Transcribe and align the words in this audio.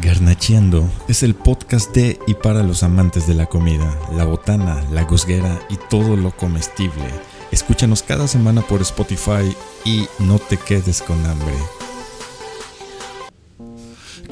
Garnacheando 0.00 0.88
es 1.08 1.22
el 1.22 1.34
podcast 1.34 1.94
de 1.94 2.18
y 2.26 2.34
para 2.34 2.62
los 2.62 2.82
amantes 2.82 3.26
de 3.26 3.34
la 3.34 3.46
comida, 3.46 3.98
la 4.14 4.24
botana, 4.24 4.84
la 4.90 5.04
gusguera 5.04 5.58
y 5.70 5.76
todo 5.88 6.16
lo 6.16 6.36
comestible. 6.36 7.08
Escúchanos 7.50 8.02
cada 8.02 8.28
semana 8.28 8.60
por 8.60 8.82
Spotify 8.82 9.56
y 9.84 10.06
no 10.18 10.38
te 10.38 10.58
quedes 10.58 11.00
con 11.00 11.24
hambre. 11.24 11.54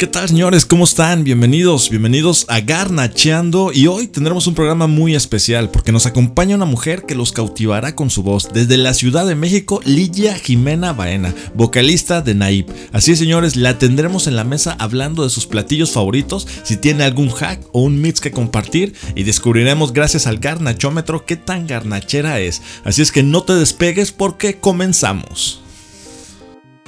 ¿Qué 0.05 0.11
tal 0.11 0.29
señores? 0.29 0.67
¿Cómo 0.67 0.85
están? 0.85 1.25
Bienvenidos, 1.25 1.89
bienvenidos 1.89 2.45
a 2.51 2.61
Garnacheando 2.61 3.73
y 3.73 3.87
hoy 3.87 4.07
tendremos 4.07 4.47
un 4.47 4.55
programa 4.55 4.87
muy 4.87 5.15
especial 5.15 5.71
porque 5.71 5.93
nos 5.93 6.05
acompaña 6.05 6.57
una 6.57 6.67
mujer 6.67 7.07
que 7.07 7.15
los 7.15 7.33
cautivará 7.33 7.95
con 7.95 8.11
su 8.11 8.23
voz 8.23 8.51
desde 8.53 8.77
la 8.77 8.93
Ciudad 8.93 9.25
de 9.25 9.35
México, 9.35 9.81
Ligia 9.87 10.35
Jimena 10.35 10.93
Baena, 10.93 11.35
vocalista 11.55 12.21
de 12.21 12.35
Naip. 12.35 12.69
Así 12.93 13.17
señores, 13.17 13.57
la 13.57 13.79
tendremos 13.79 14.27
en 14.27 14.37
la 14.37 14.45
mesa 14.45 14.77
hablando 14.79 15.25
de 15.25 15.31
sus 15.31 15.47
platillos 15.47 15.93
favoritos, 15.93 16.47
si 16.65 16.77
tiene 16.77 17.05
algún 17.05 17.31
hack 17.31 17.63
o 17.73 17.81
un 17.81 17.99
mix 18.03 18.21
que 18.21 18.31
compartir 18.31 18.93
y 19.15 19.23
descubriremos 19.23 19.95
gracias 19.95 20.27
al 20.27 20.37
garnachómetro 20.37 21.25
qué 21.25 21.37
tan 21.37 21.67
garnachera 21.67 22.41
es. 22.41 22.61
Así 22.85 23.01
es 23.01 23.11
que 23.11 23.23
no 23.23 23.43
te 23.45 23.55
despegues 23.55 24.13
porque 24.13 24.57
comenzamos. 24.61 25.63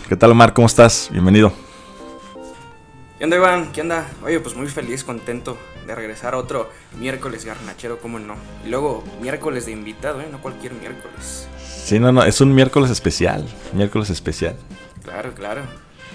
¿Qué 0.07 0.17
tal 0.17 0.33
Omar? 0.33 0.53
¿Cómo 0.53 0.67
estás? 0.67 1.09
Bienvenido. 1.11 1.66
¿Qué 3.19 3.25
onda, 3.25 3.37
Iván? 3.37 3.73
¿Qué 3.73 3.81
onda? 3.81 4.07
Oye, 4.23 4.41
pues 4.41 4.55
muy 4.55 4.67
feliz, 4.67 5.03
contento 5.03 5.57
de 5.87 5.95
regresar 5.95 6.35
a 6.35 6.37
otro 6.37 6.69
miércoles 6.99 7.47
garnachero, 7.47 7.99
¿cómo 7.99 8.19
no? 8.19 8.35
Y 8.63 8.69
luego 8.69 9.03
miércoles 9.23 9.65
de 9.65 9.73
invitado, 9.73 10.21
¿eh? 10.21 10.29
No 10.31 10.43
cualquier 10.43 10.75
miércoles. 10.75 11.49
Sí, 11.59 11.99
no, 11.99 12.13
no, 12.13 12.23
es 12.25 12.43
un 12.43 12.55
miércoles 12.55 12.91
especial. 12.91 13.47
Miércoles 13.73 14.11
especial. 14.11 14.57
Claro, 15.03 15.33
claro. 15.33 15.63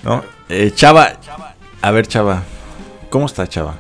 ¿No? 0.04 0.24
Eh, 0.48 0.72
Chava, 0.76 1.14
a 1.82 1.91
ver, 1.91 2.05
Chava, 2.05 2.44
¿cómo 3.10 3.26
está 3.26 3.48
Chava? 3.48 3.76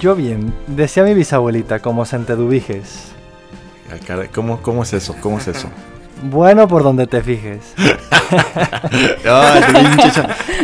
Yo 0.00 0.14
bien, 0.14 0.54
decía 0.68 1.02
mi 1.02 1.12
bisabuelita, 1.12 1.80
como 1.80 2.06
caray, 4.06 4.28
¿Cómo, 4.28 4.62
¿Cómo 4.62 4.84
es 4.84 4.94
eso? 4.94 5.14
¿Cómo 5.20 5.36
es 5.36 5.48
eso? 5.48 5.68
Bueno 6.22 6.68
por 6.68 6.82
donde 6.82 7.06
te 7.06 7.22
fijes. 7.22 7.74
Chava. 9.22 9.60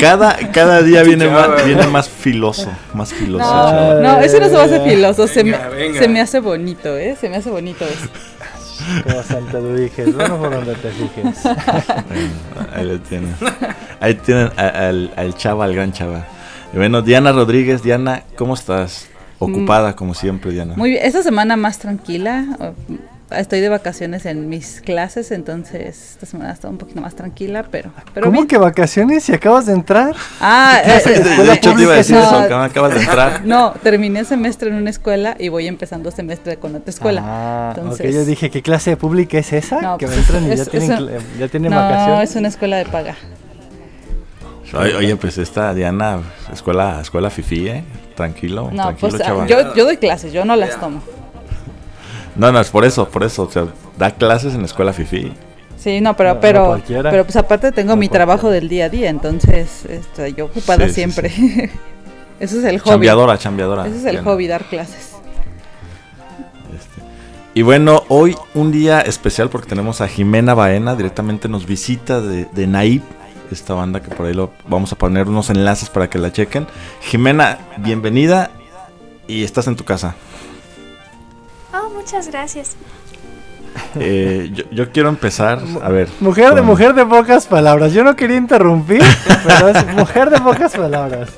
cada, 0.01 0.37
cada 0.53 0.83
día 0.83 1.03
viene 1.03 1.29
más, 1.29 1.65
viene 1.65 1.87
más 1.87 2.09
filoso, 2.09 2.71
más 2.95 3.13
filoso. 3.13 3.45
No, 3.45 4.01
no, 4.01 4.21
eso 4.21 4.41
no 4.41 4.47
se 4.49 4.55
me 4.55 4.61
hace 4.61 4.81
filoso, 4.81 5.27
se, 5.27 5.43
Venga, 5.43 5.69
me, 5.71 5.77
venga. 5.77 5.99
se 6.01 6.09
me 6.09 6.21
hace 6.21 6.41
bonito, 6.41 6.97
¿eh? 6.97 7.17
Se 7.21 7.29
me 7.29 7.37
hace 7.37 7.51
bonito 7.51 7.85
eso. 7.85 8.09
Como 9.03 9.23
Santedubiges, 9.23 10.15
bueno 10.15 10.39
por 10.39 10.51
donde 10.51 10.75
te 10.77 10.91
fijes. 10.91 11.43
Bueno, 12.09 12.69
ahí 12.75 12.87
lo 12.87 13.01
tienen. 13.01 13.35
Ahí 14.01 14.15
tienen 14.15 14.51
al, 14.57 15.11
al 15.17 15.35
Chava, 15.37 15.65
al 15.65 15.75
gran 15.75 15.93
Chava. 15.93 16.25
Y 16.73 16.77
bueno, 16.77 17.03
Diana 17.03 17.33
Rodríguez, 17.33 17.83
Diana, 17.83 18.23
¿cómo 18.37 18.55
estás? 18.55 19.09
Ocupada 19.41 19.95
como 19.95 20.15
siempre, 20.15 20.51
Diana. 20.53 20.75
Muy 20.77 20.91
bien, 20.91 21.05
esta 21.05 21.23
semana 21.23 21.57
más 21.57 21.79
tranquila. 21.79 22.45
Estoy 23.31 23.61
de 23.61 23.69
vacaciones 23.69 24.25
en 24.25 24.49
mis 24.49 24.81
clases, 24.81 25.33
entonces 25.33 26.13
esta 26.13 26.25
semana 26.25 26.51
está 26.51 26.67
un 26.69 26.79
poquito 26.79 27.03
más 27.03 27.15
tranquila, 27.15 27.63
pero, 27.71 27.91
pero 28.15 28.25
¿Cómo 28.25 28.39
bien. 28.39 28.47
que 28.47 28.57
vacaciones 28.57 29.25
si 29.25 29.35
acabas 29.35 29.67
de 29.67 29.75
entrar? 29.75 30.17
Ah, 30.41 30.81
eh, 30.83 31.03
de, 31.05 31.13
eh, 31.15 31.45
de 31.45 31.53
hecho 31.53 31.75
te 31.75 31.83
iba 31.83 31.93
a 31.93 31.97
decir 31.97 32.17
no, 32.17 32.23
eso, 32.23 32.39
acabas- 32.39 32.71
acabas 32.71 32.95
de 32.95 33.01
entrar. 33.01 33.41
No, 33.45 33.73
terminé 33.83 34.25
semestre 34.25 34.71
en 34.71 34.77
una 34.77 34.89
escuela 34.89 35.37
y 35.39 35.51
voy 35.51 35.67
empezando 35.67 36.11
semestre 36.11 36.57
con 36.57 36.75
otra 36.75 36.89
escuela. 36.89 37.23
Ah, 37.23 37.75
Entonces- 37.77 38.15
yo 38.15 38.25
dije, 38.25 38.49
¿qué 38.51 38.63
clase 38.63 38.91
de 38.91 38.97
pública 38.97 39.37
es 39.39 39.53
esa? 39.53 39.83
No, 39.83 39.99
que 39.99 40.07
pues 40.07 40.17
me 40.17 40.23
entran 40.23 40.45
y 40.47 40.51
es- 40.53 40.57
ya 40.57 40.63
es- 40.63 40.71
tienen, 40.71 40.91
cl- 40.99 41.21
ya 41.39 41.49
tienen 41.49 41.71
no, 41.71 41.77
vacaciones. 41.77 42.31
es 42.31 42.37
una 42.37 42.49
escuela 42.49 42.77
de 42.79 42.87
paga. 42.87 43.15
Oye, 44.75 45.17
pues 45.17 45.37
esta 45.39 45.73
Diana, 45.75 46.21
escuela, 46.53 46.99
escuela 47.03 47.29
fifi, 47.31 47.69
¿eh? 47.69 47.85
Tranquilo, 48.15 48.71
No, 48.73 48.83
tranquilo, 48.85 49.11
pues 49.11 49.23
Chava. 49.23 49.47
yo, 49.47 49.75
yo 49.75 49.85
doy 49.85 49.97
clases, 49.99 50.33
yo 50.33 50.45
no 50.45 50.57
las 50.57 50.79
tomo. 50.81 51.03
No, 52.39 52.51
no, 52.53 52.61
es 52.61 52.71
por 52.71 52.85
eso, 52.85 53.09
por 53.09 53.25
eso. 53.25 53.43
O 53.43 53.51
sea, 53.51 53.67
da 53.99 54.13
clases 54.13 54.55
en 54.55 54.61
la 54.61 54.67
escuela 54.67 54.93
fifi. 54.93 55.33
Sí, 55.77 56.01
no, 56.01 56.17
pero, 56.17 56.35
no 56.35 56.41
pero, 56.41 56.81
pero 56.89 57.25
pues 57.25 57.37
aparte 57.37 57.71
tengo 57.73 57.91
No 57.91 57.97
mi 57.97 58.09
cualquiera. 58.09 58.25
trabajo 58.27 58.51
del 58.51 58.69
día 58.69 58.87
a 58.87 58.89
día, 58.89 59.11
entonces 59.11 59.85
estoy 59.85 60.35
yo 60.35 60.47
ocupada 60.47 60.85
Sí, 60.85 60.89
sí, 60.89 60.95
siempre. 60.95 61.29
Eso 62.41 62.59
es 62.59 62.65
el 62.65 62.79
hobby. 62.79 62.91
Chambeadora, 62.93 63.39
chambeadora. 63.39 63.87
Ese 63.87 63.99
es 63.99 64.05
el 64.07 64.21
hobby, 64.23 64.47
dar 64.47 64.65
clases. 64.65 65.13
Este, 66.75 67.03
Y 67.55 67.63
bueno, 67.63 68.05
hoy 68.09 68.37
un 68.55 68.71
día 68.73 69.01
especial 69.01 69.51
porque 69.51 69.69
tenemos 69.69 70.01
a 70.01 70.09
Jimena 70.09 70.55
Baena, 70.55 70.95
directamente 70.97 71.49
nos 71.49 71.67
visita 71.67 72.21
de, 72.21 72.47
de 72.53 72.67
Naip, 72.67 73.03
esta 73.51 73.75
banda 73.75 74.01
que 74.03 74.11
por 74.15 74.27
ahí 74.27 74.35
lo 74.35 74.51
vamos 74.69 74.93
a 74.93 74.97
poner 74.97 75.29
unos 75.29 75.51
enlaces 75.51 75.91
para 75.91 76.09
que 76.11 76.19
la 76.19 76.33
chequen. 76.33 76.67
Jimena, 77.03 77.59
bienvenida 77.79 78.51
y 79.27 79.43
estás 79.45 79.67
en 79.67 79.77
tu 79.77 79.85
casa. 79.85 80.15
Oh, 81.79 81.91
muchas 81.91 82.29
gracias. 82.29 82.77
Eh, 83.95 84.51
yo, 84.53 84.65
yo 84.71 84.91
quiero 84.91 85.09
empezar, 85.09 85.61
a 85.83 85.89
ver. 85.91 86.09
Mujer 86.21 86.55
de 86.55 86.63
mujer 86.63 86.95
de 86.95 87.07
pocas 87.07 87.47
palabras. 87.47 87.93
Yo 87.93 88.03
no 88.03 88.17
quería 88.17 88.37
interrumpir, 88.37 89.03
pero 89.47 89.69
es 89.69 89.87
mujer 89.95 90.31
de 90.31 90.41
pocas 90.41 90.75
palabras. 90.75 91.31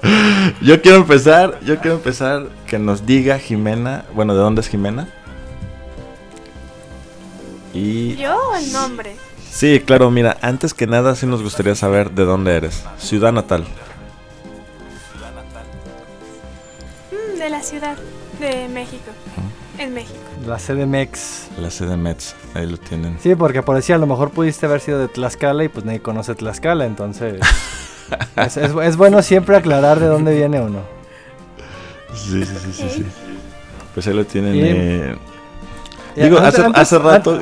Yo 0.62 0.81
quiero 0.81 0.99
empezar, 0.99 1.59
yo 1.61 1.79
quiero 1.81 1.97
empezar 1.97 2.47
que 2.67 2.79
nos 2.79 3.05
diga 3.05 3.39
Jimena, 3.39 4.05
bueno, 4.15 4.34
¿de 4.34 4.41
dónde 4.41 4.61
es 4.62 4.69
Jimena? 4.69 5.09
Y 7.75 8.17
¿Yo 8.17 8.37
o 8.37 8.56
el 8.56 8.73
nombre? 8.73 9.17
sí, 9.50 9.81
claro, 9.84 10.11
mira, 10.11 10.37
antes 10.41 10.75
que 10.75 10.87
nada 10.87 11.15
sí 11.15 11.27
nos 11.27 11.43
gustaría 11.43 11.75
saber 11.75 12.11
de 12.12 12.25
dónde 12.25 12.56
eres. 12.56 12.84
Ciudad 12.99 13.33
natal. 13.33 13.65
Mm, 17.12 17.39
de 17.39 17.50
la 17.50 17.62
ciudad 17.62 17.97
de 18.41 18.69
México. 18.69 19.11
En 19.81 19.95
México. 19.95 20.15
La 20.47 20.59
CDMX. 20.59 21.49
La 21.59 21.71
sede 21.71 21.97
Mets, 21.97 22.35
ahí 22.55 22.67
lo 22.71 22.77
tienen. 22.77 23.17
Sí, 23.21 23.35
porque 23.35 23.63
por 23.63 23.77
decir, 23.77 23.95
a 23.95 23.99
lo 23.99 24.07
mejor 24.07 24.31
pudiste 24.31 24.67
haber 24.67 24.81
sido 24.81 24.99
de 24.99 25.09
Tlaxcala 25.09 25.65
y 25.65 25.69
pues 25.69 25.85
nadie 25.87 26.01
conoce 26.01 26.35
Tlaxcala, 26.35 26.85
entonces... 26.85 27.41
es, 28.37 28.57
es- 28.59 28.73
es 28.83 28.97
bueno 28.97 29.23
siempre 29.23 29.57
aclarar 29.57 29.99
de 29.99 30.07
dónde 30.07 30.35
viene 30.37 30.61
uno. 30.61 30.81
Sí, 32.15 32.45
sí, 32.45 32.55
sí, 32.63 32.73
sí, 32.73 32.89
sí. 32.91 33.07
Pues 33.95 34.07
ahí 34.07 34.15
lo 34.15 34.25
tienen. 34.27 34.55
Y- 34.55 34.61
eh, 34.63 35.17
Y 36.17 36.21
Digo, 36.25 36.37
antes- 36.39 36.55
hace, 36.55 36.65
antes- 36.67 36.83
hace 36.83 36.99
rato. 36.99 37.39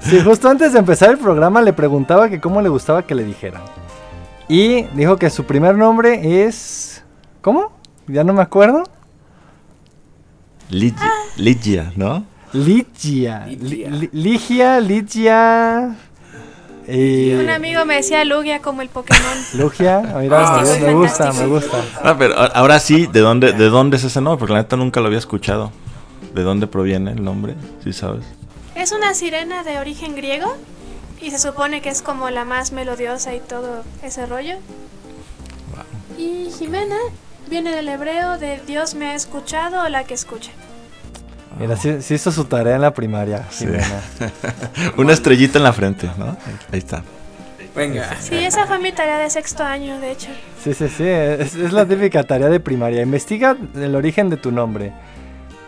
Sí, 0.00 0.20
justo 0.24 0.48
antes 0.50 0.72
de 0.74 0.78
empezar 0.78 1.10
el 1.10 1.18
programa 1.18 1.62
le 1.62 1.72
preguntaba 1.72 2.28
que 2.28 2.40
cómo 2.40 2.60
le 2.60 2.68
gustaba 2.68 3.02
que 3.06 3.14
le 3.14 3.24
dijeran. 3.24 3.62
Y 4.48 4.82
dijo 4.94 5.16
que 5.16 5.30
su 5.30 5.44
primer 5.44 5.76
nombre 5.78 6.44
es... 6.46 7.02
¿Cómo? 7.40 7.72
Ya 8.08 8.24
no 8.24 8.34
me 8.34 8.42
acuerdo. 8.42 8.84
Ligia, 10.72 11.12
Ligia, 11.36 11.92
¿no? 11.96 12.24
Ligia. 12.52 13.46
Ligia. 13.46 13.90
Li- 13.90 14.10
Ligia. 14.80 15.96
Un 16.88 17.50
amigo 17.50 17.84
me 17.84 17.94
decía 17.96 18.24
Lugia 18.24 18.60
como 18.60 18.82
el 18.82 18.88
Pokémon. 18.88 19.22
Lugia, 19.54 20.00
mira, 20.18 20.58
Ah, 20.58 20.62
me, 20.80 20.94
gusta, 20.94 21.24
fantástico. 21.32 21.42
me 21.42 21.46
gusta. 21.46 21.84
Ah, 22.02 22.16
pero 22.18 22.34
ahora 22.38 22.78
sí, 22.80 23.06
¿de 23.06 23.20
dónde, 23.20 23.52
¿de 23.52 23.68
dónde 23.68 23.96
es 23.98 24.04
ese 24.04 24.20
nombre? 24.20 24.38
Porque 24.40 24.52
la 24.54 24.60
neta 24.62 24.76
nunca 24.76 25.00
lo 25.00 25.06
había 25.06 25.18
escuchado. 25.18 25.70
¿De 26.34 26.42
dónde 26.42 26.66
proviene 26.66 27.12
el 27.12 27.22
nombre? 27.22 27.54
¿Sí 27.84 27.92
sabes? 27.92 28.24
es 28.74 28.90
una 28.90 29.12
sirena 29.14 29.62
de 29.64 29.78
origen 29.78 30.16
griego 30.16 30.56
y 31.20 31.30
se 31.30 31.38
supone 31.38 31.82
que 31.82 31.90
es 31.90 32.00
como 32.02 32.30
la 32.30 32.44
más 32.46 32.72
melodiosa 32.72 33.34
y 33.34 33.40
todo 33.40 33.84
ese 34.02 34.24
rollo. 34.26 34.56
Y 36.18 36.48
Jimena 36.58 36.96
viene 37.50 37.70
del 37.76 37.88
hebreo 37.88 38.38
de 38.38 38.60
Dios 38.66 38.94
me 38.94 39.10
ha 39.10 39.14
escuchado 39.14 39.84
o 39.84 39.88
la 39.88 40.04
que 40.04 40.14
escucha. 40.14 40.50
Mira, 41.58 41.76
sí, 41.76 42.00
sí 42.02 42.14
hizo 42.14 42.30
su 42.32 42.44
tarea 42.44 42.76
en 42.76 42.82
la 42.82 42.92
primaria, 42.92 43.44
Sí. 43.50 43.66
Una 44.96 45.12
estrellita 45.12 45.58
en 45.58 45.64
la 45.64 45.72
frente, 45.72 46.08
¿no? 46.18 46.36
Ahí 46.72 46.78
está. 46.78 47.02
Venga. 47.74 48.16
Sí, 48.20 48.34
esa 48.36 48.66
fue 48.66 48.78
mi 48.78 48.92
tarea 48.92 49.18
de 49.18 49.30
sexto 49.30 49.62
año, 49.64 49.98
de 50.00 50.10
hecho. 50.12 50.28
Sí, 50.62 50.74
sí, 50.74 50.88
sí, 50.88 51.04
es, 51.06 51.54
es 51.54 51.72
la 51.72 51.86
típica 51.86 52.22
tarea 52.24 52.48
de 52.48 52.60
primaria. 52.60 53.00
Investiga 53.02 53.56
el 53.74 53.94
origen 53.94 54.28
de 54.28 54.36
tu 54.36 54.50
nombre. 54.52 54.92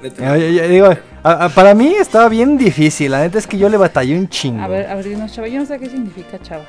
Vete. 0.02 0.22
Eh, 0.22 0.52
Yo, 0.54 0.62
yo 0.62 0.68
digo, 0.68 0.88
a- 1.22 1.44
a- 1.46 1.48
para 1.48 1.74
mí 1.74 1.94
estaba 1.98 2.28
bien 2.28 2.58
difícil, 2.58 3.10
la 3.10 3.20
neta 3.20 3.38
es 3.38 3.46
que 3.46 3.56
yo 3.56 3.70
le 3.70 3.78
batallé 3.78 4.18
un 4.18 4.28
chingo. 4.28 4.62
A 4.62 4.68
ver, 4.68 4.86
a 4.86 4.94
ver, 4.96 5.04
dinos, 5.06 5.32
chava. 5.32 5.48
Yo 5.48 5.60
no 5.60 5.66
sé 5.66 5.78
qué 5.78 5.88
significa 5.88 6.38
chava. 6.42 6.64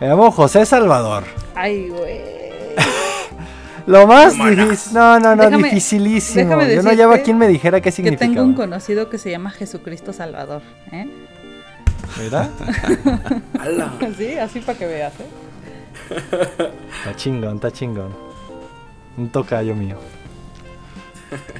Me 0.00 0.08
llamo 0.08 0.30
José 0.32 0.66
Salvador. 0.66 1.22
Ay, 1.54 1.88
güey. 1.88 2.37
Lo 3.88 4.06
más 4.06 4.34
difícil, 4.34 4.92
no, 4.94 5.18
no, 5.18 5.34
no, 5.34 5.44
Déjame- 5.44 5.64
dificilísimo. 5.68 6.44
déjame 6.56 6.74
Yo 6.74 6.82
no 6.82 6.90
hallaba 6.90 7.18
quien 7.18 7.38
me 7.38 7.48
dijera 7.48 7.80
qué 7.80 7.84
Que 7.84 7.92
significaba. 7.92 8.30
tengo 8.34 8.44
un 8.44 8.54
conocido 8.54 9.08
que 9.08 9.16
se 9.18 9.30
llama 9.30 9.50
Jesucristo 9.50 10.12
Salvador. 10.12 10.60
¿eh? 10.92 11.06
Mira, 12.22 12.50
¡Hala! 13.58 13.92
Así, 14.06 14.34
así 14.38 14.60
para 14.60 14.78
que 14.78 14.86
veas. 14.86 15.12
¿eh? 15.20 16.70
está 16.98 17.16
chingón, 17.16 17.54
está 17.56 17.70
chingón. 17.70 18.14
Un 19.16 19.30
tocayo 19.30 19.74
mío. 19.74 19.96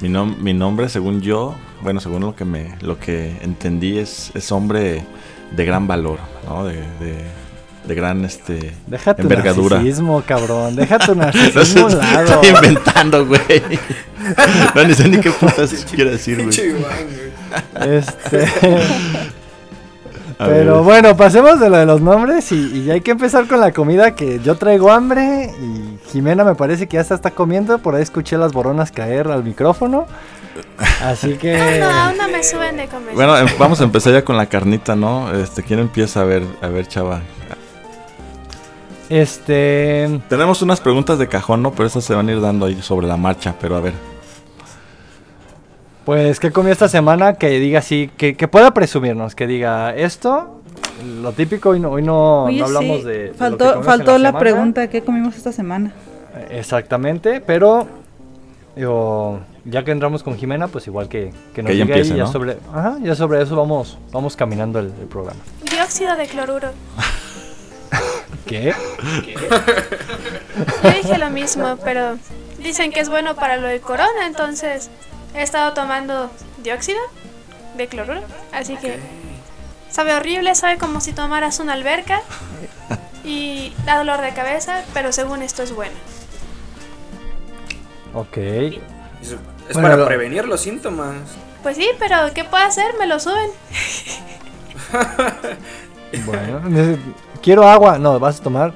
Mi, 0.01 0.09
nom- 0.09 0.37
mi 0.37 0.53
nombre, 0.53 0.87
según 0.89 1.21
yo, 1.21 1.55
bueno, 1.81 1.99
según 1.99 2.21
lo 2.21 2.35
que 2.35 2.45
me, 2.45 2.75
lo 2.81 2.97
que 2.99 3.37
entendí, 3.41 3.97
es, 3.99 4.31
es 4.35 4.51
hombre 4.51 5.03
de 5.51 5.65
gran 5.65 5.87
valor, 5.87 6.19
¿no? 6.47 6.63
De, 6.65 6.75
de- 6.99 7.25
de 7.89 7.95
gran 7.95 8.23
este 8.23 8.71
Deja 8.87 9.13
tu 9.15 9.23
envergadura. 9.23 9.77
narcisismo, 9.77 10.23
cabrón. 10.25 10.75
Deja 10.77 10.97
tu 10.99 11.15
No 11.15 11.23
narcisismo 11.23 11.89
sé, 11.89 11.95
un 11.97 12.01
lado. 12.01 12.41
estoy 12.41 12.49
inventando, 12.49 13.25
güey. 13.25 13.41
No, 14.75 14.83
ni 14.85 14.93
sé 14.93 15.09
ni 15.09 15.17
qué 15.19 15.31
putas 15.31 15.85
quiere 15.93 16.11
decir, 16.11 16.41
güey. 16.43 16.75
Este, 17.97 18.47
pero 20.37 20.83
bueno, 20.83 21.17
pasemos 21.17 21.59
de 21.59 21.69
lo 21.69 21.77
de 21.77 21.85
los 21.85 21.99
nombres 22.01 22.51
y, 22.51 22.55
y 22.55 22.83
ya 22.85 22.93
hay 22.93 23.01
que 23.01 23.11
empezar 23.11 23.47
con 23.47 23.59
la 23.59 23.71
comida 23.73 24.15
que 24.15 24.39
yo 24.39 24.55
traigo 24.55 24.91
hambre 24.91 25.51
y 25.61 25.97
Jimena 26.11 26.43
me 26.43 26.55
parece 26.55 26.87
que 26.87 26.95
ya 26.97 27.03
se 27.03 27.13
está 27.15 27.31
comiendo. 27.31 27.79
Por 27.79 27.95
ahí 27.95 28.03
escuché 28.03 28.37
las 28.37 28.53
boronas 28.53 28.91
caer 28.91 29.27
al 29.27 29.43
micrófono. 29.43 30.05
Así 31.03 31.33
Ah, 31.35 31.39
que... 31.39 31.79
no, 31.79 31.89
aún 31.89 32.17
no 32.17 32.27
me 32.29 32.43
suben 32.43 32.77
de 32.77 32.87
comer. 32.87 33.13
Bueno, 33.15 33.37
em- 33.37 33.47
vamos 33.57 33.79
a 33.81 33.83
empezar 33.85 34.13
ya 34.13 34.23
con 34.25 34.35
la 34.37 34.45
carnita, 34.47 34.95
¿no? 34.95 35.33
Este, 35.33 35.63
¿quién 35.63 35.79
empieza 35.79 36.21
a 36.21 36.25
ver, 36.25 36.43
a 36.61 36.67
ver, 36.67 36.87
chava? 36.87 37.21
Este... 39.09 40.21
Tenemos 40.29 40.61
unas 40.61 40.79
preguntas 40.79 41.17
de 41.17 41.27
cajón, 41.27 41.63
¿no? 41.63 41.71
Pero 41.71 41.87
esas 41.87 42.03
se 42.03 42.13
van 42.13 42.29
a 42.29 42.31
ir 42.31 42.41
dando 42.41 42.67
ahí 42.67 42.81
sobre 42.81 43.07
la 43.07 43.17
marcha, 43.17 43.55
pero 43.59 43.75
a 43.75 43.81
ver. 43.81 43.93
Pues, 46.05 46.39
¿qué 46.39 46.51
comí 46.51 46.71
esta 46.71 46.87
semana? 46.87 47.33
Que 47.33 47.49
diga 47.59 47.79
así, 47.79 48.09
que, 48.17 48.35
que 48.35 48.47
pueda 48.47 48.71
presumirnos, 48.71 49.35
que 49.35 49.47
diga 49.47 49.95
esto, 49.95 50.59
lo 51.21 51.31
típico, 51.33 51.69
hoy 51.69 51.79
no, 51.79 51.91
hoy 51.91 52.01
no, 52.01 52.45
Oye, 52.45 52.59
no 52.59 52.65
hablamos 52.65 53.01
sí, 53.01 53.03
de... 53.03 53.13
de 53.13 53.49
lo 53.49 53.57
que 53.57 53.83
Faltó, 53.83 54.17
la, 54.17 54.37
pregunta, 54.37 54.89
¿qué 54.89 55.01
comimos 55.01 55.35
esta 55.35 55.51
semana? 55.51 55.91
Exactamente, 56.49 57.41
pero 57.41 57.87
digo, 58.75 59.39
ya 59.65 59.83
que 59.83 59.91
entramos 59.91 60.23
con 60.23 60.35
Jimena, 60.35 60.67
pues 60.67 60.87
igual 60.87 61.09
que, 61.09 61.31
que 61.53 61.61
nos 61.61 61.69
Que 61.69 61.73
diga 61.73 61.85
empiece, 61.85 62.15
ya 62.15 62.23
¿no? 62.23 62.31
sobre, 62.31 62.57
ajá, 62.73 62.97
ya 63.03 63.15
sobre 63.15 63.41
eso 63.41 63.55
vamos, 63.55 63.97
vamos 64.11 64.35
caminando 64.35 64.79
el, 64.79 64.87
el 64.87 65.07
programa. 65.07 65.39
Dióxido 65.69 66.15
de 66.15 66.27
cloruro. 66.27 66.69
¿Qué? 68.45 68.73
Yo 70.83 70.91
dije 70.91 71.17
lo 71.17 71.29
mismo, 71.29 71.77
pero 71.83 72.17
dicen 72.57 72.91
que 72.91 72.99
es 72.99 73.09
bueno 73.09 73.35
para 73.35 73.57
lo 73.57 73.67
de 73.67 73.79
corona, 73.79 74.25
entonces 74.25 74.89
he 75.35 75.41
estado 75.43 75.73
tomando 75.73 76.31
dióxido 76.63 76.99
de 77.77 77.87
cloruro. 77.87 78.21
Así 78.51 78.75
que 78.77 78.99
sabe 79.91 80.13
horrible, 80.15 80.55
sabe 80.55 80.77
como 80.77 80.99
si 81.01 81.13
tomaras 81.13 81.59
una 81.59 81.73
alberca 81.73 82.21
y 83.23 83.73
da 83.85 83.97
dolor 83.97 84.21
de 84.21 84.33
cabeza, 84.33 84.83
pero 84.93 85.11
según 85.11 85.41
esto 85.43 85.61
es 85.63 85.73
bueno. 85.73 85.95
Ok. 88.13 88.37
Es, 88.37 88.73
es 89.21 89.37
Bueno, 89.73 89.81
para 89.81 89.97
lo- 89.97 90.07
prevenir 90.07 90.45
los 90.47 90.61
síntomas. 90.61 91.15
Pues 91.61 91.75
sí, 91.77 91.87
pero 91.99 92.33
¿qué 92.33 92.43
puedo 92.45 92.63
hacer? 92.63 92.95
Me 92.97 93.05
lo 93.05 93.19
suben. 93.19 93.51
Bueno, 96.25 96.61
quiero 97.41 97.67
agua. 97.67 97.97
No, 97.99 98.19
vas 98.19 98.39
a 98.39 98.43
tomar 98.43 98.73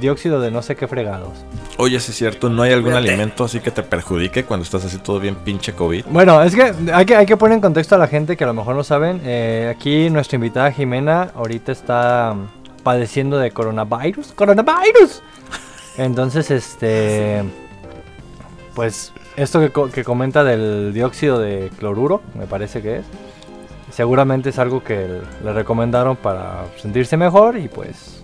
dióxido 0.00 0.40
de 0.40 0.50
no 0.50 0.62
sé 0.62 0.76
qué 0.76 0.86
fregados. 0.86 1.30
Oye, 1.78 1.98
sí 2.00 2.10
es 2.10 2.18
cierto, 2.18 2.50
¿no 2.50 2.62
hay 2.62 2.72
algún 2.72 2.92
alimento 2.92 3.44
así 3.44 3.60
que 3.60 3.70
te 3.70 3.82
perjudique 3.82 4.44
cuando 4.44 4.64
estás 4.64 4.84
así 4.84 4.98
todo 4.98 5.18
bien 5.18 5.34
pinche 5.36 5.72
COVID? 5.72 6.04
Bueno, 6.10 6.42
es 6.42 6.54
que 6.54 6.74
hay 6.92 7.06
que, 7.06 7.16
hay 7.16 7.24
que 7.24 7.36
poner 7.38 7.54
en 7.56 7.62
contexto 7.62 7.94
a 7.94 7.98
la 7.98 8.06
gente 8.06 8.36
que 8.36 8.44
a 8.44 8.46
lo 8.46 8.52
mejor 8.54 8.76
no 8.76 8.84
saben. 8.84 9.20
eh, 9.24 9.72
aquí 9.74 10.10
nuestra 10.10 10.36
invitada 10.36 10.70
Jimena 10.72 11.30
ahorita 11.34 11.72
está 11.72 12.34
mm, 12.34 12.82
padeciendo 12.82 13.38
de 13.38 13.50
coronavirus. 13.52 14.32
¡Coronavirus! 14.32 15.22
Entonces, 15.96 16.50
este. 16.50 17.42
Pues 18.74 19.12
esto 19.36 19.60
que, 19.60 19.70
co- 19.70 19.88
que 19.90 20.04
comenta 20.04 20.44
del 20.44 20.92
dióxido 20.92 21.38
de 21.38 21.70
cloruro, 21.78 22.20
me 22.38 22.46
parece 22.46 22.82
que 22.82 22.96
es. 22.98 23.04
Seguramente 23.90 24.50
es 24.50 24.58
algo 24.58 24.82
que 24.82 25.20
le 25.44 25.52
recomendaron 25.52 26.16
para 26.16 26.64
sentirse 26.80 27.16
mejor 27.16 27.56
y 27.58 27.68
pues. 27.68 28.22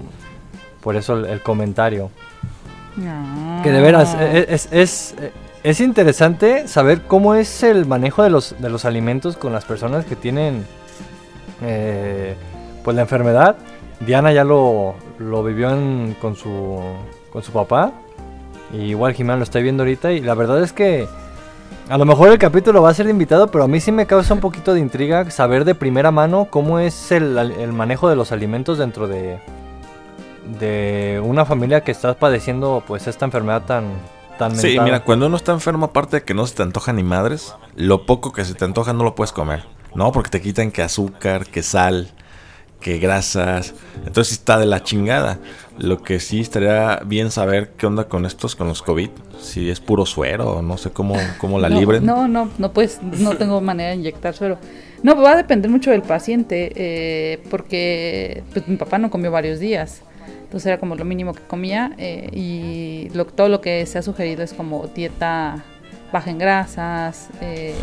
Por 0.80 0.96
eso 0.96 1.14
el- 1.14 1.26
el 1.26 1.42
comentario. 1.42 2.10
No. 2.96 3.60
Que 3.62 3.70
de 3.72 3.80
veras, 3.80 4.16
e- 4.18 4.46
es, 4.48 4.68
es, 4.72 5.14
es 5.64 5.80
interesante 5.80 6.68
saber 6.68 7.02
cómo 7.02 7.34
es 7.34 7.62
el 7.62 7.84
manejo 7.86 8.22
de 8.22 8.30
los, 8.30 8.54
de 8.58 8.70
los 8.70 8.84
alimentos 8.84 9.36
con 9.36 9.52
las 9.52 9.64
personas 9.64 10.04
que 10.04 10.14
tienen 10.16 10.64
eh, 11.62 12.34
pues 12.84 12.94
la 12.94 13.02
enfermedad. 13.02 13.56
Diana 14.00 14.32
ya 14.32 14.44
lo, 14.44 14.94
lo 15.18 15.42
vivió 15.42 15.70
en- 15.70 16.14
con, 16.20 16.36
su, 16.36 16.80
con 17.32 17.42
su 17.42 17.52
papá. 17.52 17.92
Y 18.72 18.78
igual 18.90 19.14
Jimena 19.14 19.36
lo 19.36 19.42
está 19.42 19.58
viendo 19.58 19.82
ahorita. 19.82 20.12
Y 20.12 20.20
la 20.20 20.34
verdad 20.34 20.62
es 20.62 20.72
que 20.72 21.08
a 21.88 21.98
lo 21.98 22.04
mejor 22.04 22.30
el 22.30 22.38
capítulo 22.38 22.82
va 22.82 22.90
a 22.90 22.94
ser 22.94 23.06
de 23.06 23.12
invitado, 23.12 23.48
pero 23.50 23.64
a 23.64 23.68
mí 23.68 23.80
sí 23.80 23.92
me 23.92 24.06
causa 24.06 24.34
un 24.34 24.40
poquito 24.40 24.74
de 24.74 24.80
intriga 24.80 25.30
saber 25.30 25.64
de 25.64 25.74
primera 25.74 26.10
mano 26.10 26.48
cómo 26.50 26.78
es 26.80 27.12
el, 27.12 27.36
el 27.38 27.72
manejo 27.72 28.08
de 28.08 28.16
los 28.16 28.32
alimentos 28.32 28.78
dentro 28.78 29.06
de, 29.06 29.38
de 30.58 31.20
una 31.24 31.44
familia 31.44 31.82
que 31.82 31.92
está 31.92 32.14
padeciendo 32.14 32.82
pues 32.86 33.06
esta 33.06 33.24
enfermedad 33.24 33.62
tan, 33.66 33.84
tan 34.38 34.56
Sí, 34.56 34.68
mental. 34.68 34.84
mira, 34.84 35.04
cuando 35.04 35.26
uno 35.26 35.36
está 35.36 35.52
enfermo, 35.52 35.86
aparte 35.86 36.16
de 36.18 36.24
que 36.24 36.34
no 36.34 36.46
se 36.46 36.54
te 36.56 36.62
antoja 36.62 36.92
ni 36.92 37.02
madres, 37.02 37.54
lo 37.74 38.04
poco 38.06 38.32
que 38.32 38.44
se 38.44 38.54
te 38.54 38.64
antoja 38.64 38.92
no 38.92 39.04
lo 39.04 39.14
puedes 39.14 39.32
comer. 39.32 39.64
No, 39.94 40.12
porque 40.12 40.30
te 40.30 40.40
quitan 40.42 40.70
que 40.72 40.82
azúcar, 40.82 41.46
que 41.46 41.62
sal, 41.62 42.10
que 42.80 42.98
grasas. 42.98 43.74
Entonces 44.06 44.32
está 44.34 44.58
de 44.58 44.66
la 44.66 44.82
chingada. 44.82 45.38
Lo 45.78 46.02
que 46.02 46.20
sí 46.20 46.40
estaría 46.40 47.00
bien 47.04 47.30
saber 47.30 47.72
qué 47.76 47.86
onda 47.86 48.04
con 48.08 48.24
estos, 48.24 48.56
con 48.56 48.68
los 48.68 48.82
COVID. 48.82 49.10
Si 49.40 49.68
es 49.70 49.80
puro 49.80 50.06
suero, 50.06 50.62
no 50.62 50.78
sé 50.78 50.90
cómo, 50.90 51.14
cómo 51.38 51.58
la 51.58 51.68
no, 51.68 51.78
libren. 51.80 52.04
No, 52.06 52.26
no, 52.28 52.50
no 52.58 52.72
puedes, 52.72 53.02
no 53.02 53.36
tengo 53.36 53.60
manera 53.60 53.90
de 53.90 53.96
inyectar 53.96 54.34
suero. 54.34 54.58
No, 55.02 55.14
va 55.20 55.32
a 55.32 55.36
depender 55.36 55.70
mucho 55.70 55.90
del 55.90 56.00
paciente, 56.02 56.72
eh, 56.74 57.42
porque 57.50 58.42
pues, 58.52 58.66
mi 58.66 58.76
papá 58.76 58.96
no 58.98 59.10
comió 59.10 59.30
varios 59.30 59.60
días. 59.60 60.00
Entonces 60.44 60.66
era 60.66 60.78
como 60.78 60.94
lo 60.94 61.04
mínimo 61.04 61.34
que 61.34 61.42
comía 61.42 61.92
eh, 61.98 62.30
y 62.32 63.08
lo- 63.14 63.26
todo 63.26 63.48
lo 63.48 63.60
que 63.60 63.84
se 63.84 63.98
ha 63.98 64.02
sugerido 64.02 64.42
es 64.42 64.52
como 64.54 64.86
dieta 64.86 65.62
baja 66.12 66.30
en 66.30 66.38
grasas, 66.38 67.28
eh, 67.42 67.74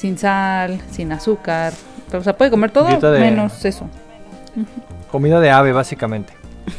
sin 0.00 0.16
sal, 0.16 0.80
sin 0.90 1.12
azúcar. 1.12 1.74
Pero, 2.06 2.20
o 2.20 2.24
sea, 2.24 2.34
puede 2.36 2.50
comer 2.50 2.70
todo 2.70 2.88
de- 2.88 3.20
menos 3.20 3.62
eso. 3.66 3.86
Comida 5.10 5.40
de 5.40 5.50
ave, 5.50 5.72
básicamente. 5.72 6.32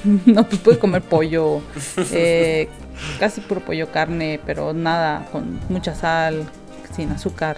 No, 0.25 0.43
pues 0.47 0.59
puede 0.61 0.79
comer 0.79 1.01
pollo, 1.01 1.61
eh, 2.13 2.67
casi 3.19 3.41
puro 3.41 3.61
pollo, 3.61 3.91
carne, 3.91 4.39
pero 4.45 4.73
nada 4.73 5.27
con 5.31 5.59
mucha 5.69 5.93
sal, 5.93 6.45
sin 6.95 7.11
azúcar, 7.11 7.57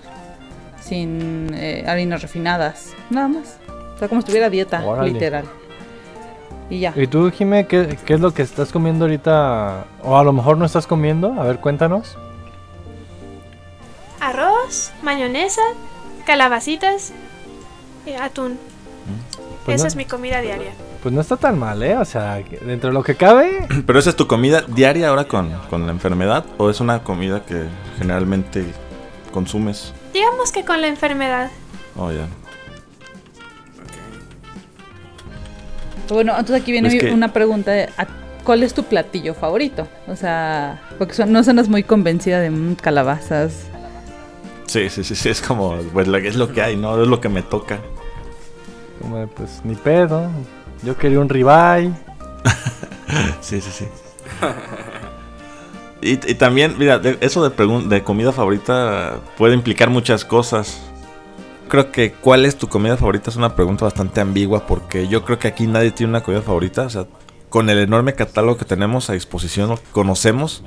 sin 0.81 1.51
eh, 1.54 1.86
harinas 1.88 2.21
refinadas, 2.21 2.94
nada 3.10 3.27
más. 3.27 3.57
O 3.95 4.00
sea, 4.00 4.07
como 4.10 4.19
si 4.21 4.25
estuviera 4.25 4.50
dieta, 4.50 4.83
Órale. 4.83 5.12
literal. 5.13 5.45
Y 6.69 6.80
ya. 6.80 6.94
¿Y 6.95 7.07
tú, 7.07 7.30
Jime, 7.31 7.68
qué, 7.68 7.98
qué 8.06 8.13
es 8.15 8.19
lo 8.19 8.33
que 8.33 8.42
estás 8.42 8.71
comiendo 8.71 9.06
ahorita? 9.06 9.86
O 10.04 10.18
a 10.18 10.24
lo 10.24 10.33
mejor 10.33 10.57
no 10.57 10.65
estás 10.65 10.88
comiendo. 10.88 11.33
A 11.39 11.44
ver, 11.44 11.60
cuéntanos. 11.60 12.18
Arroz, 14.27 14.92
mayonesa, 15.01 15.62
calabacitas 16.25 17.12
y 18.06 18.13
atún. 18.13 18.58
Pues 19.65 19.75
Esa 19.75 19.84
no, 19.84 19.88
es 19.89 19.96
mi 19.98 20.06
comida 20.06 20.39
diaria. 20.42 20.72
pues 21.01 21.13
no 21.13 21.20
está 21.22 21.36
tan 21.38 21.60
mal, 21.60 21.84
¿eh? 21.84 21.98
O 21.98 22.06
sea, 22.06 22.36
dentro 22.62 22.89
de 22.89 22.94
lo 22.94 23.03
que 23.03 23.15
cabe, 23.15 23.68
Pero 23.86 24.00
esa 24.00 24.12
es 24.12 24.15
tu 24.15 24.27
comida 24.27 24.62
diaria 24.68 25.10
ahora 25.10 25.25
con, 25.25 25.51
con 25.70 25.86
la 25.86 25.92
enfermedad 25.92 26.46
o 26.58 26.70
es 26.70 26.80
una 26.80 27.03
comida 27.03 27.46
que 27.46 27.65
generalmente 27.98 28.65
consumes. 29.34 29.94
Digamos 30.13 30.51
que 30.53 30.63
con 30.63 30.80
la 30.82 30.88
enfermedad. 30.88 31.50
Oh, 31.98 32.12
ya. 32.12 32.25
Bueno, 36.10 36.32
entonces 36.32 36.62
aquí 36.62 36.72
viene 36.72 36.89
Es 36.89 36.96
que- 37.01 37.12
una 37.12 37.34
pregunta 37.34 37.72
de, 37.72 37.89
¿a- 37.98 38.08
¿cuál 38.44 38.63
es 38.63 38.74
tu 38.74 38.84
platillo 38.84 39.34
favorito? 39.34 39.88
O 40.08 40.15
sea, 40.15 40.82
porque 40.98 41.13
son- 41.13 41.32
no 41.32 41.44
suenas 41.44 41.68
muy 41.70 41.84
convencida 41.84 42.39
de 42.39 42.50
mm, 42.51 42.75
calabazas. 42.75 43.65
Sí, 44.74 44.89
sí, 44.89 45.03
sí, 45.03 45.13
sí, 45.15 45.30
es 45.30 45.39
como, 45.39 45.75
pues 45.94 46.08
lo- 46.08 46.18
es 46.18 46.36
lo 46.36 46.51
que 46.51 46.60
hay, 46.63 46.75
¿no? 46.75 47.00
Es 47.00 47.08
lo 47.08 47.22
que 47.22 47.30
me 47.30 47.44
toca. 47.44 47.80
como, 49.00 49.27
pues 49.27 49.62
ni 49.63 49.75
pedo. 49.75 50.32
Yo 50.82 50.98
quería 50.98 51.20
un 51.20 51.30
ribeye. 51.30 51.92
Sí, 53.42 53.62
sí, 53.62 53.70
sí. 53.72 53.86
Y, 56.01 56.13
y 56.32 56.36
también, 56.36 56.75
mira, 56.80 56.98
de- 56.98 57.18
eso 57.22 57.48
de, 57.48 57.82
de 57.88 58.03
comida 58.03 58.32
favorita 58.32 59.18
puede 59.38 59.53
implicar 59.53 59.92
muchas 59.92 60.25
cosas. 60.25 60.82
Creo 61.70 61.92
que 61.92 62.13
cuál 62.13 62.46
es 62.46 62.56
tu 62.58 62.68
comida 62.68 62.98
favorita 62.98 63.30
es 63.30 63.36
una 63.36 63.56
pregunta 63.56 63.86
bastante 63.86 64.22
ambigua 64.22 64.65
porque 64.65 65.08
yo 65.08 65.24
creo 65.24 65.38
que 65.38 65.48
aquí 65.50 65.68
nadie 65.68 65.92
tiene 65.92 66.10
una 66.10 66.22
comida 66.24 66.42
favorita. 66.42 66.82
O 66.84 66.89
sea, 66.89 67.06
con 67.50 67.70
el 67.70 67.77
enorme 67.77 68.13
catálogo 68.15 68.58
que 68.58 68.65
tenemos 68.65 69.10
a 69.12 69.13
disposición, 69.13 69.70
o 69.72 69.75
que 69.75 69.84
conocemos, 69.92 70.63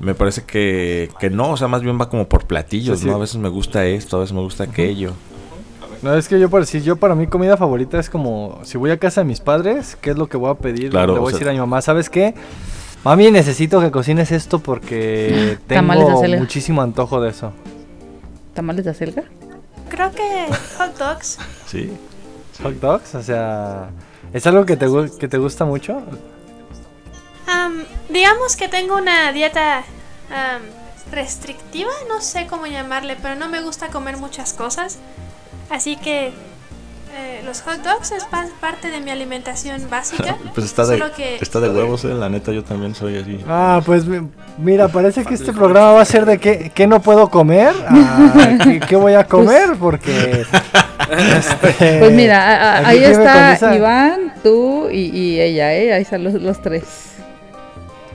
me 0.00 0.14
parece 0.14 0.44
que, 0.44 1.10
que 1.18 1.30
no. 1.30 1.50
O 1.52 1.56
sea, 1.56 1.68
más 1.68 1.82
bien 1.82 1.98
va 2.00 2.08
como 2.08 2.28
por 2.28 2.46
platillos, 2.46 2.98
Sí, 2.98 3.04
sí. 3.04 3.10
¿no? 3.10 3.16
A 3.16 3.18
veces 3.18 3.36
me 3.36 3.48
gusta 3.48 3.84
esto, 3.86 4.16
a 4.16 4.20
veces 4.20 4.32
me 4.34 4.40
gusta 4.40 4.64
aquello. 4.64 5.12
No, 6.02 6.14
es 6.14 6.28
que 6.28 6.38
yo 6.38 6.48
para, 6.48 6.64
si 6.64 6.80
yo 6.82 6.96
para 6.96 7.14
mí 7.16 7.26
comida 7.26 7.56
favorita 7.56 7.98
es 7.98 8.08
como, 8.08 8.60
si 8.62 8.78
voy 8.78 8.90
a 8.92 8.98
casa 8.98 9.22
de 9.22 9.24
mis 9.26 9.40
padres, 9.40 9.96
¿qué 10.00 10.10
es 10.10 10.16
lo 10.16 10.28
que 10.28 10.36
voy 10.36 10.50
a 10.50 10.54
pedir? 10.54 10.90
Claro, 10.90 11.14
Le 11.14 11.18
o 11.18 11.22
voy 11.22 11.30
a 11.30 11.30
sea- 11.32 11.38
decir 11.40 11.48
a 11.48 11.52
mi 11.52 11.58
mamá, 11.58 11.80
¿sabes 11.82 12.08
qué? 12.08 12.34
Mami, 13.04 13.30
necesito 13.32 13.80
que 13.80 13.90
cocines 13.90 14.30
esto 14.30 14.60
porque 14.60 15.58
tengo 15.66 15.92
muchísimo 16.38 16.82
antojo 16.82 17.20
de 17.20 17.30
eso. 17.30 17.52
¿Tamales 18.54 18.84
de 18.84 18.90
acelga? 18.92 19.24
Creo 19.88 20.10
que 20.12 20.46
hot 20.78 20.96
dogs. 20.98 21.38
Sí. 21.66 21.90
Hot 22.62 22.74
dogs, 22.80 23.14
o 23.16 23.22
sea, 23.22 23.90
¿Es 24.32 24.46
algo 24.46 24.66
que 24.66 24.76
te, 24.76 24.86
que 25.18 25.26
te 25.28 25.38
gusta 25.38 25.64
mucho? 25.64 26.02
Am, 28.18 28.34
digamos 28.34 28.56
que 28.56 28.68
tengo 28.68 28.96
una 28.96 29.32
dieta 29.32 29.82
restrictiva, 31.12 31.90
no 32.08 32.20
sé 32.20 32.46
cómo 32.48 32.66
llamarle, 32.66 33.16
pero 33.20 33.34
no 33.34 33.48
me 33.48 33.60
gusta 33.62 33.88
comer 33.88 34.16
muchas 34.16 34.52
cosas. 34.52 34.98
Así 35.70 35.96
que 35.96 36.32
eh, 37.16 37.42
los 37.44 37.62
hot 37.62 37.78
dogs 37.82 38.12
es 38.12 38.24
pa- 38.24 38.46
parte 38.60 38.90
de 38.90 39.00
mi 39.00 39.10
alimentación 39.10 39.88
básica. 39.88 40.36
Pues 40.54 40.66
está 40.66 40.84
de, 40.86 40.98
Solo 40.98 41.12
que- 41.14 41.36
está 41.40 41.60
de 41.60 41.70
huevos, 41.70 42.04
eh. 42.04 42.08
La 42.08 42.28
neta, 42.28 42.52
yo 42.52 42.62
también 42.64 42.94
soy 42.94 43.16
así. 43.18 43.42
Ah, 43.48 43.80
pues 43.86 44.04
mi- 44.04 44.28
mira, 44.58 44.88
parece 44.88 45.24
que 45.24 45.34
este 45.34 45.52
programa 45.52 45.92
va 45.92 46.02
a 46.02 46.04
ser 46.04 46.26
de 46.26 46.38
qué, 46.38 46.70
qué 46.74 46.86
no 46.86 47.00
puedo 47.00 47.28
comer, 47.30 47.72
a 47.88 48.58
qué, 48.64 48.80
qué 48.80 48.96
voy 48.96 49.14
a 49.14 49.24
comer, 49.24 49.76
porque... 49.80 50.44
este, 51.38 51.98
Pues 52.00 52.12
mira, 52.12 52.42
a- 52.42 52.76
a- 52.76 52.88
aquí 52.90 53.04
ahí 53.04 53.12
está. 53.12 53.74
Iván, 53.76 54.34
tú 54.42 54.88
y, 54.90 55.16
y 55.16 55.40
ella, 55.40 55.72
¿eh? 55.74 55.92
Ahí 55.94 56.02
están 56.02 56.24
los, 56.24 56.34
los 56.34 56.60
tres. 56.60 56.84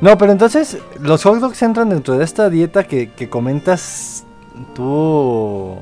No, 0.04 0.18
pero 0.18 0.34
entonces, 0.34 0.80
los 1.00 1.24
hot 1.24 1.40
dogs 1.40 1.62
entran 1.62 1.88
dentro 1.88 2.18
de 2.18 2.26
esta 2.26 2.50
dieta 2.50 2.84
que, 2.84 3.12
que 3.12 3.30
comentas 3.30 4.26
tú, 4.76 5.78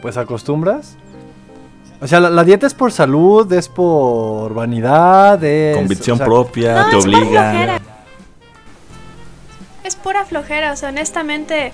pues 0.00 0.16
acostumbras. 0.16 0.96
O 2.00 2.06
sea, 2.06 2.20
la, 2.20 2.30
la 2.30 2.44
dieta 2.44 2.68
es 2.68 2.74
por 2.74 2.92
salud, 2.92 3.52
es 3.52 3.68
por 3.68 4.54
vanidad, 4.54 5.42
es... 5.42 5.76
Convicción 5.76 6.14
o 6.14 6.18
sea, 6.18 6.26
propia, 6.26 6.74
No, 6.76 6.90
te 6.90 6.98
es 6.98 7.04
obliga. 7.04 7.80
Es 9.82 9.96
pura 9.96 10.24
flojera, 10.24 10.70
o 10.70 10.76
sea, 10.76 10.90
honestamente, 10.90 11.72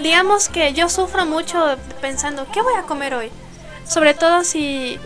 digamos 0.00 0.48
que 0.48 0.72
yo 0.72 0.88
sufro 0.88 1.26
mucho 1.26 1.58
pensando, 2.00 2.46
¿qué 2.52 2.62
voy 2.62 2.74
a 2.78 2.82
comer 2.82 3.14
hoy? 3.14 3.30
Sobre 3.88 4.14
todo 4.14 4.44
si 4.44 5.00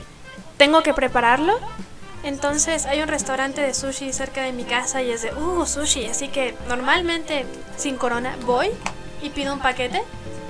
tengo 0.58 0.82
que 0.82 0.92
prepararlo. 0.92 1.54
Entonces 2.26 2.86
hay 2.86 3.00
un 3.02 3.06
restaurante 3.06 3.60
de 3.60 3.72
sushi 3.72 4.12
cerca 4.12 4.42
de 4.42 4.52
mi 4.52 4.64
casa 4.64 5.00
y 5.00 5.12
es 5.12 5.22
de, 5.22 5.32
uh, 5.32 5.64
sushi. 5.64 6.06
Así 6.06 6.26
que 6.26 6.56
normalmente, 6.66 7.46
sin 7.76 7.96
corona, 7.96 8.36
voy 8.44 8.70
y 9.22 9.30
pido 9.30 9.54
un 9.54 9.60
paquete. 9.60 10.02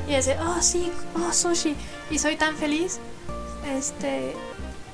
Y 0.09 0.15
es 0.15 0.25
de, 0.25 0.39
oh, 0.41 0.63
sí, 0.63 0.91
oh, 1.15 1.35
sushi. 1.35 1.77
Y 2.11 2.19
soy 2.19 2.37
tan 2.37 2.57
feliz. 2.57 2.99
Este... 3.71 4.35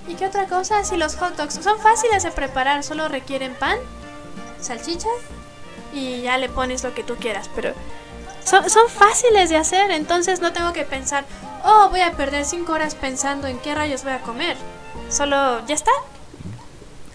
¿Y 0.09 0.17
qué 0.17 0.27
otra 0.27 0.47
cosa? 0.47 0.83
Si 0.83 0.97
los 0.97 1.15
hot 1.15 1.37
dogs 1.37 1.55
son 1.55 1.79
fáciles 1.79 2.25
de 2.25 2.33
preparar, 2.33 2.83
solo 2.83 3.07
requieren 3.07 3.55
pan, 3.55 3.79
salchicha 4.61 5.09
y 5.95 6.23
ya 6.23 6.37
le 6.39 6.49
pones 6.49 6.83
lo 6.83 6.93
que 6.93 7.05
tú 7.05 7.15
quieras, 7.15 7.49
pero 7.55 7.73
son, 8.45 8.69
son 8.69 8.89
fáciles 8.89 9.51
de 9.51 9.57
hacer, 9.57 9.93
entonces 9.93 10.41
no 10.41 10.53
tengo 10.53 10.73
que 10.73 10.83
pensar, 10.85 11.25
oh, 11.65 11.89
voy 11.91 12.01
a 12.01 12.11
perder 12.17 12.45
5 12.45 12.73
horas 12.73 12.97
pensando 12.97 13.47
en 13.47 13.61
qué 13.61 13.77
rayos 13.77 14.03
voy 14.03 14.15
a 14.15 14.23
comer. 14.23 14.57
Solo, 15.09 15.65
ya 15.67 15.77
está. 15.77 15.93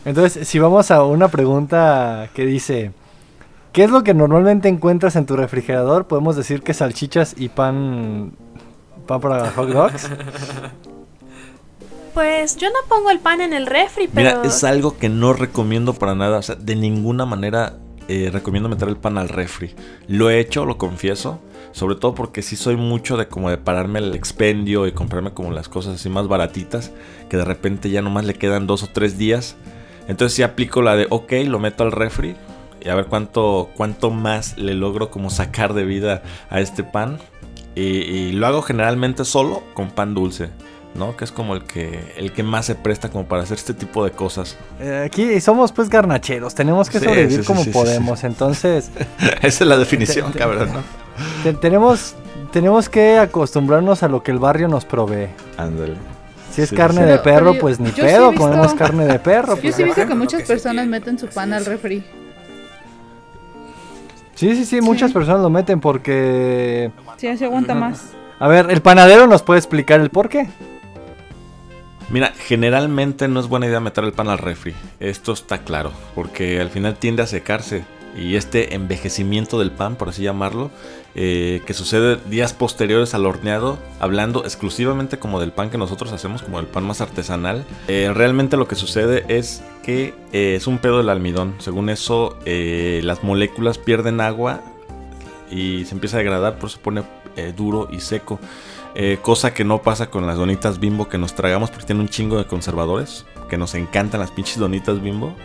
Entonces, 0.08 0.48
si 0.48 0.58
vamos 0.58 0.90
a 0.90 1.04
una 1.04 1.28
pregunta 1.28 2.30
que 2.34 2.46
dice, 2.46 2.94
¿qué 3.74 3.84
es 3.84 3.92
lo 3.92 4.06
que 4.06 4.14
normalmente 4.14 4.70
encuentras 4.70 5.18
en 5.18 5.26
tu 5.26 5.36
refrigerador? 5.36 6.08
Podemos 6.08 6.38
decir 6.38 6.62
que 6.62 6.74
salchichas 6.74 7.34
y 7.36 7.50
pan, 7.50 8.32
pan 9.06 9.20
para 9.20 9.52
hot 9.52 9.70
dogs. 9.70 10.10
Pues 12.14 12.58
yo 12.58 12.68
no 12.70 12.80
pongo 12.90 13.12
el 13.12 13.20
pan 13.20 13.42
en 13.42 13.54
el 13.54 13.68
refri, 13.68 14.08
pero... 14.08 14.38
Mira, 14.38 14.48
es 14.48 14.64
algo 14.64 14.98
que 14.98 15.08
no 15.08 15.34
recomiendo 15.34 15.94
para 15.94 16.16
nada. 16.16 16.40
O 16.40 16.42
sea, 16.42 16.56
de 16.56 16.76
ninguna 16.76 17.28
manera 17.28 17.78
eh, 18.08 18.32
recomiendo 18.34 18.70
meter 18.70 18.88
el 18.88 18.98
pan 18.98 19.20
al 19.20 19.30
refri. 19.30 19.76
Lo 20.08 20.32
he 20.32 20.40
hecho, 20.40 20.66
lo 20.66 20.80
confieso. 20.80 21.40
Sobre 21.74 21.94
todo 21.94 22.16
porque 22.16 22.42
sí 22.42 22.56
soy 22.56 22.76
mucho 22.76 23.18
de 23.18 23.28
como 23.28 23.52
de 23.52 23.60
pararme 23.60 24.00
el 24.00 24.16
expendio 24.16 24.88
y 24.88 24.94
comprarme 24.94 25.34
como 25.34 25.52
las 25.52 25.70
cosas 25.70 25.94
así 25.94 26.10
más 26.10 26.28
baratitas. 26.28 26.92
Que 27.30 27.38
de 27.38 27.46
repente 27.46 27.92
ya 27.92 28.02
nomás 28.02 28.26
le 28.26 28.34
quedan 28.34 28.66
dos 28.66 28.82
o 28.82 28.88
tres 28.92 29.20
días. 29.20 29.56
Entonces 30.08 30.36
sí 30.36 30.44
aplico 30.44 30.82
la 30.82 30.96
de, 30.96 31.08
ok, 31.10 31.32
lo 31.46 31.60
meto 31.60 31.84
al 31.84 31.92
refri. 31.92 32.36
Y 32.82 32.90
a 32.90 32.96
ver 32.96 33.06
cuánto, 33.06 33.70
cuánto 33.76 34.12
más 34.12 34.58
le 34.58 34.74
logro 34.74 35.10
como 35.12 35.30
sacar 35.30 35.74
de 35.74 35.84
vida 35.84 36.22
a 36.50 36.60
este 36.62 36.84
pan. 36.84 37.18
Y, 37.76 37.82
y 37.82 38.32
lo 38.32 38.48
hago 38.48 38.62
generalmente 38.62 39.26
solo 39.26 39.64
con 39.74 39.90
pan 39.92 40.14
dulce. 40.14 40.50
¿no? 40.96 41.16
Que 41.16 41.26
es 41.26 41.32
como 41.32 41.54
el 41.54 41.64
que, 41.64 42.14
el 42.18 42.32
que 42.32 42.42
más 42.42 42.66
se 42.66 42.74
presta 42.74 43.10
como 43.10 43.26
para 43.26 43.44
hacer 43.44 43.58
este 43.58 43.74
tipo 43.76 44.04
de 44.04 44.10
cosas. 44.12 44.58
Eh, 44.80 45.04
aquí 45.06 45.40
somos 45.42 45.72
pues 45.72 45.90
garnacheros, 45.90 46.56
tenemos 46.56 46.90
que 46.90 46.98
Sí, 47.00 47.06
sobrevivir 47.06 47.38
sí, 47.38 47.44
sí, 47.44 47.46
como 47.48 47.64
podemos, 47.66 48.24
entonces 48.24 48.90
Esa 49.44 49.64
es 49.64 49.68
la 49.68 49.78
definición, 49.78 50.28
Te- 50.28 50.34
te- 50.34 50.40
cabrón, 50.40 50.70
¿no? 50.74 50.82
te- 51.44 51.54
tenemos, 51.54 52.16
tenemos 52.52 52.90
que 52.90 53.20
acostumbrarnos 53.20 54.02
a 54.02 54.08
lo 54.08 54.24
que 54.24 54.32
el 54.32 54.40
barrio 54.40 54.70
nos 54.70 54.86
provee. 54.86 55.28
Ándale. 55.58 55.94
Si 56.58 56.64
es 56.64 56.70
Sí, 56.70 56.76
carne 56.76 57.02
sí. 57.04 57.08
de 57.08 57.18
perro, 57.20 57.54
yo- 57.54 57.60
pues 57.62 57.80
ni 57.80 57.92
pedo, 57.92 58.32
visto- 58.32 58.44
comemos 58.46 58.74
carne 58.74 59.06
de 59.06 59.20
perro. 59.20 59.56
Yo 59.56 59.62
pues, 59.62 59.76
sí 59.76 59.82
he 59.84 59.86
visto 59.86 60.08
que 60.08 60.16
muchas 60.16 60.40
que 60.42 60.48
se 60.48 60.54
personas 60.54 60.88
meten 60.88 61.20
su 61.20 61.28
pan 61.28 61.54
al 61.54 61.64
refri. 61.66 62.04
Sí, 64.34 64.56
sí, 64.56 64.66
sí, 64.66 64.82
muchas 64.82 65.12
personas 65.14 65.42
lo 65.42 65.50
meten 65.50 65.80
porque... 65.80 66.92
Sí, 67.18 67.28
así 67.28 67.44
aguanta 67.44 67.74
más. 67.76 68.12
A 68.40 68.48
ver, 68.48 68.70
el 68.72 68.82
panadero 68.82 69.28
nos 69.28 69.42
puede 69.44 69.60
explicar 69.60 70.00
el 70.00 70.10
por 70.10 70.30
qué. 70.30 70.48
Mira, 72.10 72.32
generalmente 72.38 73.28
no 73.28 73.40
es 73.40 73.48
buena 73.48 73.68
idea 73.68 73.80
meter 73.80 74.04
el 74.04 74.14
pan 74.14 74.30
al 74.30 74.38
refri. 74.40 74.74
Esto 75.00 75.34
está 75.34 75.60
claro, 75.60 75.92
porque 76.16 76.60
al 76.60 76.70
final 76.70 76.96
tiende 76.96 77.22
a 77.24 77.28
secarse. 77.28 77.84
Y 78.16 78.36
este 78.36 78.74
envejecimiento 78.74 79.60
del 79.60 79.70
pan, 79.72 79.96
por 79.96 80.10
así 80.10 80.24
llamarlo, 80.24 80.72
eh, 81.20 81.64
que 81.66 81.74
sucede 81.74 82.20
días 82.30 82.54
posteriores 82.54 83.16
al 83.16 83.26
horneado, 83.26 83.80
hablando 84.00 84.44
exclusivamente 84.44 85.18
como 85.18 85.40
del 85.40 85.52
pan 85.52 85.72
que 85.72 85.80
nosotros 85.80 86.12
hacemos, 86.12 86.44
como 86.44 86.60
el 86.60 86.68
pan 86.68 86.84
más 86.84 87.02
artesanal, 87.02 87.66
eh, 87.88 88.12
realmente 88.14 88.56
lo 88.56 88.68
que 88.68 88.76
sucede 88.76 89.26
es 89.28 89.64
que 89.82 90.14
eh, 90.32 90.54
es 90.56 90.68
un 90.68 90.78
pedo 90.78 91.00
del 91.00 91.10
almidón. 91.10 91.56
Según 91.58 91.90
eso, 91.90 92.38
las 92.46 93.24
moléculas 93.24 93.80
pierden 93.80 94.22
agua 94.22 94.62
y 95.50 95.86
se 95.86 95.96
empieza 95.96 96.18
a 96.18 96.20
degradar, 96.20 96.60
por 96.60 96.70
eso 96.70 96.78
se 96.78 96.84
pone 96.84 97.04
duro 97.56 97.88
y 97.92 98.00
seco. 98.00 98.40
Cosa 99.24 99.56
que 99.56 99.64
no 99.64 99.82
pasa 99.82 100.12
con 100.12 100.28
las 100.28 100.38
donitas 100.38 100.80
bimbo 100.80 101.10
que 101.10 101.18
nos 101.18 101.34
tragamos 101.34 101.72
porque 101.72 101.88
tienen 101.88 102.02
un 102.02 102.10
chingo 102.10 102.38
de 102.38 102.46
conservadores. 102.46 103.26
Que 103.50 103.58
nos 103.58 103.74
encantan 103.74 104.20
las 104.20 104.30
pinches 104.30 104.60
donitas 104.60 105.02
bimbo. 105.02 105.36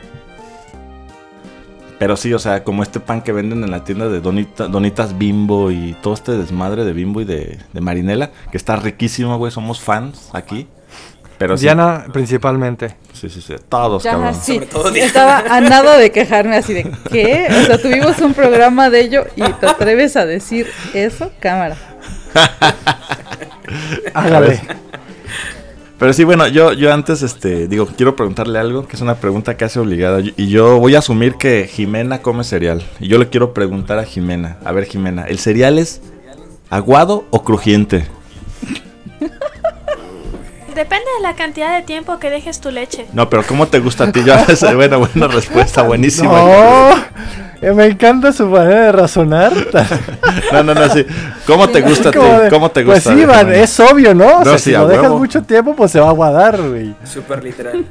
Pero 2.02 2.16
sí, 2.16 2.34
o 2.34 2.38
sea, 2.40 2.64
como 2.64 2.82
este 2.82 2.98
pan 2.98 3.22
que 3.22 3.30
venden 3.30 3.62
en 3.62 3.70
la 3.70 3.84
tienda 3.84 4.08
de 4.08 4.20
donita- 4.20 4.66
donitas 4.66 5.16
bimbo 5.18 5.70
y 5.70 5.94
todo 6.02 6.14
este 6.14 6.32
desmadre 6.32 6.84
de 6.84 6.92
bimbo 6.92 7.20
y 7.20 7.24
de, 7.24 7.60
de 7.72 7.80
marinela, 7.80 8.32
que 8.50 8.56
está 8.56 8.74
riquísimo, 8.74 9.38
güey. 9.38 9.52
Somos 9.52 9.80
fans 9.80 10.28
aquí. 10.32 10.66
Pero 11.38 11.56
sí, 11.56 11.62
Diana 11.62 12.06
principalmente. 12.12 12.96
sí, 13.12 13.28
sí, 13.30 13.40
sí, 13.40 13.54
todos, 13.68 14.02
Ya, 14.02 14.12
cabrón. 14.14 14.34
sí. 14.34 14.54
Sobre 14.54 14.66
todo 14.66 14.90
Diana. 14.90 15.06
Estaba 15.06 15.38
a 15.48 15.60
nada 15.60 15.96
de 15.96 16.10
quejarme 16.10 16.56
así 16.56 16.74
de 16.74 16.90
¿qué? 17.08 17.46
O 17.62 17.66
sea, 17.66 17.78
tuvimos 17.80 18.18
un 18.18 18.34
programa 18.34 18.90
de 18.90 19.00
ello 19.02 19.24
y 19.36 19.42
te 19.52 19.66
atreves 19.68 20.16
a 20.16 20.26
decir 20.26 20.66
eso, 20.94 21.30
cámara. 21.38 21.76
Hágale. 24.12 24.60
Pero 26.02 26.12
sí, 26.14 26.24
bueno, 26.24 26.48
yo, 26.48 26.72
yo 26.72 26.92
antes, 26.92 27.22
este, 27.22 27.68
digo, 27.68 27.86
quiero 27.86 28.16
preguntarle 28.16 28.58
algo, 28.58 28.88
que 28.88 28.96
es 28.96 29.02
una 29.02 29.14
pregunta 29.14 29.56
casi 29.56 29.78
obligada. 29.78 30.20
Y 30.36 30.48
yo 30.48 30.80
voy 30.80 30.96
a 30.96 30.98
asumir 30.98 31.36
que 31.36 31.70
Jimena 31.72 32.22
come 32.22 32.42
cereal. 32.42 32.82
Y 32.98 33.06
yo 33.06 33.18
le 33.18 33.28
quiero 33.28 33.54
preguntar 33.54 34.00
a 34.00 34.04
Jimena. 34.04 34.58
A 34.64 34.72
ver, 34.72 34.86
Jimena, 34.86 35.22
¿el 35.22 35.38
cereal 35.38 35.78
es 35.78 36.02
aguado 36.70 37.24
o 37.30 37.44
crujiente? 37.44 38.04
Depende 40.74 41.06
de 41.18 41.22
la 41.22 41.36
cantidad 41.36 41.72
de 41.76 41.82
tiempo 41.82 42.18
que 42.18 42.30
dejes 42.30 42.60
tu 42.60 42.72
leche. 42.72 43.06
No, 43.12 43.30
pero 43.30 43.44
¿cómo 43.46 43.68
te 43.68 43.78
gusta 43.78 44.02
a 44.02 44.10
ti? 44.10 44.24
Yo, 44.24 44.34
esa 44.34 44.74
buena, 44.74 44.96
buena 44.96 45.28
respuesta, 45.28 45.82
buenísima. 45.86 46.32
No, 46.32 46.94
me 47.70 47.86
encanta 47.86 48.32
su 48.32 48.46
manera 48.46 48.86
de 48.86 48.92
razonar. 48.92 49.52
No, 50.52 50.62
no, 50.62 50.74
no, 50.74 50.88
sí. 50.88 51.04
¿Cómo 51.46 51.68
te 51.68 51.80
gusta 51.82 52.08
a 52.08 52.12
ti? 52.12 52.18
¿Cómo 52.50 52.70
te 52.70 52.84
gusta? 52.84 53.00
Pues 53.10 53.16
sí, 53.16 53.22
Iván, 53.22 53.52
es 53.52 53.78
obvio, 53.80 54.14
¿no? 54.14 54.26
O 54.26 54.38
No, 54.40 54.44
sea, 54.44 54.58
sí, 54.58 54.64
si 54.64 54.72
lo 54.72 54.86
dejas 54.86 55.04
huevo. 55.04 55.18
mucho 55.18 55.42
tiempo, 55.42 55.74
pues 55.76 55.90
se 55.92 56.00
va 56.00 56.06
a 56.06 56.10
aguadar, 56.10 56.60
güey. 56.60 56.94
Súper 57.04 57.42
literal. 57.44 57.84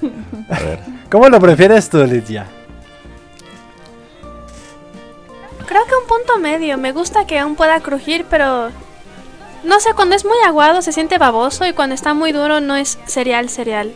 A 0.49 0.59
ver. 0.59 0.79
¿Cómo 1.09 1.27
lo 1.29 1.39
prefieres 1.39 1.89
tú, 1.89 2.03
Lidia? 2.05 2.45
Creo 5.67 5.81
que 5.85 5.95
un 5.95 6.07
punto 6.07 6.39
medio. 6.39 6.77
Me 6.77 6.91
gusta 6.91 7.25
que 7.25 7.39
aún 7.39 7.55
pueda 7.55 7.79
crujir, 7.79 8.25
pero... 8.29 8.69
No 9.63 9.79
sé, 9.79 9.91
cuando 9.95 10.15
es 10.15 10.25
muy 10.25 10.37
aguado 10.45 10.81
se 10.81 10.91
siente 10.91 11.17
baboso 11.19 11.65
y 11.67 11.73
cuando 11.73 11.93
está 11.93 12.13
muy 12.15 12.31
duro 12.31 12.59
no 12.61 12.75
es 12.75 12.97
cereal 13.05 13.47
cereal. 13.49 13.93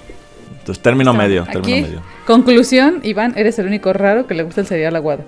Entonces, 0.60 0.82
término 0.82 1.13
medio, 1.13 1.44
término 1.46 1.62
Aquí, 1.63 1.82
medio. 1.82 2.01
conclusión, 2.27 3.00
Iván, 3.03 3.34
eres 3.36 3.58
el 3.60 3.65
único 3.67 3.91
raro 3.91 4.27
que 4.27 4.36
le 4.36 4.44
gusta 4.44 4.62
el 4.62 4.67
cereal 4.67 4.96
aguado. 4.96 5.24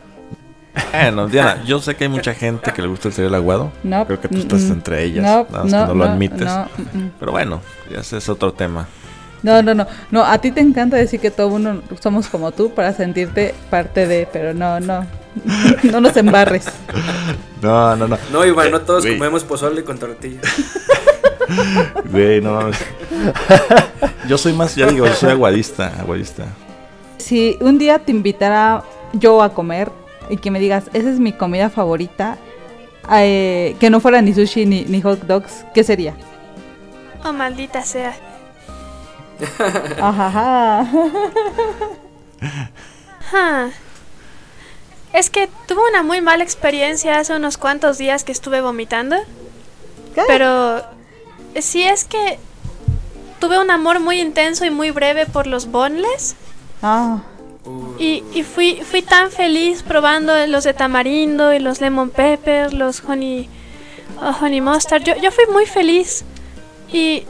Bueno, 0.92 1.28
Diana, 1.28 1.64
yo 1.66 1.80
sé 1.80 1.96
que 1.96 2.06
hay 2.06 2.10
mucha 2.10 2.34
gente 2.34 2.72
que 2.72 2.82
le 2.82 2.88
gusta 2.88 3.08
el 3.08 3.14
cereal 3.14 3.36
aguado. 3.36 3.72
No, 3.84 4.06
Creo 4.06 4.20
que 4.20 4.28
tú 4.28 4.38
estás 4.38 4.62
mm. 4.62 4.72
entre 4.72 5.04
ellas. 5.04 5.24
No, 5.24 5.48
nada 5.50 5.64
más 5.64 5.74
que 5.74 5.78
no, 5.78 5.88
no 5.88 5.94
lo 5.96 6.06
admites. 6.06 6.42
no, 6.42 6.70
mm, 6.78 6.98
mm. 6.98 7.12
Pero 7.20 7.32
bueno, 7.32 7.62
ya 7.92 8.00
ese 8.00 8.18
es 8.18 8.30
otro 8.30 8.54
tema. 8.54 8.88
No, 9.44 9.62
no, 9.62 9.74
no. 9.74 9.88
No, 10.12 10.26
a 10.26 10.38
ti 10.40 10.52
te 10.52 10.62
encanta 10.62 10.98
decir 10.98 11.20
que 11.20 11.32
todo 11.32 11.48
uno 11.48 11.82
somos 12.02 12.28
como 12.28 12.52
tú 12.52 12.72
para 12.74 12.94
sentirte 12.94 13.54
parte 13.70 14.08
de, 14.08 14.28
pero 14.32 14.54
no, 14.54 14.80
no. 14.80 15.06
No 15.84 16.02
nos 16.02 16.18
embarres. 16.18 16.66
No, 17.60 17.96
no, 17.96 18.08
no. 18.08 18.20
No, 18.32 18.46
Iván, 18.46 18.70
no 18.70 18.82
todos 18.82 19.04
Güey. 19.04 19.18
comemos 19.18 19.44
pozole 19.44 19.84
con 19.84 19.98
tortillas. 19.98 20.44
Güey, 22.12 22.40
no 22.40 22.54
mames. 22.54 22.78
Yo 24.28 24.38
soy 24.38 24.54
más, 24.54 24.76
ya 24.76 24.86
digo, 24.86 25.08
yo 25.08 25.14
soy 25.16 25.32
aguadista, 25.32 25.92
aguadista. 26.00 26.46
Si 27.18 27.58
un 27.60 27.80
día 27.80 27.98
te 27.98 28.12
invitara 28.12 28.84
yo 29.14 29.42
a 29.42 29.54
comer 29.56 29.92
y 30.30 30.38
que 30.38 30.52
me 30.52 30.60
digas, 30.60 30.90
esa 30.94 31.10
es 31.10 31.20
mi 31.20 31.34
comida 31.34 31.70
favorita, 31.70 32.38
eh, 33.12 33.76
que 33.80 33.90
no 33.90 34.00
fuera 34.00 34.22
ni 34.22 34.34
sushi 34.34 34.66
ni, 34.66 34.84
ni 34.86 35.02
hot 35.02 35.22
dogs, 35.22 35.66
¿qué 35.74 35.84
sería? 35.84 36.16
Oh, 37.24 37.34
maldita 37.34 37.84
sea. 37.84 38.16
Ajaja. 40.02 40.88
Ah. 43.34 43.70
Es 45.14 45.30
que 45.30 45.50
tuve 45.68 45.82
una 45.90 46.04
muy 46.04 46.22
mala 46.22 46.44
experiencia 46.44 47.20
hace 47.20 47.36
unos 47.36 47.58
cuantos 47.58 47.98
días 47.98 48.24
que 48.24 48.32
estuve 48.32 48.62
vomitando. 48.62 49.16
¿Qué? 50.16 50.22
Pero 50.28 50.82
sí 51.60 51.84
es 51.84 52.06
que 52.06 52.40
tuve 53.40 53.60
un 53.60 53.72
amor 53.72 54.00
muy 54.00 54.20
intenso 54.22 54.66
y 54.66 54.70
muy 54.70 54.92
breve 54.92 55.26
por 55.26 55.48
los 55.48 55.72
boneless. 55.72 56.36
Ah, 56.82 57.22
Y, 58.00 58.24
y 58.34 58.44
fui, 58.44 58.82
fui 58.84 59.02
tan 59.02 59.32
feliz 59.32 59.84
probando 59.84 60.34
los 60.48 60.64
de 60.64 60.74
tamarindo 60.74 61.54
y 61.54 61.60
los 61.60 61.82
lemon 61.82 62.10
pepper, 62.10 62.74
los 62.74 63.04
honey, 63.04 63.50
oh, 64.22 64.36
honey 64.40 64.62
mustard. 64.62 65.04
Yo, 65.04 65.16
yo 65.16 65.32
fui 65.32 65.46
muy 65.52 65.66
feliz. 65.66 66.24
Y 66.92 67.24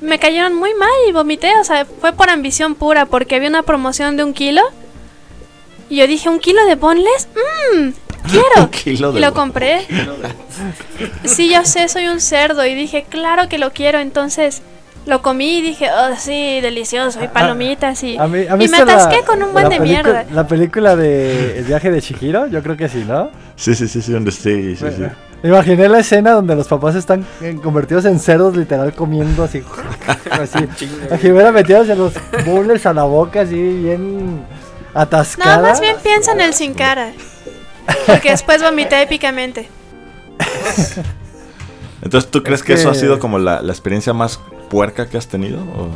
me 0.00 0.18
cayeron 0.18 0.54
muy 0.54 0.74
mal 0.74 0.90
y 1.08 1.12
vomité. 1.12 1.52
O 1.60 1.64
sea, 1.64 1.84
fue 1.84 2.12
por 2.12 2.28
ambición 2.30 2.74
pura 2.74 3.06
porque 3.06 3.36
había 3.36 3.48
una 3.48 3.62
promoción 3.62 4.16
de 4.16 4.24
un 4.24 4.34
kilo. 4.34 4.62
Y 5.88 5.96
yo 5.96 6.06
dije, 6.06 6.28
¿un 6.28 6.38
kilo 6.40 6.64
de 6.66 6.74
boneless? 6.74 7.28
Mmm, 7.34 7.88
quiero. 8.30 8.62
Un 8.62 8.68
kilo 8.68 9.12
de 9.12 9.18
y 9.18 9.22
lo 9.22 9.32
compré. 9.32 9.86
Sí, 11.24 11.50
yo 11.50 11.64
sé, 11.64 11.88
soy 11.88 12.08
un 12.08 12.20
cerdo. 12.20 12.66
Y 12.66 12.74
dije, 12.74 13.06
claro 13.08 13.48
que 13.48 13.58
lo 13.58 13.72
quiero. 13.72 13.98
Entonces 13.98 14.62
lo 15.08 15.22
comí 15.22 15.58
y 15.58 15.62
dije, 15.62 15.88
oh, 15.90 16.14
sí, 16.16 16.60
delicioso. 16.60 17.22
Y 17.24 17.28
palomitas. 17.28 18.02
Y, 18.04 18.16
A 18.18 18.28
mí- 18.28 18.46
¿han 18.48 18.60
y 18.62 18.68
me 18.68 18.78
la- 18.78 18.84
atasqué 18.84 19.24
con 19.24 19.42
un 19.42 19.52
buen 19.52 19.68
de 19.68 19.80
mierda. 19.80 20.24
La 20.32 20.46
película 20.46 20.94
de 20.96 21.58
El 21.58 21.64
viaje 21.64 21.90
de 21.90 22.00
Chihiro, 22.00 22.46
yo 22.46 22.62
creo 22.62 22.76
que 22.76 22.88
sí, 22.88 23.04
¿no? 23.08 23.30
Sí, 23.56 23.74
sí, 23.74 23.88
sí, 23.88 24.00
sí, 24.02 24.12
donde 24.12 24.30
sí, 24.30 24.76
sí, 24.76 24.86
sí. 24.96 25.02
Imaginé 25.42 25.88
la 25.88 26.00
escena 26.00 26.32
donde 26.32 26.54
los 26.56 26.66
papás 26.68 26.94
están 26.96 27.24
eh, 27.40 27.56
convertidos 27.62 28.04
en 28.04 28.18
cerdos, 28.18 28.56
literal, 28.56 28.92
comiendo 28.92 29.44
así. 29.44 29.62
así. 30.30 30.58
La 31.08 31.16
Jimena 31.16 31.52
metiéndose 31.52 31.94
los 31.96 32.12
bowls 32.44 32.84
a 32.86 32.92
la 32.92 33.04
boca, 33.04 33.42
así, 33.42 33.54
bien 33.54 34.42
atascada. 34.94 35.56
No, 35.58 35.62
más 35.62 35.80
bien 35.80 35.96
piensa 36.02 36.32
en 36.32 36.40
el 36.40 36.54
sin 36.54 36.74
cara. 36.74 37.12
Porque 38.06 38.30
después 38.30 38.62
vomité 38.62 39.00
épicamente. 39.00 39.68
Entonces, 42.02 42.30
¿tú 42.30 42.42
crees 42.42 42.60
Es 42.60 42.66
que, 42.66 42.72
eso 42.74 42.88
ha 42.90 42.92
que- 42.92 42.98
sido 42.98 43.18
como 43.18 43.38
la, 43.38 43.62
la 43.62 43.72
experiencia 43.72 44.12
más 44.12 44.40
puerca 44.68 45.08
que 45.08 45.16
has 45.16 45.26
tenido? 45.28 45.60
¿O 45.60 45.88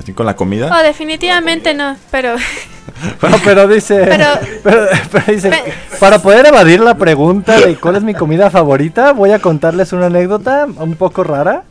así 0.00 0.12
con 0.12 0.26
la 0.26 0.34
comida? 0.36 0.70
Oh, 0.76 0.82
definitivamente 0.82 1.74
no, 1.74 1.96
pero 2.10 2.34
No, 3.22 3.36
pero 3.44 3.66
dice. 3.66 4.04
Pero- 4.08 4.26
pero- 4.62 4.86
pero 5.10 5.24
dice, 5.32 5.50
Pe- 5.50 5.72
para 5.98 6.18
poder 6.20 6.46
evadir 6.46 6.80
la 6.80 6.94
pregunta 6.96 7.58
de 7.58 7.76
cuál 7.76 7.96
es 7.96 8.02
mi 8.02 8.14
comida 8.14 8.50
favorita, 8.50 9.12
voy 9.12 9.32
a 9.32 9.38
contarles 9.38 9.92
una 9.92 10.06
anécdota 10.06 10.66
un 10.76 10.94
poco 10.94 11.24
rara. 11.24 11.64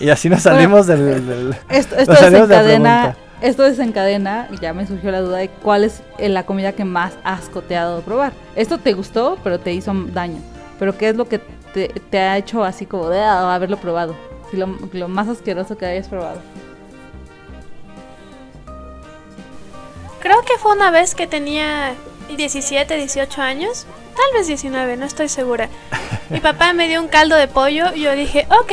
Y 0.00 0.08
así 0.10 0.28
nos 0.28 0.42
salimos 0.42 0.86
del. 0.86 1.26
del- 1.26 1.56
esto, 1.68 1.96
esto 1.96 2.14
salimos 2.14 2.48
de 2.48 2.54
la 2.56 2.62
desencadena, 2.62 3.00
pregunta. 3.14 3.46
esto 3.46 3.62
desencadena, 3.64 4.48
y 4.52 4.58
ya 4.60 4.72
me 4.72 4.86
surgió 4.86 5.10
la 5.10 5.20
duda 5.20 5.38
de 5.38 5.48
cuál 5.48 5.84
es 5.84 6.02
eh, 6.18 6.28
la 6.28 6.44
comida 6.46 6.72
que 6.72 6.84
más 6.84 7.12
has 7.24 7.48
coteado 7.48 7.96
de 7.96 8.02
probar. 8.02 8.32
Esto 8.56 8.78
te 8.78 8.92
gustó, 8.94 9.38
pero 9.44 9.58
te 9.60 9.72
hizo 9.72 9.92
daño. 10.14 10.40
Pero 10.78 10.96
¿qué 10.96 11.10
es 11.10 11.16
lo 11.16 11.28
que 11.28 11.38
te, 11.74 11.88
te 11.88 12.18
ha 12.18 12.36
hecho 12.38 12.64
así 12.64 12.86
como 12.86 13.08
de 13.10 13.20
ah, 13.20 13.54
haberlo 13.54 13.76
probado? 13.78 14.14
Si 14.52 14.56
lo, 14.58 14.68
lo 14.92 15.08
más 15.08 15.26
asqueroso 15.28 15.76
que 15.76 15.86
hayas 15.86 16.06
probado. 16.06 16.40
creo 20.20 20.40
que 20.42 20.56
fue 20.58 20.72
una 20.72 20.90
vez 20.92 21.14
que 21.16 21.26
tenía 21.26 21.94
17, 22.36 22.96
18 22.96 23.42
años. 23.42 23.86
Tal 24.14 24.38
vez 24.38 24.46
19, 24.46 24.96
no 24.96 25.04
estoy 25.04 25.28
segura. 25.28 25.68
Mi 26.30 26.38
papá 26.38 26.72
me 26.74 26.86
dio 26.86 27.00
un 27.00 27.08
caldo 27.08 27.34
de 27.34 27.48
pollo 27.48 27.86
y 27.94 28.02
yo 28.02 28.12
dije, 28.14 28.46
ok. 28.50 28.72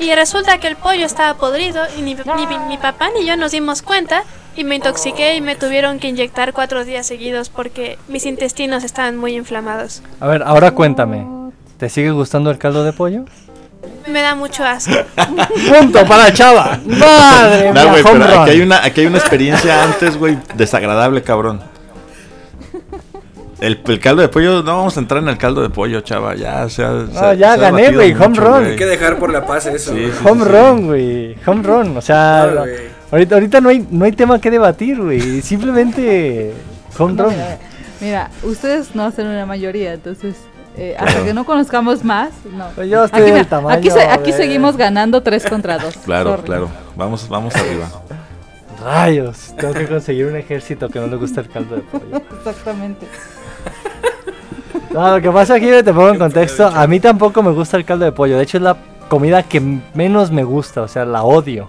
Y 0.00 0.12
resulta 0.14 0.58
que 0.58 0.66
el 0.68 0.74
pollo 0.76 1.06
estaba 1.06 1.34
podrido 1.38 1.82
y 1.96 2.02
ni, 2.02 2.14
ni 2.14 2.46
mi- 2.46 2.58
mi 2.66 2.76
papá 2.78 3.08
ni 3.16 3.24
yo 3.26 3.36
nos 3.36 3.52
dimos 3.52 3.82
cuenta. 3.82 4.24
Y 4.56 4.64
me 4.64 4.74
intoxiqué 4.74 5.36
y 5.36 5.40
me 5.40 5.54
tuvieron 5.54 6.00
que 6.00 6.08
inyectar 6.08 6.52
cuatro 6.52 6.84
días 6.84 7.06
seguidos 7.06 7.48
porque 7.50 7.96
mis 8.08 8.26
intestinos 8.26 8.82
estaban 8.82 9.16
muy 9.16 9.36
inflamados. 9.36 10.02
A 10.18 10.26
ver, 10.26 10.42
ahora 10.42 10.72
cuéntame. 10.72 11.24
¿Te 11.76 11.88
sigue 11.88 12.10
gustando 12.10 12.50
el 12.50 12.58
caldo 12.58 12.82
de 12.82 12.92
pollo? 12.92 13.24
Me 14.06 14.20
da 14.22 14.34
mucho 14.34 14.64
asco. 14.64 14.92
¡Punto 15.78 16.04
para 16.06 16.32
Chava! 16.32 16.80
¡Madre 16.86 17.72
No, 17.72 17.92
pero 18.02 18.40
aquí 18.42 18.50
hay, 18.50 18.60
una, 18.62 18.82
aquí 18.84 19.00
hay 19.02 19.06
una 19.06 19.18
experiencia 19.18 19.84
antes, 19.84 20.16
güey, 20.16 20.38
desagradable, 20.54 21.22
cabrón. 21.22 21.60
El, 23.60 23.80
el 23.86 23.98
caldo 24.00 24.22
de 24.22 24.28
pollo, 24.28 24.62
no 24.62 24.76
vamos 24.76 24.96
a 24.96 25.00
entrar 25.00 25.20
en 25.20 25.28
el 25.28 25.36
caldo 25.36 25.62
de 25.62 25.68
pollo, 25.70 26.00
chava, 26.00 26.36
ya, 26.36 26.64
o 26.64 26.70
sea... 26.70 27.06
se- 27.12 27.18
Ah, 27.18 27.34
ya 27.34 27.54
se 27.54 27.60
gané, 27.60 27.90
güey, 27.92 28.12
home 28.14 28.28
mucho, 28.28 28.40
run. 28.40 28.64
Hay 28.66 28.76
que 28.76 28.86
dejar 28.86 29.18
por 29.18 29.32
la 29.32 29.44
paz 29.44 29.66
eso. 29.66 29.92
Sí, 29.92 30.10
Home 30.24 30.44
sí. 30.44 30.48
run, 30.50 30.86
güey. 30.86 31.36
Home 31.44 31.62
run. 31.64 31.96
O 31.96 32.00
sea, 32.00 32.46
güey. 32.56 32.76
ahorita, 33.10 33.34
ahorita 33.34 33.60
no, 33.60 33.68
hay, 33.70 33.84
no 33.90 34.04
hay 34.04 34.12
tema 34.12 34.40
que 34.40 34.50
debatir, 34.52 35.00
güey. 35.02 35.42
Simplemente 35.42 36.54
home 36.96 37.14
No, 37.14 37.24
run. 37.24 37.32
mira, 37.32 37.58
mira, 38.00 38.30
ustedes 38.44 38.94
no 38.94 39.04
hacen 39.04 39.26
una 39.26 39.44
mayoría, 39.44 39.92
entonces 39.92 40.36
eh, 40.76 40.94
hasta 40.98 41.24
que 41.24 41.34
no 41.34 41.44
conozcamos 41.44 42.04
más, 42.04 42.30
no. 42.52 42.66
Pues 42.74 42.88
yo 42.88 43.04
estoy 43.04 43.22
Aquí, 43.22 43.30
del 43.32 43.46
tamaño 43.46 43.76
aquí, 43.78 43.90
se- 43.90 44.02
aquí 44.08 44.32
seguimos 44.32 44.76
ganando 44.76 45.22
3 45.22 45.46
contra 45.48 45.78
2. 45.78 45.96
Claro, 46.04 46.36
claro, 46.42 46.68
vamos, 46.96 47.28
vamos 47.28 47.54
arriba. 47.56 47.86
Rayos, 48.84 49.54
tengo 49.56 49.74
que 49.74 49.88
conseguir 49.88 50.26
un 50.26 50.36
ejército 50.36 50.88
que 50.88 51.00
no 51.00 51.08
le 51.08 51.16
gusta 51.16 51.40
el 51.40 51.48
caldo 51.48 51.76
de 51.76 51.82
pollo. 51.82 52.16
Exactamente. 52.38 53.06
No, 54.90 55.16
lo 55.16 55.20
que 55.22 55.30
pasa 55.30 55.54
aquí, 55.56 55.66
te 55.66 55.84
pongo 55.92 56.10
en 56.10 56.18
contexto, 56.18 56.66
a 56.66 56.86
mí 56.86 56.98
tampoco 57.00 57.42
me 57.42 57.50
gusta 57.50 57.76
el 57.76 57.84
caldo 57.84 58.04
de 58.04 58.12
pollo. 58.12 58.36
De 58.36 58.44
hecho, 58.44 58.56
es 58.58 58.62
la 58.62 58.76
comida 59.08 59.42
que 59.42 59.60
menos 59.94 60.30
me 60.30 60.44
gusta, 60.44 60.82
o 60.82 60.88
sea, 60.88 61.04
la 61.04 61.22
odio. 61.24 61.68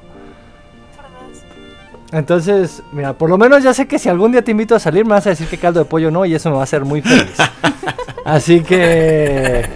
Entonces, 2.11 2.81
mira, 2.91 3.13
por 3.13 3.29
lo 3.29 3.37
menos 3.37 3.63
ya 3.63 3.73
sé 3.73 3.87
que 3.87 3.99
si 3.99 4.09
algún 4.09 4.31
día 4.31 4.41
te 4.41 4.51
invito 4.51 4.75
a 4.75 4.79
salir 4.79 5.05
me 5.05 5.11
vas 5.11 5.27
a 5.27 5.29
decir 5.29 5.47
que 5.47 5.57
caldo 5.57 5.79
de 5.79 5.85
pollo 5.85 6.09
no 6.09 6.25
y 6.25 6.33
eso 6.33 6.49
me 6.49 6.55
va 6.55 6.61
a 6.61 6.63
hacer 6.63 6.83
muy 6.83 7.01
feliz. 7.01 7.35
Así 8.25 8.61
que, 8.61 9.67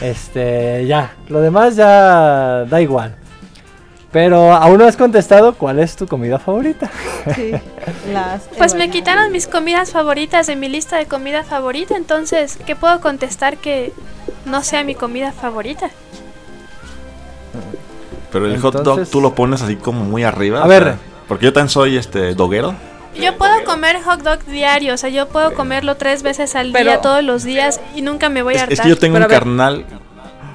este, 0.00 0.86
ya, 0.86 1.14
lo 1.28 1.40
demás 1.40 1.76
ya 1.76 2.64
da 2.64 2.80
igual. 2.80 3.16
Pero 4.10 4.52
aún 4.52 4.78
no 4.78 4.86
has 4.86 4.96
contestado 4.96 5.54
cuál 5.54 5.78
es 5.78 5.94
tu 5.94 6.06
comida 6.08 6.38
favorita. 6.38 6.90
Sí, 7.36 7.52
las 8.12 8.42
Pues 8.58 8.74
me 8.74 8.90
quitaron 8.90 9.30
mis 9.30 9.46
comidas 9.46 9.92
favoritas 9.92 10.46
de 10.46 10.56
mi 10.56 10.68
lista 10.68 10.96
de 10.96 11.06
comida 11.06 11.44
favorita, 11.44 11.96
entonces, 11.96 12.58
¿qué 12.66 12.74
puedo 12.74 13.00
contestar 13.00 13.58
que 13.58 13.92
no 14.46 14.64
sea 14.64 14.82
mi 14.82 14.94
comida 14.94 15.30
favorita? 15.30 15.90
Pero 18.32 18.46
el 18.46 18.58
hot 18.60 18.82
dog 18.82 19.08
tú 19.08 19.20
lo 19.20 19.34
pones 19.34 19.62
así 19.62 19.76
como 19.76 20.04
muy 20.04 20.24
arriba. 20.24 20.62
A 20.62 20.64
o 20.64 20.68
ver. 20.68 21.09
Porque 21.30 21.44
yo 21.46 21.52
también 21.52 21.68
soy 21.68 21.96
este 21.96 22.34
doguero. 22.34 22.74
Yo 23.14 23.38
puedo 23.38 23.62
comer 23.64 24.02
hot 24.02 24.20
dog 24.22 24.44
diario, 24.46 24.94
o 24.94 24.96
sea, 24.96 25.10
yo 25.10 25.28
puedo 25.28 25.54
comerlo 25.54 25.96
tres 25.96 26.24
veces 26.24 26.56
al 26.56 26.72
Pero- 26.72 26.90
día, 26.90 27.00
todos 27.00 27.22
los 27.22 27.44
días, 27.44 27.80
y 27.94 28.02
nunca 28.02 28.28
me 28.28 28.42
voy 28.42 28.54
a 28.56 28.62
hartar. 28.62 28.72
es 28.72 28.80
que 28.80 28.88
yo 28.88 28.98
tengo 28.98 29.14
Pero 29.14 29.26
un 29.26 29.30
carnal 29.30 29.84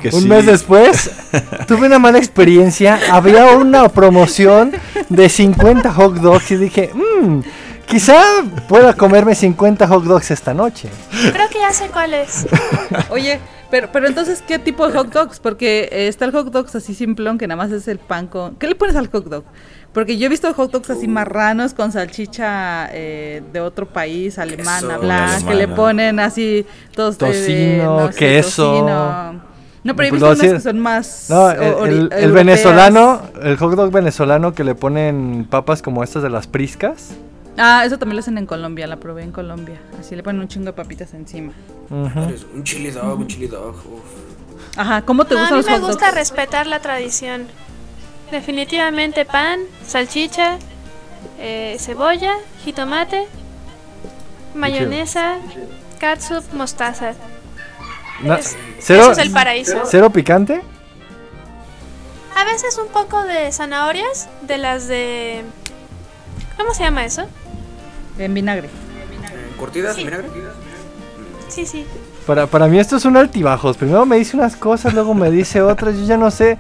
que 0.01 0.09
Un 0.09 0.23
sí- 0.23 0.27
mes 0.27 0.45
después, 0.45 1.11
tuve 1.69 1.88
una 1.88 1.97
mala 1.97 2.17
experiencia. 2.17 2.99
Había 3.09 3.55
una 3.55 3.88
promoción 3.88 4.73
de 5.07 5.29
50 5.29 5.93
hot 5.93 6.15
dogs 6.15 6.51
y 6.51 6.57
dije, 6.57 6.91
mmm, 6.93 7.39
quizá 7.85 8.21
pueda 8.67 8.93
comerme 8.95 9.33
50 9.33 9.88
hot 9.88 10.03
dogs 10.03 10.29
esta 10.29 10.53
noche. 10.53 10.89
Creo 11.31 11.47
que 11.49 11.59
ya 11.59 11.71
sé 11.71 11.88
cuál 11.88 12.13
es. 12.13 12.47
Oye, 13.11 13.39
pero, 13.71 13.89
pero 13.93 14.07
entonces, 14.07 14.43
¿qué 14.45 14.59
tipo 14.59 14.85
de 14.89 14.97
hot 14.97 15.13
dogs? 15.13 15.39
Porque 15.39 15.88
eh, 15.89 16.09
está 16.09 16.25
el 16.25 16.31
hot 16.31 16.47
dogs 16.51 16.75
así 16.75 16.93
simplón, 16.93 17.38
que 17.38 17.47
nada 17.47 17.57
más 17.63 17.71
es 17.71 17.88
el 17.88 17.97
pan 17.99 18.27
con... 18.27 18.55
¿Qué 18.57 18.67
le 18.67 18.75
pones 18.75 18.97
al 18.97 19.07
hot 19.09 19.25
dog? 19.25 19.45
Porque 19.95 20.17
yo 20.17 20.25
he 20.27 20.29
visto 20.29 20.53
hot 20.53 20.71
dogs 20.71 20.89
así 20.91 21.08
marranos 21.08 21.73
con 21.73 21.91
salchicha 21.91 22.89
eh, 22.91 23.41
de 23.51 23.62
otro 23.62 23.88
país, 23.88 24.38
alemana, 24.38 24.97
blanca, 24.97 25.47
que 25.47 25.55
le 25.55 25.67
ponen 25.69 26.19
así 26.19 26.65
todos... 26.93 27.15
eh, 27.15 27.17
Tocino, 27.19 28.10
queso. 28.15 28.71
tocino. 28.73 29.55
No, 29.86 29.95
pero 29.95 30.08
he 30.08 30.10
Pues 30.10 30.21
visto 30.21 30.25
lo 30.25 30.31
unos 30.34 30.39
decir- 30.41 30.53
que 30.55 30.62
son 30.62 30.79
más... 30.79 31.27
No, 31.29 31.49
el, 31.49 32.31
venezolano, 32.34 33.21
el 33.41 33.55
hot 33.58 33.73
dog 33.75 33.91
venezolano 33.91 34.53
que 34.53 34.63
le 34.63 34.75
ponen 34.75 35.47
papas 35.49 35.81
como 35.81 36.03
estas 36.03 36.21
de 36.23 36.29
las 36.29 36.45
priscas. 36.47 37.12
Ah, 37.58 37.84
eso 37.86 37.97
también 37.97 38.17
lo 38.17 38.19
hacen 38.19 38.38
en 38.38 38.45
Colombia, 38.47 38.88
la 38.88 38.97
probé 38.97 39.23
en 39.23 39.31
Colombia. 39.31 39.79
Así 39.99 40.13
le 40.15 40.23
ponen 40.23 40.41
un 40.41 40.47
chingo 40.49 40.65
de 40.65 40.73
papitas 40.73 41.13
encima. 41.13 41.53
Eres 42.27 42.45
Un 42.53 42.63
chili 42.63 42.91
dog, 42.91 43.17
un 43.19 43.27
chili 43.27 43.47
dog. 43.47 43.75
uf. 43.75 44.75
Ajá, 44.77 45.03
¿cómo 45.03 45.23
te 45.23 45.36
No, 45.36 45.39
a 45.39 45.43
gustan 45.43 45.58
mí 45.58 45.63
los 45.63 45.71
me 45.71 45.77
hot 45.77 45.88
gusta 45.88 46.05
dogs? 46.08 46.17
respetar 46.17 46.67
la 46.67 46.79
tradición. 46.81 47.43
Definitivamente 48.39 49.23
pan, 49.23 49.61
salchicha, 49.87 50.57
eh, 51.39 51.77
cebolla, 51.79 52.33
jitomate, 52.65 53.27
mayonesa, 54.53 55.37
catsup, 56.01 56.43
mostaza. 56.51 57.13
No, 58.21 58.35
Es- 58.35 58.57
cero, 58.79 59.03
Eso 59.03 59.11
es 59.13 59.17
el 59.19 59.31
paraíso. 59.31 59.83
cero 59.85 60.09
picante. 60.09 60.61
A 62.35 62.43
veces 62.43 62.77
un 62.77 62.89
poco 62.89 63.23
de 63.23 63.53
zanahorias, 63.53 64.27
de 64.41 64.57
las 64.57 64.89
de... 64.89 65.45
¿Cómo 66.57 66.73
se 66.73 66.83
llama 66.83 67.05
eso? 67.05 67.27
En 68.19 68.33
vinagre. 68.33 68.69
¿Curtidas 69.57 69.95
Sí. 69.95 70.01
en 70.01 70.07
vinagre? 70.07 70.27
Sí, 71.47 71.65
sí. 71.65 71.85
Para, 72.27 72.47
para 72.47 72.67
mí 72.67 72.79
esto 72.79 72.97
es 72.97 73.05
un 73.05 73.15
altibajos. 73.15 73.77
Primero 73.77 74.05
me 74.05 74.17
dice 74.17 74.35
unas 74.35 74.57
cosas, 74.57 74.93
luego 74.93 75.13
me 75.13 75.31
dice 75.31 75.61
otras. 75.61 75.95
Yo 75.95 76.03
ya 76.03 76.17
no 76.17 76.29
sé. 76.31 76.57